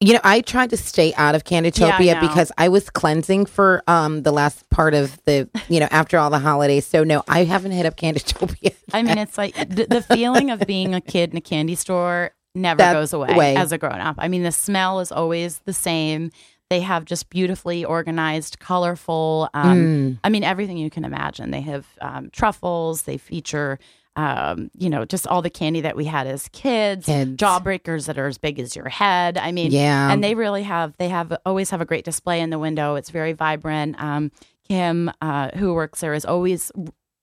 You 0.00 0.12
know, 0.12 0.20
I 0.22 0.42
tried 0.42 0.70
to 0.70 0.76
stay 0.76 1.12
out 1.14 1.34
of 1.34 1.42
Canditopia 1.42 2.04
yeah, 2.04 2.20
because 2.20 2.52
I 2.56 2.68
was 2.68 2.88
cleansing 2.88 3.46
for 3.46 3.82
um 3.88 4.22
the 4.22 4.30
last 4.30 4.68
part 4.70 4.94
of 4.94 5.18
the, 5.24 5.48
you 5.68 5.80
know, 5.80 5.88
after 5.90 6.18
all 6.18 6.30
the 6.30 6.38
holidays. 6.38 6.86
So 6.86 7.02
no, 7.02 7.24
I 7.26 7.44
haven't 7.44 7.72
hit 7.72 7.84
up 7.84 7.96
Canditopia. 7.96 8.74
I 8.92 9.02
mean, 9.02 9.18
it's 9.18 9.36
like 9.36 9.54
the, 9.56 9.86
the 9.86 10.02
feeling 10.02 10.50
of 10.50 10.60
being 10.66 10.94
a 10.94 11.00
kid 11.00 11.30
in 11.32 11.36
a 11.36 11.40
candy 11.40 11.74
store 11.74 12.32
never 12.54 12.78
goes 12.78 13.12
away, 13.12 13.32
away 13.32 13.56
as 13.56 13.72
a 13.72 13.78
grown 13.78 14.00
up. 14.00 14.16
I 14.18 14.28
mean, 14.28 14.42
the 14.42 14.52
smell 14.52 15.00
is 15.00 15.10
always 15.10 15.60
the 15.64 15.72
same. 15.72 16.30
They 16.70 16.80
have 16.80 17.04
just 17.04 17.30
beautifully 17.30 17.84
organized, 17.84 18.58
colorful. 18.58 19.48
Um, 19.54 19.78
mm. 19.78 20.18
I 20.22 20.28
mean, 20.28 20.44
everything 20.44 20.76
you 20.76 20.90
can 20.90 21.04
imagine. 21.04 21.50
They 21.50 21.62
have 21.62 21.86
um, 22.00 22.28
truffles. 22.30 23.02
They 23.02 23.16
feature, 23.16 23.78
um, 24.16 24.70
you 24.76 24.90
know, 24.90 25.04
just 25.04 25.26
all 25.26 25.42
the 25.42 25.50
candy 25.50 25.80
that 25.82 25.96
we 25.96 26.04
had 26.04 26.26
as 26.26 26.48
kids, 26.48 27.06
kids. 27.06 27.36
Jawbreakers 27.36 28.06
that 28.06 28.18
are 28.18 28.26
as 28.26 28.38
big 28.38 28.58
as 28.58 28.74
your 28.74 28.88
head. 28.88 29.38
I 29.38 29.52
mean, 29.52 29.70
yeah. 29.70 30.10
And 30.10 30.22
they 30.22 30.34
really 30.34 30.64
have. 30.64 30.96
They 30.96 31.08
have 31.08 31.36
always 31.46 31.70
have 31.70 31.80
a 31.80 31.84
great 31.84 32.04
display 32.04 32.40
in 32.40 32.50
the 32.50 32.58
window. 32.58 32.96
It's 32.96 33.10
very 33.10 33.32
vibrant. 33.32 34.00
Um, 34.02 34.32
Kim, 34.68 35.10
uh, 35.20 35.50
who 35.56 35.72
works 35.72 36.00
there, 36.00 36.14
is 36.14 36.24
always 36.24 36.72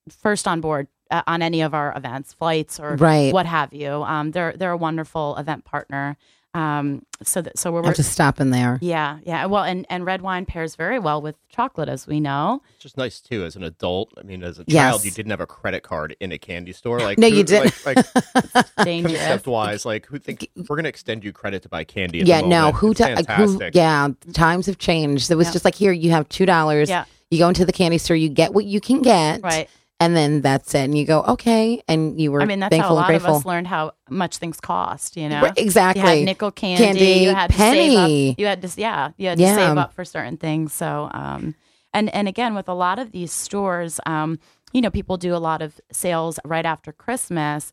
first 0.10 0.48
on 0.48 0.62
board 0.62 0.88
uh, 1.12 1.22
on 1.28 1.42
any 1.42 1.62
of 1.62 1.74
our 1.74 1.96
events, 1.96 2.34
flights 2.34 2.80
or 2.80 2.96
right. 2.96 3.34
what 3.34 3.46
have 3.46 3.74
you. 3.74 4.04
Um, 4.04 4.32
they're 4.32 4.54
they're 4.54 4.72
a 4.72 4.78
wonderful 4.78 5.36
event 5.38 5.66
partner. 5.66 6.18
Um, 6.56 7.06
so 7.22 7.42
that 7.42 7.60
so 7.60 7.70
we're 7.70 7.84
have 7.84 7.96
to 7.96 8.04
stop 8.04 8.40
in 8.40 8.50
there. 8.50 8.80
Yeah, 8.82 9.20
yeah. 9.24 9.46
Well, 9.46 9.64
and 9.64 9.86
and 9.90 10.06
red 10.06 10.22
wine 10.22 10.46
pairs 10.46 10.78
very 10.78 11.00
well 11.00 11.22
with 11.22 11.36
chocolate, 11.50 11.90
as 11.90 12.08
we 12.08 12.22
know. 12.22 12.62
It's 12.76 12.84
just 12.84 12.98
nice 12.98 13.20
too. 13.20 13.44
As 13.44 13.58
an 13.58 13.64
adult, 13.64 14.14
I 14.18 14.24
mean, 14.24 14.42
as 14.42 14.58
a 14.58 14.64
child, 14.64 15.02
yes. 15.02 15.06
you 15.06 15.12
didn't 15.12 15.32
have 15.32 15.42
a 15.42 15.48
credit 15.48 15.84
card 15.84 16.16
in 16.22 16.32
a 16.32 16.38
candy 16.38 16.72
store. 16.72 17.00
Like 17.00 17.18
no, 17.18 17.30
who, 17.30 17.36
you 17.36 17.44
didn't. 17.44 17.86
Like, 17.86 17.98
like 17.98 18.76
dangerous. 18.86 19.18
Concept 19.18 19.48
wise, 19.48 19.86
like 19.86 20.06
who 20.06 20.18
think 20.18 20.50
we're 20.56 20.78
going 20.78 20.84
to 20.84 20.90
extend 20.90 21.26
you 21.26 21.34
credit 21.34 21.62
to 21.64 21.70
buy 21.70 21.84
candy? 21.84 22.20
yeah, 22.20 22.40
no. 22.40 22.72
Who, 22.72 22.94
ta- 22.94 23.22
who? 23.36 23.60
Yeah, 23.74 24.10
times 24.32 24.68
have 24.68 24.78
changed. 24.78 25.30
It 25.30 25.36
was 25.36 25.48
yeah. 25.48 25.54
just 25.54 25.66
like 25.66 25.76
here, 25.76 25.92
you 25.92 26.12
have 26.12 26.30
two 26.30 26.46
dollars. 26.46 26.90
Yeah. 26.90 27.04
You 27.32 27.40
go 27.40 27.50
into 27.50 27.66
the 27.66 27.74
candy 27.74 27.98
store, 27.98 28.16
you 28.16 28.30
get 28.30 28.54
what 28.54 28.64
you 28.64 28.80
can 28.80 29.02
get. 29.02 29.42
Right 29.44 29.70
and 30.00 30.16
then 30.16 30.42
that's 30.42 30.76
it. 30.76 30.80
And 30.80 30.98
you 30.98 31.06
go, 31.06 31.22
okay, 31.24 31.82
and 31.88 32.20
you 32.20 32.32
were. 32.32 32.42
I 32.42 32.46
mean, 32.46 32.60
that's 32.60 32.76
how 32.76 32.92
a 32.92 32.94
lot 32.94 33.14
of 33.14 33.26
us 33.26 33.46
learned 33.46 33.68
how 33.68 33.94
much 34.10 34.38
things 34.38 34.60
cost. 34.60 35.16
You 35.16 35.30
know, 35.30 35.52
exactly. 35.56 36.02
You 36.02 36.08
had 36.08 36.26
nickel 36.26 36.52
candy, 36.52 36.84
candy 36.84 37.06
you 37.24 37.34
had 37.34 37.50
penny. 37.52 37.90
to 37.90 37.96
save 37.96 38.32
up. 38.32 38.40
You 38.40 38.46
had 38.46 38.62
to, 38.62 38.82
yeah, 38.82 39.12
you 39.18 39.28
had 39.30 39.38
to 39.38 39.44
yeah. 39.44 39.56
save 39.56 39.78
up 39.78 39.94
for 39.94 40.04
certain 40.04 40.38
things. 40.38 40.74
So, 40.74 41.10
um, 41.14 41.56
and 41.94 42.14
and 42.14 42.28
again, 42.28 42.56
with 42.56 42.68
a 42.68 42.74
lot 42.74 43.00
of 43.00 43.12
these 43.12 43.32
stores, 43.32 44.00
um, 44.06 44.40
you 44.74 44.82
know, 44.82 44.90
people 44.90 45.16
do 45.18 45.34
a 45.34 45.38
lot 45.38 45.62
of 45.62 45.80
sales 45.92 46.40
right 46.44 46.66
after 46.66 46.92
Christmas, 46.92 47.72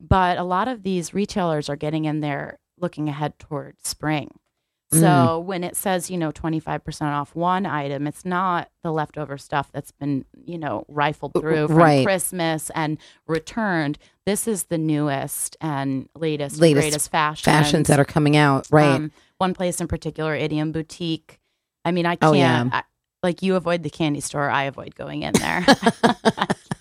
but 0.00 0.38
a 0.38 0.44
lot 0.44 0.68
of 0.68 0.84
these 0.84 1.12
retailers 1.12 1.68
are 1.68 1.76
getting 1.76 2.04
in 2.04 2.20
there 2.20 2.58
looking 2.78 3.08
ahead 3.08 3.38
toward 3.38 3.84
spring. 3.84 4.38
So 5.00 5.40
mm. 5.42 5.44
when 5.44 5.64
it 5.64 5.76
says, 5.76 6.10
you 6.10 6.18
know, 6.18 6.32
25% 6.32 7.02
off 7.02 7.34
one 7.34 7.66
item, 7.66 8.06
it's 8.06 8.24
not 8.24 8.70
the 8.82 8.92
leftover 8.92 9.38
stuff 9.38 9.70
that's 9.72 9.92
been, 9.92 10.24
you 10.44 10.58
know, 10.58 10.84
rifled 10.88 11.32
through 11.34 11.68
from 11.68 11.76
right. 11.76 12.04
Christmas 12.04 12.70
and 12.74 12.98
returned. 13.26 13.98
This 14.24 14.48
is 14.48 14.64
the 14.64 14.78
newest 14.78 15.56
and 15.60 16.08
latest, 16.14 16.58
latest 16.58 16.82
greatest 16.82 17.10
fashions. 17.10 17.44
Fashions 17.44 17.88
that 17.88 18.00
are 18.00 18.04
coming 18.04 18.36
out. 18.36 18.66
Right. 18.70 18.86
Um, 18.86 19.12
one 19.38 19.54
place 19.54 19.80
in 19.80 19.88
particular, 19.88 20.34
Idiom 20.34 20.72
Boutique. 20.72 21.38
I 21.84 21.92
mean, 21.92 22.06
I 22.06 22.16
can't, 22.16 22.30
oh, 22.30 22.32
yeah. 22.32 22.68
I, 22.72 22.82
like 23.22 23.42
you 23.42 23.56
avoid 23.56 23.82
the 23.82 23.90
candy 23.90 24.20
store, 24.20 24.50
I 24.50 24.64
avoid 24.64 24.94
going 24.94 25.22
in 25.22 25.32
there. 25.34 25.64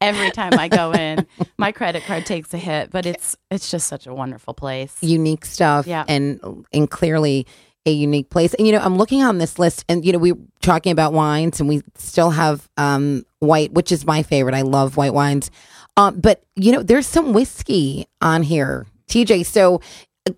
Every 0.00 0.30
time 0.30 0.58
I 0.58 0.68
go 0.68 0.92
in, 0.92 1.26
my 1.58 1.72
credit 1.72 2.04
card 2.04 2.24
takes 2.26 2.54
a 2.54 2.58
hit, 2.58 2.90
but 2.90 3.06
it's 3.06 3.36
it's 3.50 3.70
just 3.70 3.88
such 3.88 4.06
a 4.06 4.14
wonderful 4.14 4.54
place. 4.54 4.96
Unique 5.00 5.44
stuff, 5.44 5.86
yeah, 5.86 6.04
and 6.08 6.64
and 6.72 6.90
clearly 6.90 7.46
a 7.86 7.90
unique 7.90 8.30
place. 8.30 8.54
And 8.54 8.66
you 8.66 8.72
know, 8.72 8.80
I'm 8.80 8.96
looking 8.96 9.22
on 9.22 9.38
this 9.38 9.58
list, 9.58 9.84
and 9.88 10.04
you 10.04 10.12
know, 10.12 10.18
we 10.18 10.32
are 10.32 10.38
talking 10.60 10.92
about 10.92 11.12
wines, 11.12 11.58
and 11.58 11.68
we 11.68 11.82
still 11.96 12.30
have 12.30 12.68
um, 12.76 13.24
white, 13.40 13.72
which 13.72 13.90
is 13.90 14.06
my 14.06 14.22
favorite. 14.22 14.54
I 14.54 14.62
love 14.62 14.96
white 14.96 15.14
wines, 15.14 15.50
um, 15.96 16.20
but 16.20 16.44
you 16.54 16.70
know, 16.70 16.82
there's 16.82 17.06
some 17.06 17.32
whiskey 17.32 18.06
on 18.20 18.42
here, 18.42 18.86
TJ. 19.08 19.46
So 19.46 19.80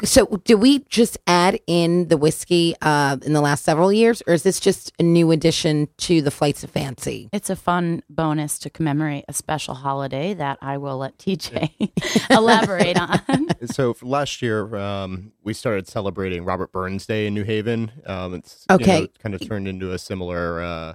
so 0.05 0.27
do 0.45 0.57
we 0.57 0.81
just 0.89 1.19
add 1.27 1.59
in 1.67 2.09
the 2.09 2.17
whiskey 2.17 2.75
uh, 2.83 3.17
in 3.23 3.33
the 3.33 3.41
last 3.41 3.65
several 3.65 3.93
years, 3.93 4.23
or 4.27 4.35
is 4.35 4.43
this 4.43 4.61
just 4.61 4.93
a 4.99 5.03
new 5.03 5.31
addition 5.31 5.89
to 5.99 6.23
the 6.23 6.31
Flights 6.31 6.65
of 6.65 6.71
Fancy? 6.71 7.29
It's 7.33 7.51
a 7.51 7.57
fun 7.57 8.03
bonus 8.09 8.59
to 8.61 8.71
commemorate 8.71 9.25
a 9.29 9.33
special 9.33 9.75
holiday 9.75 10.35
that 10.35 10.59
I 10.61 10.79
will 10.79 10.99
let 10.99 11.19
TJ 11.19 12.31
elaborate 12.31 12.99
on. 13.01 13.49
So 13.67 13.95
last 14.01 14.41
year, 14.41 14.75
um, 14.75 15.33
we 15.45 15.53
started 15.53 15.87
celebrating 15.87 16.45
Robert 16.45 16.73
Burns 16.73 17.07
Day 17.07 17.27
in 17.27 17.35
New 17.35 17.45
Haven. 17.45 17.93
Um, 18.07 18.35
it's 18.35 18.65
okay. 18.71 18.95
You 18.95 19.03
know, 19.03 19.09
kind 19.23 19.35
of 19.35 19.47
turned 19.47 19.69
into 19.69 19.93
a 19.93 19.99
similar, 19.99 20.63
uh, 20.63 20.95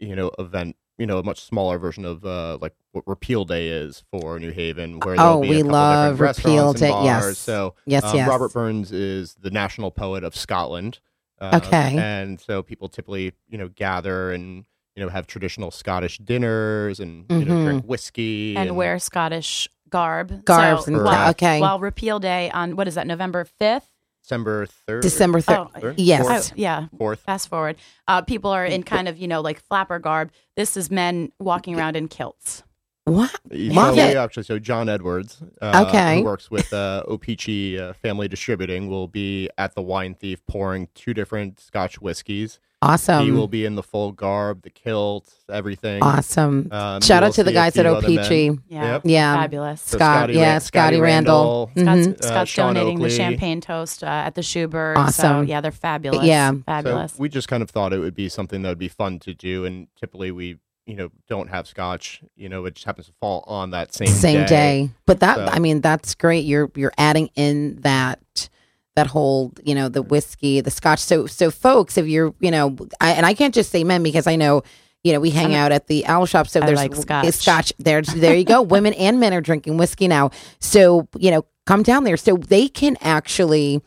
you 0.00 0.16
know, 0.16 0.32
event 0.38 0.76
you 0.98 1.06
know 1.06 1.18
a 1.18 1.22
much 1.22 1.42
smaller 1.42 1.78
version 1.78 2.04
of 2.04 2.24
uh, 2.24 2.58
like 2.60 2.74
what 2.92 3.06
Repeal 3.06 3.44
Day 3.44 3.68
is 3.68 4.04
for 4.10 4.38
New 4.38 4.50
Haven, 4.50 5.00
where 5.00 5.16
oh, 5.18 5.38
we 5.38 5.62
love 5.62 6.20
Repeal 6.20 6.72
Day. 6.72 6.88
Yes, 6.88 7.38
so 7.38 7.74
yes, 7.86 8.04
um, 8.04 8.16
yes. 8.16 8.28
Robert 8.28 8.52
Burns 8.52 8.92
is 8.92 9.34
the 9.34 9.50
national 9.50 9.90
poet 9.90 10.24
of 10.24 10.36
Scotland. 10.36 11.00
Uh, 11.40 11.60
okay, 11.62 11.96
and 11.98 12.40
so 12.40 12.62
people 12.62 12.88
typically 12.88 13.32
you 13.48 13.58
know 13.58 13.68
gather 13.68 14.32
and 14.32 14.64
you 14.94 15.02
know 15.02 15.08
have 15.08 15.26
traditional 15.26 15.70
Scottish 15.70 16.18
dinners 16.18 17.00
and 17.00 17.26
mm-hmm. 17.26 17.40
you 17.40 17.46
know 17.46 17.64
drink 17.64 17.82
mm-hmm. 17.82 17.88
whiskey 17.88 18.56
and, 18.56 18.68
and 18.68 18.76
wear 18.76 18.98
Scottish 18.98 19.68
garb. 19.90 20.44
Garbs 20.44 20.84
so, 20.84 20.94
and 20.94 21.04
while, 21.04 21.30
okay. 21.30 21.60
While 21.60 21.80
Repeal 21.80 22.20
Day 22.20 22.50
on 22.50 22.76
what 22.76 22.88
is 22.88 22.94
that 22.94 23.06
November 23.06 23.44
fifth? 23.44 23.88
December 24.24 24.66
3rd. 24.88 25.02
December 25.02 25.40
3rd. 25.42 25.84
Oh, 25.84 25.94
yes. 25.98 26.22
Fourth. 26.22 26.52
Oh, 26.52 26.54
yeah. 26.56 26.86
Fourth. 26.96 27.20
Fast 27.20 27.48
forward. 27.48 27.76
Uh, 28.08 28.22
people 28.22 28.50
are 28.50 28.64
in 28.64 28.82
kind 28.82 29.06
of, 29.06 29.18
you 29.18 29.28
know, 29.28 29.42
like 29.42 29.60
flapper 29.60 29.98
garb. 29.98 30.32
This 30.56 30.78
is 30.78 30.90
men 30.90 31.30
walking 31.38 31.78
around 31.78 31.94
in 31.94 32.08
kilts. 32.08 32.62
What? 33.04 33.38
So 33.52 34.18
actually, 34.18 34.44
so 34.44 34.58
John 34.58 34.88
Edwards, 34.88 35.42
uh, 35.60 35.84
okay. 35.86 36.18
who 36.18 36.24
works 36.24 36.50
with 36.50 36.72
uh, 36.72 37.02
Opici 37.06 37.78
uh, 37.78 37.92
Family 37.92 38.28
Distributing, 38.28 38.88
will 38.88 39.08
be 39.08 39.50
at 39.58 39.74
the 39.74 39.82
Wine 39.82 40.14
Thief 40.14 40.44
pouring 40.46 40.88
two 40.94 41.12
different 41.12 41.60
Scotch 41.60 42.00
whiskeys. 42.00 42.60
Awesome. 42.80 43.24
He 43.24 43.30
will 43.30 43.48
be 43.48 43.64
in 43.64 43.76
the 43.76 43.82
full 43.82 44.12
garb, 44.12 44.62
the 44.62 44.70
kilt, 44.70 45.32
everything. 45.50 46.02
Awesome. 46.02 46.68
Um, 46.70 47.00
Shout 47.00 47.22
out 47.22 47.32
to 47.34 47.42
the 47.42 47.52
guys 47.52 47.78
at 47.78 47.86
Opici. 47.86 48.58
Yeah. 48.68 48.84
Yep. 48.84 49.02
Yeah. 49.04 49.34
Fabulous. 49.36 49.80
So 49.80 49.96
Scott, 49.96 50.16
Scotty, 50.16 50.32
yeah, 50.34 50.58
Scotty, 50.58 51.00
Randall. 51.00 51.70
Randall. 51.76 51.94
Mm-hmm. 51.94 52.12
Scott's, 52.12 52.28
Scott's 52.28 52.58
uh, 52.58 52.62
donating 52.62 52.96
Oakley. 52.96 53.08
the 53.08 53.16
champagne 53.16 53.60
toast 53.62 54.04
uh, 54.04 54.06
at 54.06 54.34
the 54.34 54.42
Shubert. 54.42 54.96
Awesome. 54.96 55.46
So, 55.46 55.50
yeah, 55.50 55.62
they're 55.62 55.72
fabulous. 55.72 56.26
Yeah. 56.26 56.52
Fabulous. 56.66 57.12
So 57.12 57.20
we 57.20 57.30
just 57.30 57.48
kind 57.48 57.62
of 57.62 57.70
thought 57.70 57.94
it 57.94 58.00
would 58.00 58.14
be 58.14 58.28
something 58.28 58.60
that 58.62 58.68
would 58.68 58.78
be 58.78 58.88
fun 58.88 59.18
to 59.20 59.32
do. 59.32 59.64
And 59.64 59.88
typically 59.96 60.30
we 60.30 60.58
you 60.86 60.94
know 60.94 61.10
don't 61.28 61.48
have 61.48 61.66
scotch 61.66 62.22
you 62.36 62.48
know 62.48 62.64
it 62.64 62.74
just 62.74 62.84
happens 62.86 63.06
to 63.06 63.12
fall 63.20 63.44
on 63.46 63.70
that 63.70 63.94
same 63.94 64.08
same 64.08 64.40
day, 64.40 64.46
day. 64.46 64.90
but 65.06 65.20
that 65.20 65.36
so. 65.36 65.46
i 65.46 65.58
mean 65.58 65.80
that's 65.80 66.14
great 66.14 66.44
you're 66.44 66.70
you're 66.74 66.92
adding 66.98 67.28
in 67.36 67.76
that 67.76 68.48
that 68.96 69.06
whole 69.06 69.52
you 69.64 69.74
know 69.74 69.88
the 69.88 70.02
whiskey 70.02 70.60
the 70.60 70.70
scotch 70.70 71.00
so 71.00 71.26
so 71.26 71.50
folks 71.50 71.96
if 71.96 72.06
you're 72.06 72.34
you 72.40 72.50
know 72.50 72.76
I, 73.00 73.12
and 73.12 73.26
i 73.26 73.34
can't 73.34 73.54
just 73.54 73.70
say 73.70 73.82
men 73.82 74.02
because 74.02 74.26
i 74.26 74.36
know 74.36 74.62
you 75.02 75.12
know 75.12 75.20
we 75.20 75.30
hang 75.30 75.54
out 75.54 75.72
at 75.72 75.86
the 75.86 76.06
owl 76.06 76.26
shop 76.26 76.48
so 76.48 76.60
I 76.60 76.66
there's 76.66 76.78
like 76.78 76.94
scotch. 76.94 77.30
scotch 77.32 77.72
there's 77.78 78.08
there 78.08 78.34
you 78.34 78.44
go 78.44 78.62
women 78.62 78.94
and 78.94 79.20
men 79.20 79.32
are 79.34 79.40
drinking 79.40 79.76
whiskey 79.76 80.08
now 80.08 80.30
so 80.60 81.08
you 81.18 81.30
know 81.30 81.44
come 81.66 81.82
down 81.82 82.04
there 82.04 82.16
so 82.16 82.36
they 82.36 82.68
can 82.68 82.96
actually 83.00 83.82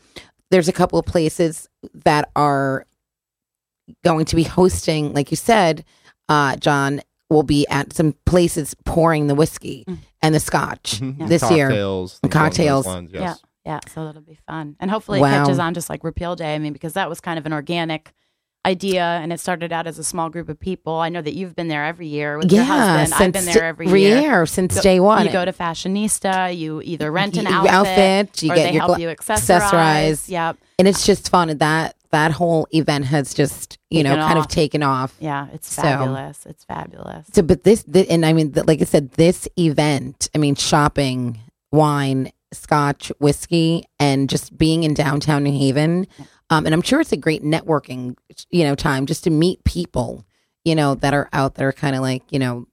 there's 0.50 0.68
a 0.68 0.72
couple 0.72 0.98
of 0.98 1.06
places 1.06 1.68
that 1.94 2.30
are 2.34 2.86
going 4.04 4.24
to 4.26 4.36
be 4.36 4.42
hosting 4.42 5.12
like 5.14 5.30
you 5.30 5.36
said 5.36 5.84
uh, 6.28 6.56
john 6.56 7.00
will 7.30 7.42
be 7.42 7.66
at 7.68 7.92
some 7.92 8.14
places 8.24 8.74
pouring 8.84 9.26
the 9.26 9.34
whiskey 9.34 9.84
mm. 9.86 9.98
and 10.22 10.34
the 10.34 10.40
scotch 10.40 11.00
mm-hmm. 11.00 11.26
this 11.26 11.42
cocktails, 11.42 12.20
year 12.22 12.30
cocktails 12.30 12.86
lines, 12.86 13.10
yes. 13.12 13.20
yeah 13.22 13.34
yeah, 13.66 13.80
so 13.92 14.06
that'll 14.06 14.22
be 14.22 14.38
fun. 14.46 14.76
And 14.80 14.90
hopefully 14.90 15.20
wow. 15.20 15.26
it 15.26 15.44
catches 15.44 15.58
on 15.58 15.74
just 15.74 15.90
like 15.90 16.02
Repeal 16.02 16.34
Day. 16.36 16.54
I 16.54 16.58
mean, 16.58 16.72
because 16.72 16.94
that 16.94 17.10
was 17.10 17.20
kind 17.20 17.38
of 17.38 17.44
an 17.44 17.52
organic 17.52 18.14
idea 18.64 19.02
and 19.02 19.32
it 19.32 19.40
started 19.40 19.72
out 19.72 19.86
as 19.86 19.98
a 19.98 20.04
small 20.04 20.30
group 20.30 20.48
of 20.48 20.58
people. 20.58 20.94
I 20.94 21.08
know 21.08 21.22
that 21.22 21.34
you've 21.34 21.54
been 21.54 21.68
there 21.68 21.84
every 21.84 22.06
year 22.06 22.38
with 22.38 22.50
yeah, 22.50 22.58
your 22.58 22.64
husband. 22.66 23.22
I've 23.22 23.32
been 23.32 23.44
there 23.44 23.64
every 23.64 23.88
year. 23.88 24.20
year 24.20 24.46
since 24.46 24.76
go, 24.76 24.80
day 24.82 25.00
one. 25.00 25.26
You 25.26 25.32
go 25.32 25.44
to 25.44 25.52
Fashionista, 25.52 26.56
you 26.56 26.82
either 26.82 27.10
rent 27.10 27.36
an 27.36 27.46
you, 27.46 27.52
outfit, 27.52 27.70
outfit 27.70 28.42
you 28.42 28.52
or 28.52 28.54
get 28.54 28.62
they 28.64 28.72
your 28.72 28.80
help 28.80 28.96
gla- 28.96 29.00
you 29.00 29.08
accessorize. 29.08 29.70
accessorize. 29.70 30.28
Yep. 30.28 30.56
And 30.78 30.88
it's 30.88 31.06
just 31.06 31.28
fun. 31.30 31.50
At 31.50 31.58
that 31.60 31.96
that 32.10 32.32
whole 32.32 32.66
event 32.72 33.04
has 33.06 33.34
just, 33.34 33.78
you 33.90 34.02
Taken 34.02 34.18
know, 34.18 34.26
kind 34.26 34.38
off. 34.38 34.44
of 34.46 34.50
taken 34.50 34.82
off. 34.82 35.14
Yeah, 35.20 35.48
it's 35.52 35.72
So- 35.72 35.82
fabulous. 35.82 36.46
It's 36.46 36.64
fabulous. 36.64 37.26
So, 37.32 37.42
but 37.42 37.64
this, 37.64 37.84
th- 37.84 38.06
and 38.08 38.24
I 38.24 38.32
mean, 38.32 38.52
th- 38.52 38.66
like 38.66 38.80
I 38.80 38.84
said, 38.84 39.12
this 39.12 39.46
event, 39.58 40.28
I 40.34 40.38
mean, 40.38 40.54
shopping, 40.54 41.40
wine, 41.72 42.30
scotch, 42.52 43.12
whiskey, 43.18 43.84
and 44.00 44.28
just 44.30 44.56
being 44.56 44.82
in 44.84 44.94
downtown 44.94 45.44
New 45.44 45.52
Haven. 45.58 46.06
Um, 46.50 46.64
and 46.64 46.74
I'm 46.74 46.80
sure 46.82 47.00
it's 47.00 47.12
a 47.12 47.16
great 47.18 47.42
networking, 47.42 48.16
you 48.50 48.64
know, 48.64 48.74
time 48.74 49.04
just 49.04 49.24
to 49.24 49.30
meet 49.30 49.62
people, 49.64 50.24
you 50.64 50.74
know, 50.74 50.94
that 50.94 51.12
are 51.12 51.28
out 51.34 51.56
there 51.56 51.72
kind 51.72 51.94
of 51.94 52.00
like, 52.00 52.22
you 52.32 52.38
know, 52.38 52.66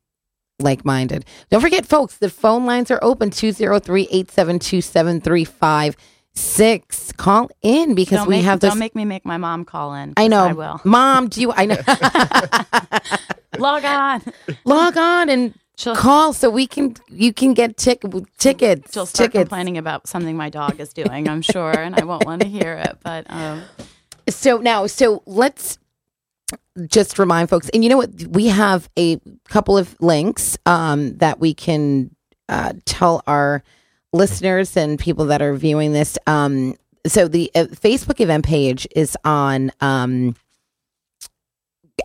like 0.59 0.85
minded. 0.85 1.25
Don't 1.49 1.59
forget, 1.59 1.85
folks, 1.85 2.17
the 2.17 2.29
phone 2.29 2.65
lines 2.65 2.89
are 2.89 2.99
open 3.01 3.31
203 3.31 4.03
872 4.09 4.79
7356. 6.35 7.11
Call 7.13 7.49
in 7.61 7.95
because 7.95 8.19
don't 8.19 8.27
we 8.27 8.35
make, 8.37 8.45
have 8.45 8.59
this. 8.59 8.69
Don't 8.71 8.79
make 8.79 8.95
me 8.95 9.05
make 9.05 9.25
my 9.25 9.37
mom 9.37 9.65
call 9.65 9.93
in. 9.93 10.13
I 10.17 10.27
know. 10.27 10.45
I 10.45 10.53
will. 10.53 10.81
Mom, 10.83 11.27
do 11.29 11.41
you? 11.41 11.51
I 11.53 11.65
know. 11.65 11.77
Log 13.57 13.85
on. 13.85 14.21
Log 14.65 14.97
on 14.97 15.29
and 15.29 15.53
She'll, 15.77 15.95
call 15.95 16.31
so 16.33 16.49
we 16.49 16.67
can, 16.67 16.95
you 17.09 17.33
can 17.33 17.53
get 17.53 17.75
tic- 17.77 18.03
tickets. 18.37 18.93
she'll 18.93 19.05
start 19.05 19.31
tickets. 19.31 19.49
complaining 19.49 19.77
about 19.77 20.07
something 20.07 20.37
my 20.37 20.49
dog 20.49 20.79
is 20.79 20.93
doing, 20.93 21.27
I'm 21.27 21.41
sure, 21.41 21.71
and 21.77 21.95
I 21.95 22.05
won't 22.05 22.25
want 22.25 22.41
to 22.43 22.47
hear 22.47 22.73
it. 22.73 22.97
But 23.03 23.25
um, 23.29 23.61
So 24.29 24.57
now, 24.57 24.87
so 24.87 25.21
let's 25.25 25.77
just 26.87 27.19
remind 27.19 27.49
folks, 27.49 27.69
and 27.69 27.83
you 27.83 27.89
know 27.89 27.97
what? 27.97 28.11
We 28.29 28.47
have 28.47 28.89
a 28.97 29.19
couple 29.49 29.77
of 29.77 29.95
links 30.01 30.57
um, 30.65 31.17
that 31.17 31.39
we 31.39 31.53
can 31.53 32.15
uh, 32.47 32.73
tell 32.85 33.21
our 33.27 33.61
listeners 34.15 34.75
and 34.77 34.97
people 34.97 35.25
that 35.25 35.41
are 35.41 35.53
viewing 35.55 35.93
this. 35.93 36.17
Um, 36.27 36.75
so 37.05 37.27
the 37.27 37.51
uh, 37.53 37.65
Facebook 37.65 38.19
event 38.19 38.45
page 38.45 38.87
is 38.95 39.15
on 39.23 39.71
um, 39.81 40.35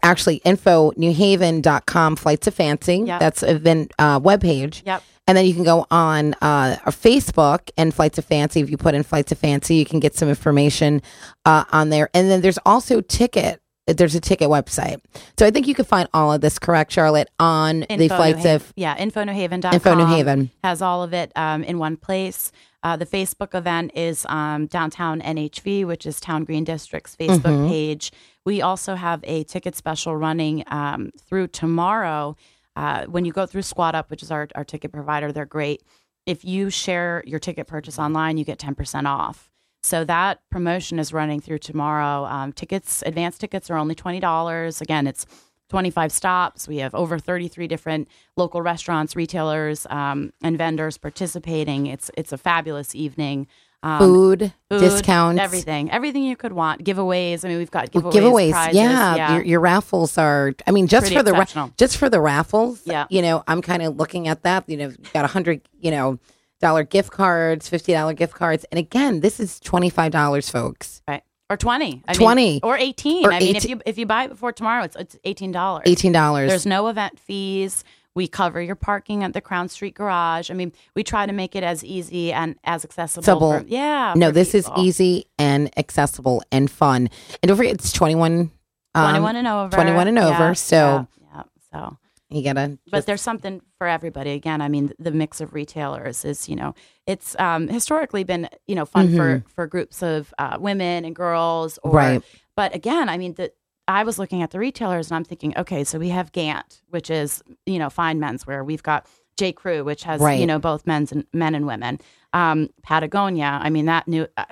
actually 0.02 0.36
info 0.36 0.90
newhaven.com 0.92 2.16
flights 2.16 2.46
of 2.46 2.54
fancy. 2.54 2.98
Yep. 2.98 3.20
That's 3.20 3.42
event 3.42 3.92
uh, 3.98 4.20
webpage. 4.20 4.82
yep. 4.84 5.02
And 5.26 5.36
then 5.36 5.46
you 5.46 5.54
can 5.54 5.62
go 5.62 5.86
on 5.92 6.34
uh, 6.34 6.76
our 6.84 6.90
Facebook 6.90 7.70
and 7.76 7.94
Flights 7.94 8.18
of 8.18 8.24
Fancy. 8.24 8.60
If 8.62 8.68
you 8.70 8.76
put 8.76 8.96
in 8.96 9.04
Flights 9.04 9.30
of 9.30 9.38
Fancy, 9.38 9.76
you 9.76 9.86
can 9.86 10.00
get 10.00 10.16
some 10.16 10.28
information 10.28 11.02
uh, 11.44 11.64
on 11.70 11.90
there. 11.90 12.10
And 12.14 12.28
then 12.28 12.40
there's 12.40 12.58
also 12.66 13.00
ticket. 13.00 13.62
There's 13.86 14.14
a 14.14 14.20
ticket 14.20 14.48
website. 14.48 15.00
So 15.38 15.46
I 15.46 15.50
think 15.50 15.66
you 15.66 15.74
can 15.74 15.84
find 15.84 16.08
all 16.14 16.32
of 16.32 16.40
this, 16.40 16.58
correct, 16.58 16.92
Charlotte, 16.92 17.28
on 17.40 17.80
the 17.80 17.92
Info 17.94 18.16
Flights 18.16 18.44
New 18.44 18.54
of 18.54 18.72
yeah, 18.76 18.96
infonewhaven.com. 18.96 19.74
Info 19.74 19.94
New 19.94 20.06
Haven. 20.06 20.50
has 20.62 20.80
all 20.80 21.02
of 21.02 21.12
it 21.12 21.32
um, 21.34 21.64
in 21.64 21.78
one 21.78 21.96
place. 21.96 22.52
Uh, 22.82 22.96
the 22.96 23.04
Facebook 23.06 23.54
event 23.54 23.90
is 23.94 24.24
um, 24.28 24.66
downtown 24.66 25.20
NHV, 25.20 25.84
which 25.86 26.06
is 26.06 26.20
Town 26.20 26.44
Green 26.44 26.64
District's 26.64 27.16
Facebook 27.16 27.40
Mhm. 27.42 27.68
page. 27.68 28.12
We 28.46 28.62
also 28.62 28.94
have 28.94 29.20
a 29.24 29.44
ticket 29.44 29.74
special 29.76 30.16
running 30.16 30.62
um, 30.68 31.10
through 31.26 31.48
tomorrow. 31.48 32.36
Uh, 32.76 33.04
when 33.06 33.24
you 33.24 33.32
go 33.32 33.44
through 33.44 33.62
Squad 33.62 33.94
Up, 33.94 34.10
which 34.10 34.22
is 34.22 34.30
our, 34.30 34.48
our 34.54 34.64
ticket 34.64 34.92
provider, 34.92 35.32
they're 35.32 35.44
great. 35.46 35.82
If 36.26 36.44
you 36.44 36.70
share 36.70 37.22
your 37.26 37.40
ticket 37.40 37.66
purchase 37.66 37.98
online, 37.98 38.38
you 38.38 38.44
get 38.44 38.58
10% 38.58 39.06
off. 39.06 39.49
So 39.82 40.04
that 40.04 40.40
promotion 40.50 40.98
is 40.98 41.12
running 41.12 41.40
through 41.40 41.58
tomorrow. 41.58 42.24
Um, 42.26 42.52
tickets, 42.52 43.02
advanced 43.06 43.40
tickets 43.40 43.70
are 43.70 43.76
only 43.76 43.94
$20. 43.94 44.80
Again, 44.80 45.06
it's 45.06 45.26
25 45.70 46.12
stops. 46.12 46.68
We 46.68 46.78
have 46.78 46.94
over 46.94 47.18
33 47.18 47.66
different 47.66 48.08
local 48.36 48.60
restaurants, 48.60 49.16
retailers, 49.16 49.86
um, 49.88 50.32
and 50.42 50.58
vendors 50.58 50.98
participating. 50.98 51.86
It's 51.86 52.10
it's 52.16 52.32
a 52.32 52.38
fabulous 52.38 52.94
evening. 52.94 53.46
Um, 53.82 53.98
food, 53.98 54.52
food, 54.68 54.80
discounts, 54.80 55.40
everything, 55.40 55.90
everything 55.90 56.24
you 56.24 56.36
could 56.36 56.52
want. 56.52 56.84
Giveaways. 56.84 57.46
I 57.46 57.48
mean, 57.48 57.56
we've 57.56 57.70
got 57.70 57.90
giveaways. 57.90 58.12
giveaways. 58.12 58.50
prizes, 58.50 58.76
yeah, 58.76 59.34
Your, 59.36 59.44
your 59.44 59.60
raffles 59.60 60.18
are. 60.18 60.52
I 60.66 60.70
mean, 60.70 60.86
just 60.86 61.04
Pretty 61.04 61.16
for 61.16 61.22
the 61.22 61.32
ra- 61.32 61.70
just 61.78 61.96
for 61.96 62.10
the 62.10 62.20
raffles. 62.20 62.82
Yeah. 62.84 63.06
you 63.08 63.22
know, 63.22 63.42
I'm 63.48 63.62
kind 63.62 63.82
of 63.82 63.96
looking 63.96 64.28
at 64.28 64.42
that. 64.42 64.68
You 64.68 64.76
know, 64.76 64.92
got 65.14 65.24
a 65.24 65.28
hundred, 65.28 65.62
you 65.80 65.90
know, 65.90 66.18
dollar 66.60 66.84
gift 66.84 67.10
cards, 67.10 67.68
fifty 67.68 67.92
dollar 67.92 68.12
gift 68.12 68.34
cards, 68.34 68.64
and 68.70 68.78
again, 68.78 69.20
this 69.20 69.40
is 69.40 69.58
twenty 69.60 69.90
five 69.90 70.12
dollars, 70.12 70.48
folks. 70.50 71.02
right. 71.08 71.22
Or 71.48 71.56
20. 71.56 72.04
I 72.06 72.34
mean, 72.34 72.60
or 72.62 72.78
18. 72.78 73.26
Or 73.26 73.32
I 73.32 73.40
mean, 73.40 73.56
if 73.56 73.68
you 73.68 73.80
if 73.84 73.98
you 73.98 74.06
buy 74.06 74.22
it 74.24 74.28
before 74.28 74.52
tomorrow, 74.52 74.84
it's 74.84 74.94
it's 74.94 75.16
$18. 75.26 75.82
Eighteen 75.84 76.12
dollars. 76.12 76.48
There's 76.48 76.64
no 76.64 76.86
event 76.86 77.18
fees. 77.18 77.82
We 78.14 78.28
cover 78.28 78.62
your 78.62 78.76
parking 78.76 79.24
at 79.24 79.32
the 79.32 79.40
Crown 79.40 79.68
Street 79.68 79.94
Garage. 79.94 80.50
I 80.50 80.54
mean, 80.54 80.72
we 80.94 81.02
try 81.02 81.26
to 81.26 81.32
make 81.32 81.56
it 81.56 81.64
as 81.64 81.84
easy 81.84 82.32
and 82.32 82.54
as 82.62 82.84
accessible. 82.84 83.60
For, 83.60 83.64
yeah. 83.66 84.14
no, 84.16 84.30
this 84.30 84.54
is 84.54 84.68
easy 84.76 85.26
and 85.40 85.76
accessible 85.76 86.42
and 86.52 86.70
fun. 86.70 87.08
And 87.42 87.48
don't 87.48 87.56
forget, 87.56 87.74
it's 87.74 87.90
twenty 87.92 88.14
one. 88.14 88.52
Um, 88.94 89.10
21 89.10 89.36
and 89.36 89.48
over. 89.48 89.74
21 89.74 90.08
and 90.08 90.18
over, 90.20 90.30
Yeah, 90.30 90.52
so- 90.52 91.06
yeah, 91.32 91.34
yeah. 91.34 91.42
so 91.72 91.98
You 92.30 92.44
gotta. 92.44 92.68
Just... 92.68 92.90
But 92.90 93.06
there's 93.06 93.20
something 93.20 93.60
for 93.76 93.86
everybody. 93.86 94.30
Again, 94.30 94.60
I 94.60 94.68
mean, 94.68 94.92
the 94.98 95.10
mix 95.10 95.40
of 95.40 95.52
retailers 95.52 96.24
is, 96.24 96.48
you 96.48 96.56
know, 96.56 96.74
it's 97.06 97.38
um, 97.40 97.66
historically 97.66 98.22
been, 98.24 98.48
you 98.66 98.74
know, 98.74 98.84
fun 98.84 99.08
mm-hmm. 99.08 99.16
for 99.16 99.44
for 99.48 99.66
groups 99.66 100.02
of 100.02 100.32
uh, 100.38 100.56
women 100.60 101.04
and 101.04 101.14
girls. 101.14 101.78
Or, 101.82 101.92
right. 101.92 102.22
But 102.54 102.74
again, 102.74 103.08
I 103.08 103.18
mean, 103.18 103.34
the 103.34 103.52
I 103.88 104.04
was 104.04 104.18
looking 104.18 104.42
at 104.42 104.52
the 104.52 104.60
retailers 104.60 105.10
and 105.10 105.16
I'm 105.16 105.24
thinking, 105.24 105.56
okay, 105.56 105.82
so 105.82 105.98
we 105.98 106.10
have 106.10 106.30
Gant, 106.30 106.82
which 106.88 107.10
is 107.10 107.42
you 107.66 107.78
know 107.78 107.90
fine 107.90 108.20
menswear. 108.20 108.64
We've 108.64 108.82
got 108.82 109.06
J 109.36 109.52
Crew, 109.52 109.82
which 109.82 110.04
has 110.04 110.20
right. 110.20 110.38
you 110.38 110.46
know 110.46 110.60
both 110.60 110.86
men's 110.86 111.10
and 111.10 111.26
men 111.32 111.56
and 111.56 111.66
women. 111.66 111.98
Um, 112.32 112.70
Patagonia, 112.82 113.58
I 113.60 113.70
mean 113.70 113.86
that 113.86 114.06
new. 114.06 114.28
Uh, 114.36 114.44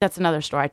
that's 0.00 0.18
another 0.18 0.40
story. 0.40 0.70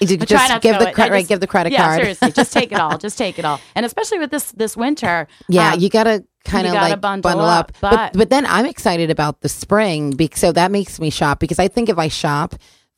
You 0.00 0.16
just 0.16 0.62
give 0.62 0.78
the 0.78 0.92
credit, 0.92 1.12
right, 1.12 1.28
give 1.28 1.40
the 1.40 1.46
credit 1.46 1.72
yeah, 1.72 1.84
card. 1.84 2.00
seriously, 2.00 2.32
just 2.32 2.52
take 2.52 2.72
it 2.72 2.78
all. 2.78 2.98
Just 3.04 3.18
take 3.18 3.38
it 3.38 3.44
all. 3.44 3.60
And 3.74 3.84
especially 3.84 4.18
with 4.18 4.30
this 4.30 4.52
this 4.52 4.76
winter, 4.76 5.26
yeah, 5.48 5.74
um, 5.74 5.80
you 5.80 5.88
gotta 5.88 6.24
kind 6.44 6.66
of 6.66 6.74
like 6.74 7.00
bundle, 7.00 7.30
bundle 7.30 7.46
up. 7.46 7.70
up. 7.70 7.76
But, 7.80 8.12
but, 8.14 8.30
then 8.30 8.46
I'm 8.46 8.66
excited 8.66 9.10
about 9.10 9.40
the 9.40 9.48
spring 9.48 10.10
because 10.10 10.40
so 10.40 10.52
that 10.52 10.70
makes 10.70 11.00
me 11.00 11.10
shop 11.10 11.40
because 11.40 11.58
I 11.58 11.68
think 11.68 11.88
if 11.88 11.98
I 11.98 12.08
shop 12.08 12.54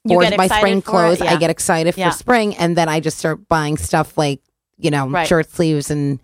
for 0.07 0.23
my 0.37 0.49
spring 0.49 0.83
clothes, 0.83 1.21
yeah. 1.21 1.33
I 1.33 1.37
get 1.37 1.51
excited 1.51 1.97
yeah. 1.97 2.11
for 2.11 2.17
spring, 2.17 2.55
and 2.57 2.77
then 2.77 2.89
I 2.89 3.01
just 3.01 3.19
start 3.19 3.49
buying 3.49 3.77
stuff 3.77 4.17
like 4.17 4.41
you 4.79 4.91
know 4.91 5.09
right. 5.09 5.27
shirt 5.27 5.51
sleeves 5.51 5.91
and 5.91 6.21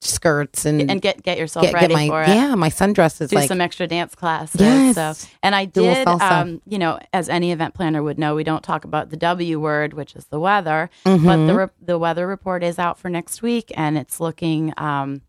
skirts 0.00 0.64
and 0.64 0.90
and 0.90 1.00
get 1.00 1.22
get 1.22 1.38
yourself 1.38 1.64
get, 1.64 1.74
ready 1.74 1.88
get 1.88 1.94
my, 1.94 2.08
for 2.08 2.22
it. 2.22 2.28
Yeah, 2.28 2.54
my 2.54 2.68
sundress 2.68 3.20
is 3.20 3.30
do 3.30 3.36
like 3.36 3.48
some 3.48 3.60
extra 3.60 3.86
dance 3.86 4.14
class. 4.14 4.54
Yes. 4.54 4.94
So 4.94 5.28
and 5.42 5.54
I 5.54 5.64
did, 5.64 6.06
um, 6.06 6.60
you 6.66 6.78
know, 6.78 6.98
as 7.12 7.28
any 7.28 7.52
event 7.52 7.74
planner 7.74 8.02
would 8.02 8.18
know, 8.18 8.34
we 8.34 8.44
don't 8.44 8.62
talk 8.62 8.84
about 8.84 9.10
the 9.10 9.16
W 9.16 9.58
word, 9.58 9.94
which 9.94 10.14
is 10.14 10.26
the 10.26 10.38
weather, 10.38 10.90
mm-hmm. 11.04 11.24
but 11.24 11.46
the 11.46 11.54
re- 11.54 11.74
the 11.80 11.98
weather 11.98 12.26
report 12.26 12.62
is 12.62 12.78
out 12.78 12.98
for 12.98 13.08
next 13.08 13.42
week, 13.42 13.72
and 13.74 13.98
it's 13.98 14.20
looking. 14.20 14.72
Um, 14.76 15.22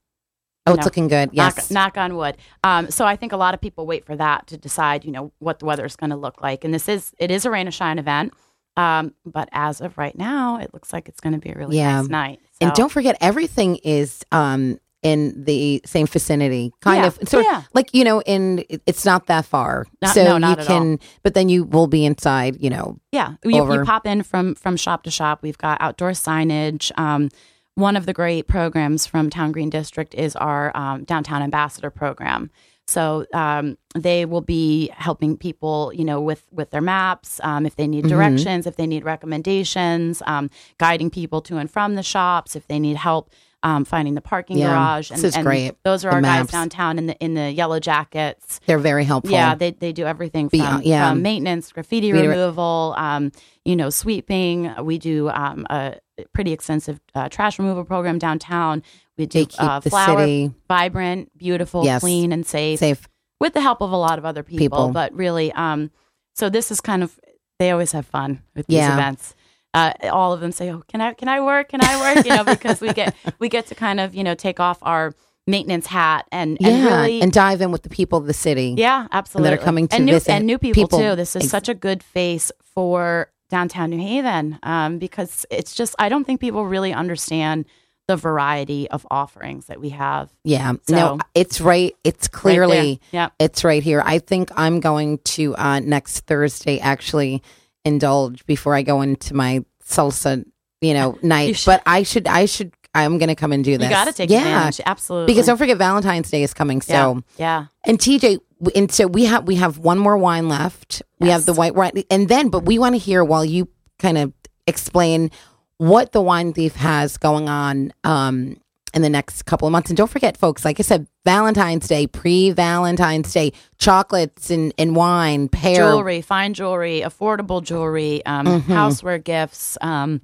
Oh, 0.65 0.73
it's 0.73 0.81
know, 0.81 0.83
looking 0.83 1.07
good. 1.07 1.29
Yes. 1.31 1.71
Knock, 1.71 1.95
knock 1.95 1.97
on 1.97 2.17
wood. 2.17 2.35
Um, 2.61 2.91
so 2.91 3.05
I 3.05 3.15
think 3.15 3.31
a 3.31 3.37
lot 3.37 3.53
of 3.53 3.61
people 3.61 3.87
wait 3.87 4.03
for 4.03 4.17
that 4.17 4.47
to 4.47 4.57
decide, 4.57 5.05
you 5.05 5.11
know, 5.11 5.31
what 5.39 5.59
the 5.59 5.65
weather 5.65 5.85
is 5.85 5.95
going 5.95 6.09
to 6.09 6.17
look 6.17 6.41
like. 6.41 6.65
And 6.65 6.73
this 6.73 6.89
is 6.89 7.13
it 7.17 7.31
is 7.31 7.45
a 7.45 7.49
rain 7.49 7.69
or 7.69 7.71
shine 7.71 7.97
event. 7.97 8.33
Um, 8.77 9.13
but 9.25 9.49
as 9.51 9.81
of 9.81 9.97
right 9.97 10.17
now, 10.17 10.59
it 10.59 10.73
looks 10.73 10.93
like 10.93 11.09
it's 11.09 11.19
going 11.19 11.33
to 11.33 11.39
be 11.39 11.49
a 11.49 11.55
really 11.55 11.77
yeah. 11.77 12.01
nice 12.01 12.09
night. 12.09 12.39
So. 12.61 12.67
And 12.67 12.73
don't 12.73 12.91
forget, 12.91 13.17
everything 13.19 13.77
is 13.77 14.23
um, 14.31 14.79
in 15.01 15.43
the 15.43 15.81
same 15.83 16.05
vicinity, 16.05 16.71
kind 16.81 17.01
yeah. 17.01 17.07
of. 17.07 17.19
So, 17.27 17.39
yeah. 17.39 17.63
like 17.73 17.89
you 17.93 18.03
know, 18.03 18.21
in 18.21 18.63
it's 18.85 19.03
not 19.03 19.25
that 19.27 19.45
far, 19.45 19.85
not, 20.01 20.13
so 20.13 20.23
no, 20.23 20.37
not 20.37 20.59
you 20.59 20.65
can. 20.65 20.91
All. 20.91 20.97
But 21.23 21.33
then 21.33 21.49
you 21.49 21.63
will 21.63 21.87
be 21.87 22.05
inside. 22.05 22.57
You 22.61 22.69
know, 22.69 22.99
yeah. 23.11 23.33
You, 23.43 23.73
you, 23.73 23.83
pop 23.83 24.05
in 24.05 24.21
from 24.21 24.53
from 24.55 24.77
shop 24.77 25.03
to 25.03 25.11
shop. 25.11 25.41
We've 25.41 25.57
got 25.57 25.81
outdoor 25.81 26.11
signage. 26.11 26.91
Um, 26.99 27.29
one 27.73 27.95
of 27.95 28.05
the 28.05 28.13
great 28.13 28.47
programs 28.47 29.05
from 29.05 29.29
Town 29.29 29.51
Green 29.51 29.69
District 29.69 30.15
is 30.15 30.35
our 30.35 30.75
um, 30.75 31.03
downtown 31.03 31.41
ambassador 31.43 31.91
program. 31.91 32.49
So 32.87 33.25
um, 33.33 33.77
they 33.95 34.25
will 34.25 34.41
be 34.41 34.89
helping 34.93 35.37
people, 35.37 35.91
you 35.93 36.05
know, 36.05 36.21
with 36.21 36.43
with 36.51 36.71
their 36.71 36.81
maps, 36.81 37.39
um, 37.43 37.65
if 37.65 37.75
they 37.75 37.87
need 37.87 38.05
mm-hmm. 38.05 38.15
directions, 38.15 38.61
mm-hmm. 38.61 38.69
if 38.69 38.75
they 38.77 38.87
need 38.87 39.03
recommendations, 39.03 40.21
um, 40.25 40.49
guiding 40.77 41.09
people 41.09 41.41
to 41.41 41.57
and 41.57 41.69
from 41.69 41.95
the 41.95 42.03
shops, 42.03 42.55
if 42.55 42.67
they 42.67 42.79
need 42.79 42.95
help 42.95 43.29
um, 43.63 43.85
finding 43.85 44.13
the 44.13 44.21
parking 44.21 44.57
yeah, 44.57 44.69
garage. 44.69 45.11
And, 45.11 45.17
this 45.19 45.31
is 45.31 45.35
and 45.35 45.45
great. 45.45 45.75
Those 45.83 46.05
are 46.05 46.09
the 46.09 46.15
our 46.15 46.21
maps. 46.21 46.51
guys 46.51 46.51
downtown 46.51 46.97
in 46.97 47.07
the 47.07 47.17
in 47.17 47.33
the 47.33 47.51
yellow 47.51 47.79
jackets. 47.79 48.59
They're 48.65 48.77
very 48.77 49.03
helpful. 49.03 49.33
Yeah, 49.33 49.55
they 49.55 49.71
they 49.71 49.91
do 49.91 50.05
everything 50.05 50.49
from, 50.49 50.59
Beyond, 50.59 50.85
yeah. 50.85 51.09
from 51.09 51.21
maintenance, 51.21 51.71
graffiti 51.71 52.13
removal, 52.13 52.93
um, 52.97 53.31
you 53.65 53.75
know, 53.75 53.89
sweeping. 53.89 54.73
We 54.81 54.97
do 54.97 55.29
um, 55.29 55.65
a 55.69 55.95
pretty 56.33 56.51
extensive 56.51 56.99
uh, 57.15 57.29
trash 57.29 57.59
removal 57.59 57.83
program 57.83 58.19
downtown. 58.19 58.83
We 59.17 59.25
do 59.25 59.47
uh, 59.57 59.81
flower, 59.81 60.19
city. 60.19 60.51
vibrant, 60.67 61.35
beautiful, 61.37 61.83
yes. 61.83 62.01
clean, 62.01 62.31
and 62.31 62.45
safe. 62.45 62.79
Safe 62.79 63.07
with 63.39 63.53
the 63.53 63.61
help 63.61 63.81
of 63.81 63.91
a 63.91 63.97
lot 63.97 64.17
of 64.19 64.25
other 64.25 64.43
people. 64.43 64.59
people. 64.59 64.89
But 64.89 65.13
really, 65.13 65.51
um, 65.53 65.91
so 66.35 66.49
this 66.49 66.71
is 66.71 66.81
kind 66.81 67.03
of 67.03 67.19
they 67.59 67.71
always 67.71 67.91
have 67.91 68.05
fun 68.05 68.43
with 68.55 68.67
these 68.67 68.77
yeah. 68.77 68.93
events. 68.93 69.35
Uh, 69.73 69.93
all 70.11 70.33
of 70.33 70.39
them 70.39 70.51
say, 70.51 70.71
"Oh, 70.71 70.83
can 70.87 71.01
I 71.01 71.13
can 71.13 71.27
I 71.27 71.41
work? 71.41 71.69
Can 71.69 71.81
I 71.83 72.15
work?" 72.15 72.25
You 72.25 72.35
know, 72.35 72.43
because 72.45 72.81
we 72.81 72.93
get 72.93 73.15
we 73.39 73.49
get 73.49 73.67
to 73.67 73.75
kind 73.75 73.99
of 73.99 74.15
you 74.15 74.23
know 74.23 74.35
take 74.35 74.59
off 74.59 74.79
our 74.81 75.13
maintenance 75.45 75.87
hat 75.87 76.27
and, 76.31 76.57
and 76.61 76.77
yeah, 76.77 76.85
really 76.85 77.21
and 77.21 77.31
dive 77.31 77.61
in 77.61 77.71
with 77.71 77.83
the 77.83 77.89
people 77.89 78.19
of 78.19 78.27
the 78.27 78.33
city. 78.33 78.75
Yeah, 78.77 79.07
absolutely. 79.11 79.49
that 79.49 79.59
are 79.59 79.63
coming 79.63 79.87
to 79.87 79.95
and 79.95 80.05
new, 80.05 80.13
visit 80.13 80.31
and 80.31 80.45
new 80.45 80.57
people, 80.57 80.83
people. 80.83 80.99
too. 80.99 81.15
This 81.15 81.35
is 81.35 81.49
such 81.49 81.69
a 81.69 81.73
good 81.73 82.03
face 82.03 82.51
for 82.61 83.31
downtown 83.49 83.89
New 83.89 83.99
Haven 83.99 84.59
um, 84.63 84.99
because 84.99 85.45
it's 85.49 85.73
just 85.73 85.95
I 85.97 86.09
don't 86.09 86.25
think 86.25 86.41
people 86.41 86.65
really 86.65 86.93
understand 86.93 87.65
the 88.07 88.15
variety 88.15 88.89
of 88.89 89.05
offerings 89.11 89.65
that 89.65 89.79
we 89.79 89.89
have. 89.89 90.31
Yeah. 90.43 90.73
So, 90.87 90.95
no, 90.95 91.19
it's 91.35 91.59
right. 91.59 91.93
It's 92.03 92.27
clearly, 92.27 92.77
right 92.77 92.99
yeah. 93.11 93.29
it's 93.37 93.63
right 93.63 93.83
here. 93.83 94.01
I 94.03 94.19
think 94.19 94.49
I'm 94.55 94.79
going 94.79 95.19
to 95.19 95.55
uh, 95.57 95.79
next 95.81 96.21
Thursday 96.21 96.79
actually 96.79 97.43
indulge 97.83 98.45
before 98.45 98.75
I 98.75 98.81
go 98.81 99.01
into 99.01 99.33
my 99.33 99.65
salsa, 99.83 100.45
you 100.81 100.93
know, 100.93 101.17
night. 101.23 101.61
but 101.65 101.83
I 101.85 102.03
should, 102.03 102.27
I 102.27 102.45
should, 102.45 102.73
I'm 102.95 103.17
going 103.17 103.29
to 103.29 103.35
come 103.35 103.51
and 103.51 103.63
do 103.63 103.77
this. 103.77 103.89
You 103.89 103.93
got 103.93 104.05
to 104.05 104.13
take 104.13 104.29
yeah. 104.29 104.39
advantage. 104.39 104.81
Absolutely. 104.85 105.33
Because 105.33 105.45
don't 105.45 105.57
forget 105.57 105.77
Valentine's 105.77 106.31
Day 106.31 106.43
is 106.43 106.53
coming. 106.53 106.81
So, 106.81 107.23
yeah. 107.37 107.61
yeah. 107.61 107.65
And 107.83 107.99
TJ, 107.99 108.39
and 108.73 108.89
so 108.91 109.05
we 109.05 109.25
have, 109.25 109.45
we 109.45 109.55
have 109.55 109.79
one 109.79 109.99
more 109.99 110.17
wine 110.17 110.47
left. 110.47 111.03
We 111.19 111.27
have 111.29 111.45
the 111.45 111.53
white 111.53 111.75
wine. 111.75 112.03
And 112.09 112.29
then, 112.29 112.49
but 112.49 112.63
we 112.63 112.79
want 112.79 112.95
to 112.95 112.99
hear 112.99 113.23
while 113.23 113.43
you 113.43 113.67
kind 113.99 114.17
of 114.17 114.33
explain 114.65 115.29
what 115.77 116.11
the 116.11 116.21
wine 116.21 116.53
thief 116.53 116.75
has 116.75 117.17
going 117.17 117.47
on 117.49 117.93
um, 118.03 118.57
in 118.93 119.01
the 119.01 119.09
next 119.09 119.43
couple 119.43 119.67
of 119.67 119.71
months. 119.71 119.89
And 119.89 119.97
don't 119.97 120.09
forget, 120.09 120.37
folks, 120.37 120.65
like 120.65 120.79
I 120.79 120.83
said, 120.83 121.07
Valentine's 121.23 121.87
Day, 121.87 122.07
pre 122.07 122.51
Valentine's 122.51 123.31
Day, 123.31 123.53
chocolates 123.77 124.49
and, 124.49 124.73
and 124.77 124.95
wine, 124.95 125.49
pair. 125.49 125.75
Jewelry, 125.75 126.21
fine 126.21 126.53
jewelry, 126.53 127.01
affordable 127.01 127.63
jewelry, 127.63 128.25
um, 128.25 128.45
mm-hmm. 128.45 128.71
houseware 128.71 129.23
gifts, 129.23 129.77
um, 129.81 130.21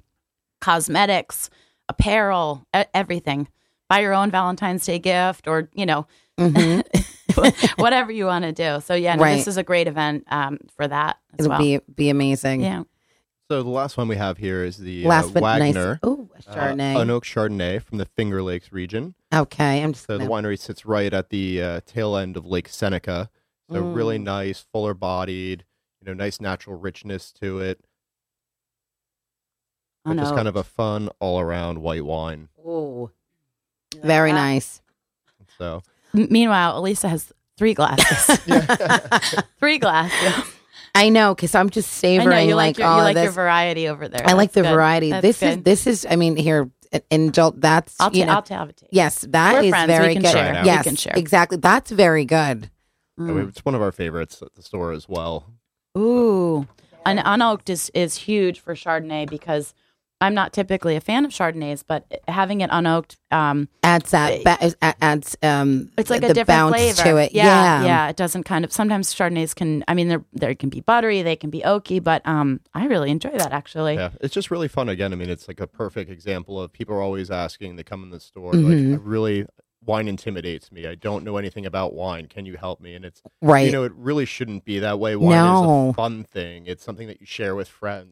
cosmetics, 0.60 1.50
apparel, 1.88 2.66
everything. 2.92 3.48
Buy 3.88 4.00
your 4.00 4.14
own 4.14 4.30
Valentine's 4.30 4.84
Day 4.84 4.98
gift 4.98 5.46
or, 5.46 5.68
you 5.74 5.86
know, 5.86 6.06
mm-hmm. 6.38 6.80
whatever 7.82 8.10
you 8.10 8.26
want 8.26 8.44
to 8.44 8.52
do. 8.52 8.80
So, 8.80 8.94
yeah, 8.94 9.14
no, 9.14 9.22
right. 9.22 9.36
this 9.36 9.46
is 9.46 9.56
a 9.56 9.62
great 9.62 9.86
event 9.86 10.24
um, 10.28 10.58
for 10.74 10.88
that 10.88 11.18
It'll 11.38 11.50
well. 11.50 11.58
be, 11.58 11.80
be 11.94 12.08
amazing. 12.08 12.62
Yeah. 12.62 12.84
So 13.50 13.62
the 13.62 13.68
last 13.68 13.98
one 13.98 14.08
we 14.08 14.16
have 14.16 14.38
here 14.38 14.64
is 14.64 14.78
the 14.78 15.04
last 15.04 15.28
uh, 15.28 15.32
but 15.34 15.42
Wagner 15.42 16.00
nice. 16.02 16.10
Ooh, 16.10 16.30
Chardonnay, 16.42 16.96
uh, 16.96 17.04
Unoak 17.04 17.24
Chardonnay 17.24 17.82
from 17.82 17.98
the 17.98 18.06
Finger 18.06 18.42
Lakes 18.42 18.72
region. 18.72 19.14
Okay, 19.34 19.82
I'm 19.82 19.92
just. 19.92 20.06
So 20.06 20.16
gonna... 20.16 20.24
the 20.24 20.30
winery 20.30 20.58
sits 20.58 20.86
right 20.86 21.12
at 21.12 21.28
the 21.28 21.62
uh, 21.62 21.80
tail 21.84 22.16
end 22.16 22.38
of 22.38 22.46
Lake 22.46 22.68
Seneca. 22.68 23.28
So 23.70 23.82
mm. 23.82 23.94
really 23.94 24.18
nice, 24.18 24.64
fuller 24.72 24.94
bodied, 24.94 25.64
you 26.00 26.06
know, 26.06 26.14
nice 26.14 26.40
natural 26.40 26.76
richness 26.76 27.32
to 27.40 27.60
it. 27.60 27.84
But 30.04 30.16
just 30.18 30.34
kind 30.34 30.48
of 30.48 30.56
a 30.56 30.64
fun 30.64 31.08
all 31.18 31.40
around 31.40 31.80
white 31.80 32.04
wine. 32.04 32.48
Oh, 32.64 33.10
very 34.02 34.32
nice. 34.32 34.82
So, 35.56 35.82
M- 36.14 36.28
meanwhile, 36.30 36.78
Elisa 36.78 37.08
has 37.08 37.32
three 37.56 37.74
glasses. 37.74 38.38
three 39.58 39.78
glasses. 39.78 40.44
I 40.94 41.08
know 41.08 41.34
because 41.34 41.54
I'm 41.54 41.70
just 41.70 41.90
savoring 41.92 42.28
I 42.28 42.42
know, 42.42 42.48
you 42.50 42.54
like, 42.54 42.78
like, 42.78 42.78
your, 42.78 42.88
you 42.88 43.02
like 43.02 43.14
this. 43.14 43.24
your 43.24 43.32
variety 43.32 43.88
over 43.88 44.08
there. 44.08 44.20
I 44.20 44.26
That's 44.28 44.36
like 44.36 44.52
the 44.52 44.62
good. 44.62 44.72
variety. 44.72 45.10
That's 45.10 45.22
this 45.22 45.40
good. 45.40 45.58
is 45.58 45.62
this 45.64 45.86
is. 45.86 46.06
I 46.08 46.16
mean, 46.16 46.36
here 46.36 46.70
in 47.10 47.32
that's 47.56 48.00
I'll, 48.00 48.14
you 48.14 48.24
know, 48.24 48.34
I'll 48.34 48.44
have 48.56 48.68
it. 48.68 48.82
Yes, 48.90 49.22
that 49.30 49.54
We're 49.54 49.62
is 49.62 49.70
friends. 49.70 49.86
very 49.88 50.08
we 50.08 50.12
can 50.14 50.22
good. 50.22 50.32
Share. 50.32 50.62
Yes, 50.64 50.84
we 50.84 50.90
can 50.90 50.96
share. 50.96 51.12
exactly. 51.16 51.58
That's 51.58 51.90
very 51.90 52.24
good. 52.24 52.70
I 53.18 53.22
mean, 53.22 53.48
it's 53.48 53.64
one 53.64 53.74
of 53.74 53.82
our 53.82 53.92
favorites 53.92 54.42
at 54.42 54.54
the 54.54 54.62
store 54.62 54.92
as 54.92 55.08
well. 55.08 55.46
Ooh, 55.96 56.66
an 57.06 57.18
unoaked 57.18 57.70
is 57.70 57.90
is 57.94 58.16
huge 58.16 58.60
for 58.60 58.74
Chardonnay 58.74 59.28
because 59.28 59.74
I'm 60.24 60.34
not 60.34 60.52
typically 60.52 60.96
a 60.96 61.00
fan 61.00 61.24
of 61.24 61.30
Chardonnays, 61.30 61.84
but 61.86 62.06
having 62.28 62.60
it 62.62 62.70
unoaked 62.70 63.16
um, 63.30 63.68
adds 63.82 64.10
that 64.12 64.42
ba- 64.44 64.94
adds 65.02 65.36
um, 65.42 65.90
it's 65.98 66.10
like 66.10 66.20
the 66.22 66.28
a 66.30 66.34
different 66.34 66.46
bounce 66.46 66.74
flavor 66.76 67.02
to 67.02 67.16
it. 67.18 67.32
Yeah, 67.32 67.44
Yeah, 67.44 67.84
yeah, 67.84 68.08
It 68.08 68.16
doesn't 68.16 68.44
kind 68.44 68.64
of 68.64 68.72
sometimes 68.72 69.14
Chardonnays 69.14 69.54
can. 69.54 69.84
I 69.86 69.94
mean, 69.94 70.08
they're 70.08 70.24
they 70.32 70.54
can 70.54 70.68
be 70.70 70.80
buttery, 70.80 71.22
they 71.22 71.36
can 71.36 71.50
be 71.50 71.60
oaky, 71.60 72.02
but 72.02 72.26
um, 72.26 72.60
I 72.74 72.86
really 72.86 73.10
enjoy 73.10 73.30
that 73.36 73.52
actually. 73.52 73.94
Yeah, 73.94 74.10
it's 74.20 74.34
just 74.34 74.50
really 74.50 74.68
fun. 74.68 74.88
Again, 74.88 75.12
I 75.12 75.16
mean, 75.16 75.30
it's 75.30 75.46
like 75.48 75.60
a 75.60 75.66
perfect 75.66 76.10
example 76.10 76.60
of 76.60 76.72
people 76.72 76.94
are 76.96 77.02
always 77.02 77.30
asking. 77.30 77.76
They 77.76 77.82
come 77.84 78.02
in 78.02 78.10
the 78.10 78.20
store, 78.20 78.52
Mhm. 78.52 78.90
like, 78.92 79.00
I 79.00 79.02
really 79.02 79.46
wine 79.86 80.08
intimidates 80.08 80.72
me. 80.72 80.86
I 80.86 80.94
don't 80.94 81.24
know 81.24 81.36
anything 81.36 81.66
about 81.66 81.92
wine. 81.92 82.26
Can 82.26 82.46
you 82.46 82.56
help 82.56 82.80
me? 82.80 82.94
And 82.94 83.04
it's 83.04 83.20
right. 83.42 83.66
you 83.66 83.72
know, 83.72 83.84
it 83.84 83.92
really 83.94 84.24
shouldn't 84.24 84.64
be 84.64 84.78
that 84.78 84.98
way. 84.98 85.14
Wine 85.14 85.36
No. 85.36 85.88
is 85.88 85.90
a 85.90 85.94
fun 85.94 86.24
thing. 86.24 86.66
It's 86.66 86.82
something 86.82 87.06
that 87.08 87.20
you 87.20 87.26
share 87.26 87.54
with 87.54 87.68
friends. 87.68 88.08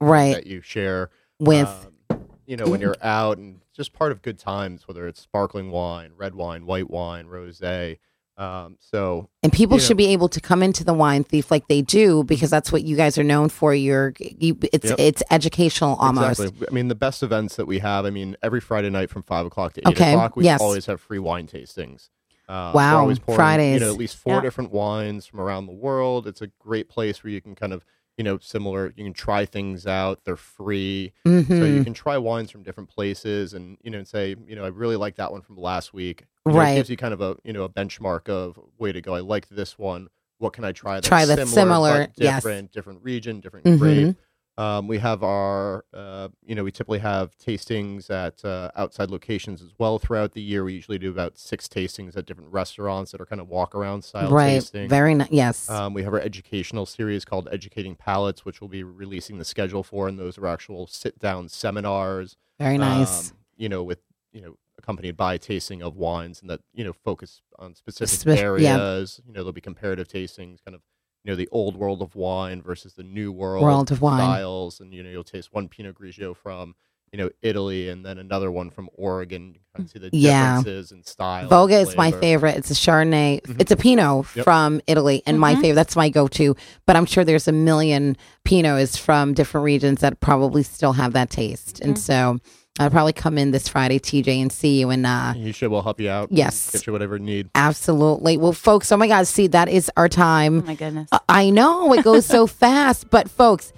Right. 0.00 0.34
That 0.34 0.46
you 0.46 0.60
share 0.60 1.08
with 1.38 1.88
um, 2.10 2.24
you 2.46 2.56
know, 2.56 2.66
when 2.66 2.80
you're 2.80 2.96
out 3.02 3.38
and 3.38 3.60
just 3.72 3.92
part 3.92 4.12
of 4.12 4.22
good 4.22 4.38
times, 4.38 4.86
whether 4.86 5.06
it's 5.06 5.20
sparkling 5.20 5.70
wine, 5.70 6.12
red 6.16 6.34
wine, 6.34 6.66
white 6.66 6.90
wine, 6.90 7.26
rosé. 7.26 7.98
Um, 8.36 8.78
so 8.80 9.28
and 9.44 9.52
people 9.52 9.78
should 9.78 9.96
know, 9.96 9.98
be 9.98 10.06
able 10.08 10.28
to 10.30 10.40
come 10.40 10.60
into 10.60 10.82
the 10.82 10.92
wine 10.92 11.22
thief 11.22 11.52
like 11.52 11.68
they 11.68 11.82
do 11.82 12.24
because 12.24 12.50
that's 12.50 12.72
what 12.72 12.82
you 12.82 12.96
guys 12.96 13.16
are 13.16 13.22
known 13.22 13.48
for. 13.48 13.72
You're 13.72 14.12
you, 14.18 14.58
it's 14.72 14.90
yep. 14.90 14.98
it's 14.98 15.22
educational 15.30 15.94
almost. 15.96 16.40
Exactly. 16.40 16.66
I 16.68 16.74
mean, 16.74 16.88
the 16.88 16.96
best 16.96 17.22
events 17.22 17.54
that 17.56 17.66
we 17.66 17.78
have. 17.78 18.04
I 18.04 18.10
mean, 18.10 18.36
every 18.42 18.60
Friday 18.60 18.90
night 18.90 19.08
from 19.08 19.22
five 19.22 19.46
o'clock 19.46 19.74
to 19.74 19.82
eight 19.82 19.94
okay. 19.94 20.14
o'clock, 20.14 20.34
we 20.34 20.44
yes. 20.44 20.60
always 20.60 20.86
have 20.86 21.00
free 21.00 21.20
wine 21.20 21.46
tastings. 21.46 22.08
Uh, 22.48 22.72
wow, 22.74 23.02
pouring, 23.02 23.36
Fridays. 23.36 23.80
You 23.80 23.86
know, 23.86 23.92
at 23.92 23.98
least 23.98 24.16
four 24.16 24.34
yeah. 24.34 24.40
different 24.40 24.72
wines 24.72 25.26
from 25.26 25.40
around 25.40 25.66
the 25.66 25.72
world. 25.72 26.26
It's 26.26 26.42
a 26.42 26.48
great 26.58 26.88
place 26.88 27.22
where 27.22 27.32
you 27.32 27.40
can 27.40 27.54
kind 27.54 27.72
of 27.72 27.84
you 28.16 28.24
know, 28.24 28.38
similar. 28.38 28.92
You 28.96 29.04
can 29.04 29.12
try 29.12 29.44
things 29.44 29.86
out; 29.86 30.24
they're 30.24 30.36
free, 30.36 31.12
mm-hmm. 31.26 31.58
so 31.58 31.64
you 31.64 31.84
can 31.84 31.94
try 31.94 32.16
wines 32.16 32.50
from 32.50 32.62
different 32.62 32.88
places, 32.88 33.54
and 33.54 33.76
you 33.82 33.90
know, 33.90 33.98
and 33.98 34.08
say, 34.08 34.36
you 34.46 34.56
know, 34.56 34.64
I 34.64 34.68
really 34.68 34.96
like 34.96 35.16
that 35.16 35.32
one 35.32 35.42
from 35.42 35.56
last 35.56 35.92
week. 35.92 36.24
You 36.46 36.52
right, 36.52 36.64
know, 36.66 36.72
it 36.72 36.76
gives 36.76 36.90
you 36.90 36.96
kind 36.96 37.14
of 37.14 37.20
a 37.20 37.36
you 37.44 37.52
know 37.52 37.64
a 37.64 37.68
benchmark 37.68 38.28
of 38.28 38.58
way 38.78 38.92
to 38.92 39.00
go. 39.00 39.14
I 39.14 39.20
like 39.20 39.48
this 39.48 39.78
one. 39.78 40.08
What 40.38 40.52
can 40.52 40.64
I 40.64 40.72
try? 40.72 40.96
That's 40.96 41.08
try 41.08 41.24
that's 41.26 41.50
similar, 41.50 41.90
similar 41.90 42.06
different, 42.16 42.64
yes. 42.66 42.72
different 42.72 43.02
region, 43.02 43.40
different 43.40 43.66
mm-hmm. 43.66 43.78
grape. 43.78 44.16
Um, 44.56 44.86
we 44.86 44.98
have 44.98 45.24
our, 45.24 45.84
uh, 45.92 46.28
you 46.44 46.54
know, 46.54 46.62
we 46.62 46.70
typically 46.70 47.00
have 47.00 47.36
tastings 47.38 48.08
at 48.08 48.44
uh, 48.44 48.70
outside 48.76 49.10
locations 49.10 49.60
as 49.60 49.72
well 49.78 49.98
throughout 49.98 50.32
the 50.32 50.40
year. 50.40 50.62
We 50.62 50.74
usually 50.74 50.98
do 50.98 51.10
about 51.10 51.38
six 51.38 51.66
tastings 51.66 52.16
at 52.16 52.24
different 52.24 52.52
restaurants 52.52 53.10
that 53.12 53.20
are 53.20 53.26
kind 53.26 53.40
of 53.40 53.48
walk 53.48 53.74
around 53.74 54.02
style 54.02 54.30
right. 54.30 54.50
tasting. 54.50 54.88
Very 54.88 55.14
nice. 55.14 55.30
Yes. 55.30 55.68
Um, 55.68 55.92
we 55.92 56.04
have 56.04 56.14
our 56.14 56.20
educational 56.20 56.86
series 56.86 57.24
called 57.24 57.48
Educating 57.50 57.96
Palates, 57.96 58.44
which 58.44 58.60
we'll 58.60 58.68
be 58.68 58.84
releasing 58.84 59.38
the 59.38 59.44
schedule 59.44 59.82
for, 59.82 60.06
and 60.06 60.18
those 60.18 60.38
are 60.38 60.46
actual 60.46 60.86
sit 60.86 61.18
down 61.18 61.48
seminars. 61.48 62.36
Very 62.60 62.78
nice. 62.78 63.30
Um, 63.30 63.36
you 63.56 63.68
know, 63.68 63.82
with 63.82 63.98
you 64.32 64.40
know 64.40 64.56
accompanied 64.78 65.16
by 65.16 65.36
tasting 65.38 65.82
of 65.82 65.96
wines 65.96 66.40
and 66.40 66.50
that 66.50 66.60
you 66.72 66.84
know 66.84 66.92
focus 66.92 67.40
on 67.58 67.74
specific 67.74 68.20
Spe- 68.20 68.40
areas. 68.40 68.62
Yeah. 68.62 69.28
You 69.28 69.32
know, 69.32 69.40
there'll 69.40 69.52
be 69.52 69.60
comparative 69.60 70.06
tastings, 70.06 70.58
kind 70.64 70.76
of 70.76 70.82
you 71.24 71.32
know 71.32 71.36
the 71.36 71.48
old 71.50 71.76
world 71.76 72.02
of 72.02 72.14
wine 72.14 72.62
versus 72.62 72.94
the 72.94 73.02
new 73.02 73.32
world, 73.32 73.62
world 73.62 73.90
of 73.90 74.00
wine 74.02 74.18
styles, 74.18 74.80
and 74.80 74.92
you 74.92 75.02
know 75.02 75.10
you'll 75.10 75.24
taste 75.24 75.52
one 75.52 75.68
Pinot 75.68 75.98
Grigio 75.98 76.36
from 76.36 76.74
you 77.12 77.18
know 77.18 77.30
Italy 77.42 77.88
and 77.88 78.04
then 78.04 78.18
another 78.18 78.50
one 78.50 78.70
from 78.70 78.90
Oregon. 78.94 79.54
You 79.54 79.60
kind 79.74 79.86
of 79.86 79.90
see 79.90 79.98
the 80.00 80.10
yeah. 80.12 80.58
differences 80.58 80.92
in 80.92 81.02
style. 81.02 81.48
Voga 81.48 81.80
is 81.80 81.96
my 81.96 82.10
favorite. 82.10 82.56
It's 82.56 82.70
a 82.70 82.74
Chardonnay. 82.74 83.40
Mm-hmm. 83.40 83.60
It's 83.60 83.70
a 83.70 83.76
Pinot 83.76 84.26
yep. 84.36 84.44
from 84.44 84.82
Italy, 84.86 85.22
and 85.24 85.36
mm-hmm. 85.36 85.40
my 85.40 85.54
favorite. 85.54 85.76
That's 85.76 85.96
my 85.96 86.10
go-to. 86.10 86.54
But 86.86 86.96
I'm 86.96 87.06
sure 87.06 87.24
there's 87.24 87.48
a 87.48 87.52
million 87.52 88.18
Pinots 88.44 88.98
from 88.98 89.32
different 89.32 89.64
regions 89.64 90.00
that 90.00 90.20
probably 90.20 90.62
still 90.62 90.92
have 90.92 91.14
that 91.14 91.30
taste, 91.30 91.76
mm-hmm. 91.76 91.90
and 91.90 91.98
so 91.98 92.38
I'll 92.80 92.90
probably 92.90 93.12
come 93.12 93.38
in 93.38 93.52
this 93.52 93.68
Friday, 93.68 94.00
TJ, 94.00 94.42
and 94.42 94.50
see 94.50 94.80
you. 94.80 94.90
And 94.90 95.06
uh, 95.06 95.34
you 95.36 95.52
should. 95.52 95.70
We'll 95.70 95.82
help 95.82 96.00
you 96.00 96.10
out. 96.10 96.32
Yes, 96.32 96.70
get 96.72 96.86
you 96.86 96.92
whatever 96.92 97.16
you 97.16 97.22
need. 97.22 97.50
Absolutely. 97.54 98.36
Well, 98.36 98.52
folks. 98.52 98.90
Oh 98.90 98.96
my 98.96 99.06
God. 99.06 99.28
See, 99.28 99.46
that 99.48 99.68
is 99.68 99.90
our 99.96 100.08
time. 100.08 100.60
Oh 100.60 100.66
my 100.66 100.74
goodness. 100.74 101.08
Uh, 101.12 101.20
I 101.28 101.50
know 101.50 101.92
it 101.92 102.02
goes 102.02 102.26
so 102.26 102.46
fast, 102.48 103.10
but 103.10 103.30
folks, 103.30 103.72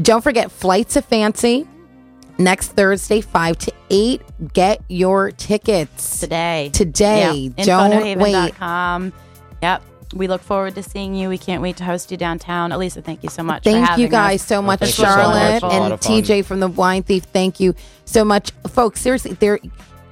don't 0.00 0.22
forget 0.22 0.52
flights 0.52 0.94
of 0.94 1.04
fancy 1.04 1.66
next 2.38 2.68
Thursday, 2.68 3.20
five 3.20 3.58
to 3.58 3.72
eight. 3.90 4.22
Get 4.52 4.82
your 4.88 5.32
tickets 5.32 6.20
today. 6.20 6.70
Today. 6.72 7.52
Yep. 7.56 7.66
Don't 7.66 8.18
wait. 8.20 8.54
Yep 9.62 9.82
we 10.12 10.28
look 10.28 10.42
forward 10.42 10.74
to 10.74 10.82
seeing 10.82 11.14
you. 11.14 11.28
We 11.28 11.38
can't 11.38 11.62
wait 11.62 11.76
to 11.78 11.84
host 11.84 12.10
you 12.10 12.16
downtown. 12.16 12.72
Elisa, 12.72 13.02
thank 13.02 13.22
you 13.22 13.28
so 13.28 13.42
much. 13.42 13.64
Thank 13.64 13.98
you 13.98 14.08
guys 14.08 14.42
us. 14.42 14.46
so 14.46 14.62
much, 14.62 14.86
Charlotte 14.88 15.60
so 15.60 15.70
and 15.70 15.94
TJ 15.94 16.44
from 16.44 16.60
the 16.60 16.68
Wine 16.68 17.02
Thief. 17.02 17.24
Thank 17.24 17.60
you 17.60 17.74
so 18.04 18.24
much, 18.24 18.50
folks. 18.68 19.00
Seriously, 19.00 19.34
there. 19.34 19.58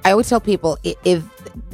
I 0.03 0.11
always 0.11 0.27
tell 0.27 0.41
people 0.41 0.79
if 0.83 1.23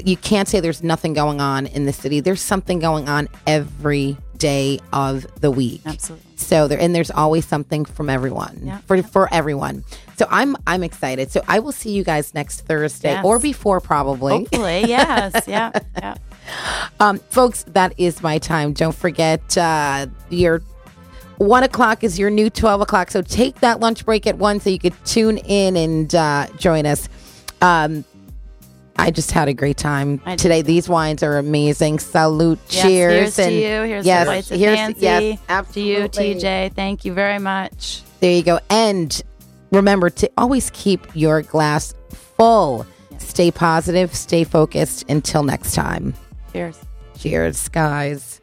you 0.04 0.18
can't 0.18 0.48
say 0.48 0.60
there's 0.60 0.84
nothing 0.84 1.14
going 1.14 1.40
on 1.40 1.66
in 1.66 1.86
the 1.86 1.94
city, 1.94 2.20
there's 2.20 2.42
something 2.42 2.80
going 2.80 3.08
on 3.08 3.30
every 3.46 4.18
day 4.38 4.80
of 4.94 5.26
the 5.42 5.52
week. 5.52 5.82
Absolutely. 5.86 6.26
So 6.36 6.68
there 6.68 6.80
and 6.80 6.94
there's 6.94 7.12
always 7.12 7.46
something 7.46 7.86
from 7.86 8.10
everyone 8.10 8.62
yeah. 8.64 8.78
for 8.80 9.02
for 9.02 9.34
everyone. 9.34 9.84
So 10.18 10.28
I'm 10.30 10.56
I'm 10.68 10.84
excited. 10.84 11.32
So 11.32 11.42
I 11.48 11.60
will 11.60 11.72
see 11.72 11.92
you 11.92 12.04
guys 12.04 12.34
next 12.34 12.62
Thursday 12.62 13.12
yes. 13.12 13.26
or 13.26 13.40
before 13.40 13.82
probably. 13.82 14.34
Hopefully, 14.34 14.86
yes, 14.86 15.44
yeah, 15.48 15.72
yeah. 15.98 16.16
Um, 17.00 17.20
folks, 17.30 17.64
that 17.70 17.94
is 17.98 18.22
my 18.22 18.38
time. 18.38 18.74
Don't 18.74 18.96
forget 18.96 19.58
uh, 19.58 20.08
your 20.30 20.62
one 21.38 21.64
o'clock 21.64 22.04
is 22.04 22.18
your 22.18 22.30
new 22.30 22.50
12 22.50 22.82
o'clock. 22.82 23.12
So 23.12 23.22
take 23.22 23.60
that 23.60 23.80
lunch 23.80 24.06
break 24.06 24.26
at 24.28 24.38
one 24.38 24.60
so 24.60 24.70
you 24.70 24.80
could 24.80 24.96
tune 25.06 25.38
in 25.38 25.78
and 25.78 26.14
uh, 26.14 26.48
join 26.58 26.86
us. 26.86 27.08
Um, 27.62 28.04
I 29.00 29.12
just 29.12 29.32
had 29.32 29.48
a 29.48 29.54
great 29.54 29.78
time 29.78 30.20
today. 30.38 30.64
These 30.64 30.90
wines 30.90 31.22
are 31.22 31.38
amazing. 31.38 32.00
Salute, 32.00 32.60
yes, 32.70 32.82
cheers, 32.82 33.14
here's 33.14 33.40
and 33.40 33.50
to 33.50 33.54
you. 33.54 33.82
Here's 33.84 34.06
yes, 34.06 34.50
here's 34.50 34.78
fancy. 34.78 35.02
yes, 35.02 35.40
absolutely. 35.50 36.10
to 36.10 36.28
you, 36.30 36.36
TJ. 36.36 36.74
Thank 36.74 37.06
you 37.06 37.14
very 37.14 37.38
much. 37.38 38.02
There 38.20 38.32
you 38.32 38.42
go. 38.42 38.60
And 38.72 39.22
remember 39.72 40.10
to 40.10 40.32
always 40.36 40.72
keep 40.72 41.06
your 41.14 41.44
glass 41.44 41.94
full. 42.10 42.88
Yes. 43.12 43.28
Stay 43.28 43.52
positive. 43.52 44.16
Stay 44.16 44.44
focused. 44.44 45.06
Until 45.10 45.44
next 45.44 45.76
time. 45.76 46.16
Cheers. 46.52 46.80
Cheers, 47.18 47.68
guys. 47.70 48.42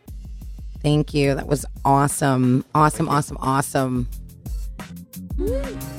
Thank 0.83 1.15
you. 1.15 1.35
That 1.35 1.47
was 1.47 1.65
awesome. 1.85 2.65
Awesome, 2.75 3.09
awesome, 3.09 3.39
awesome. 3.41 4.09
This 5.37 5.94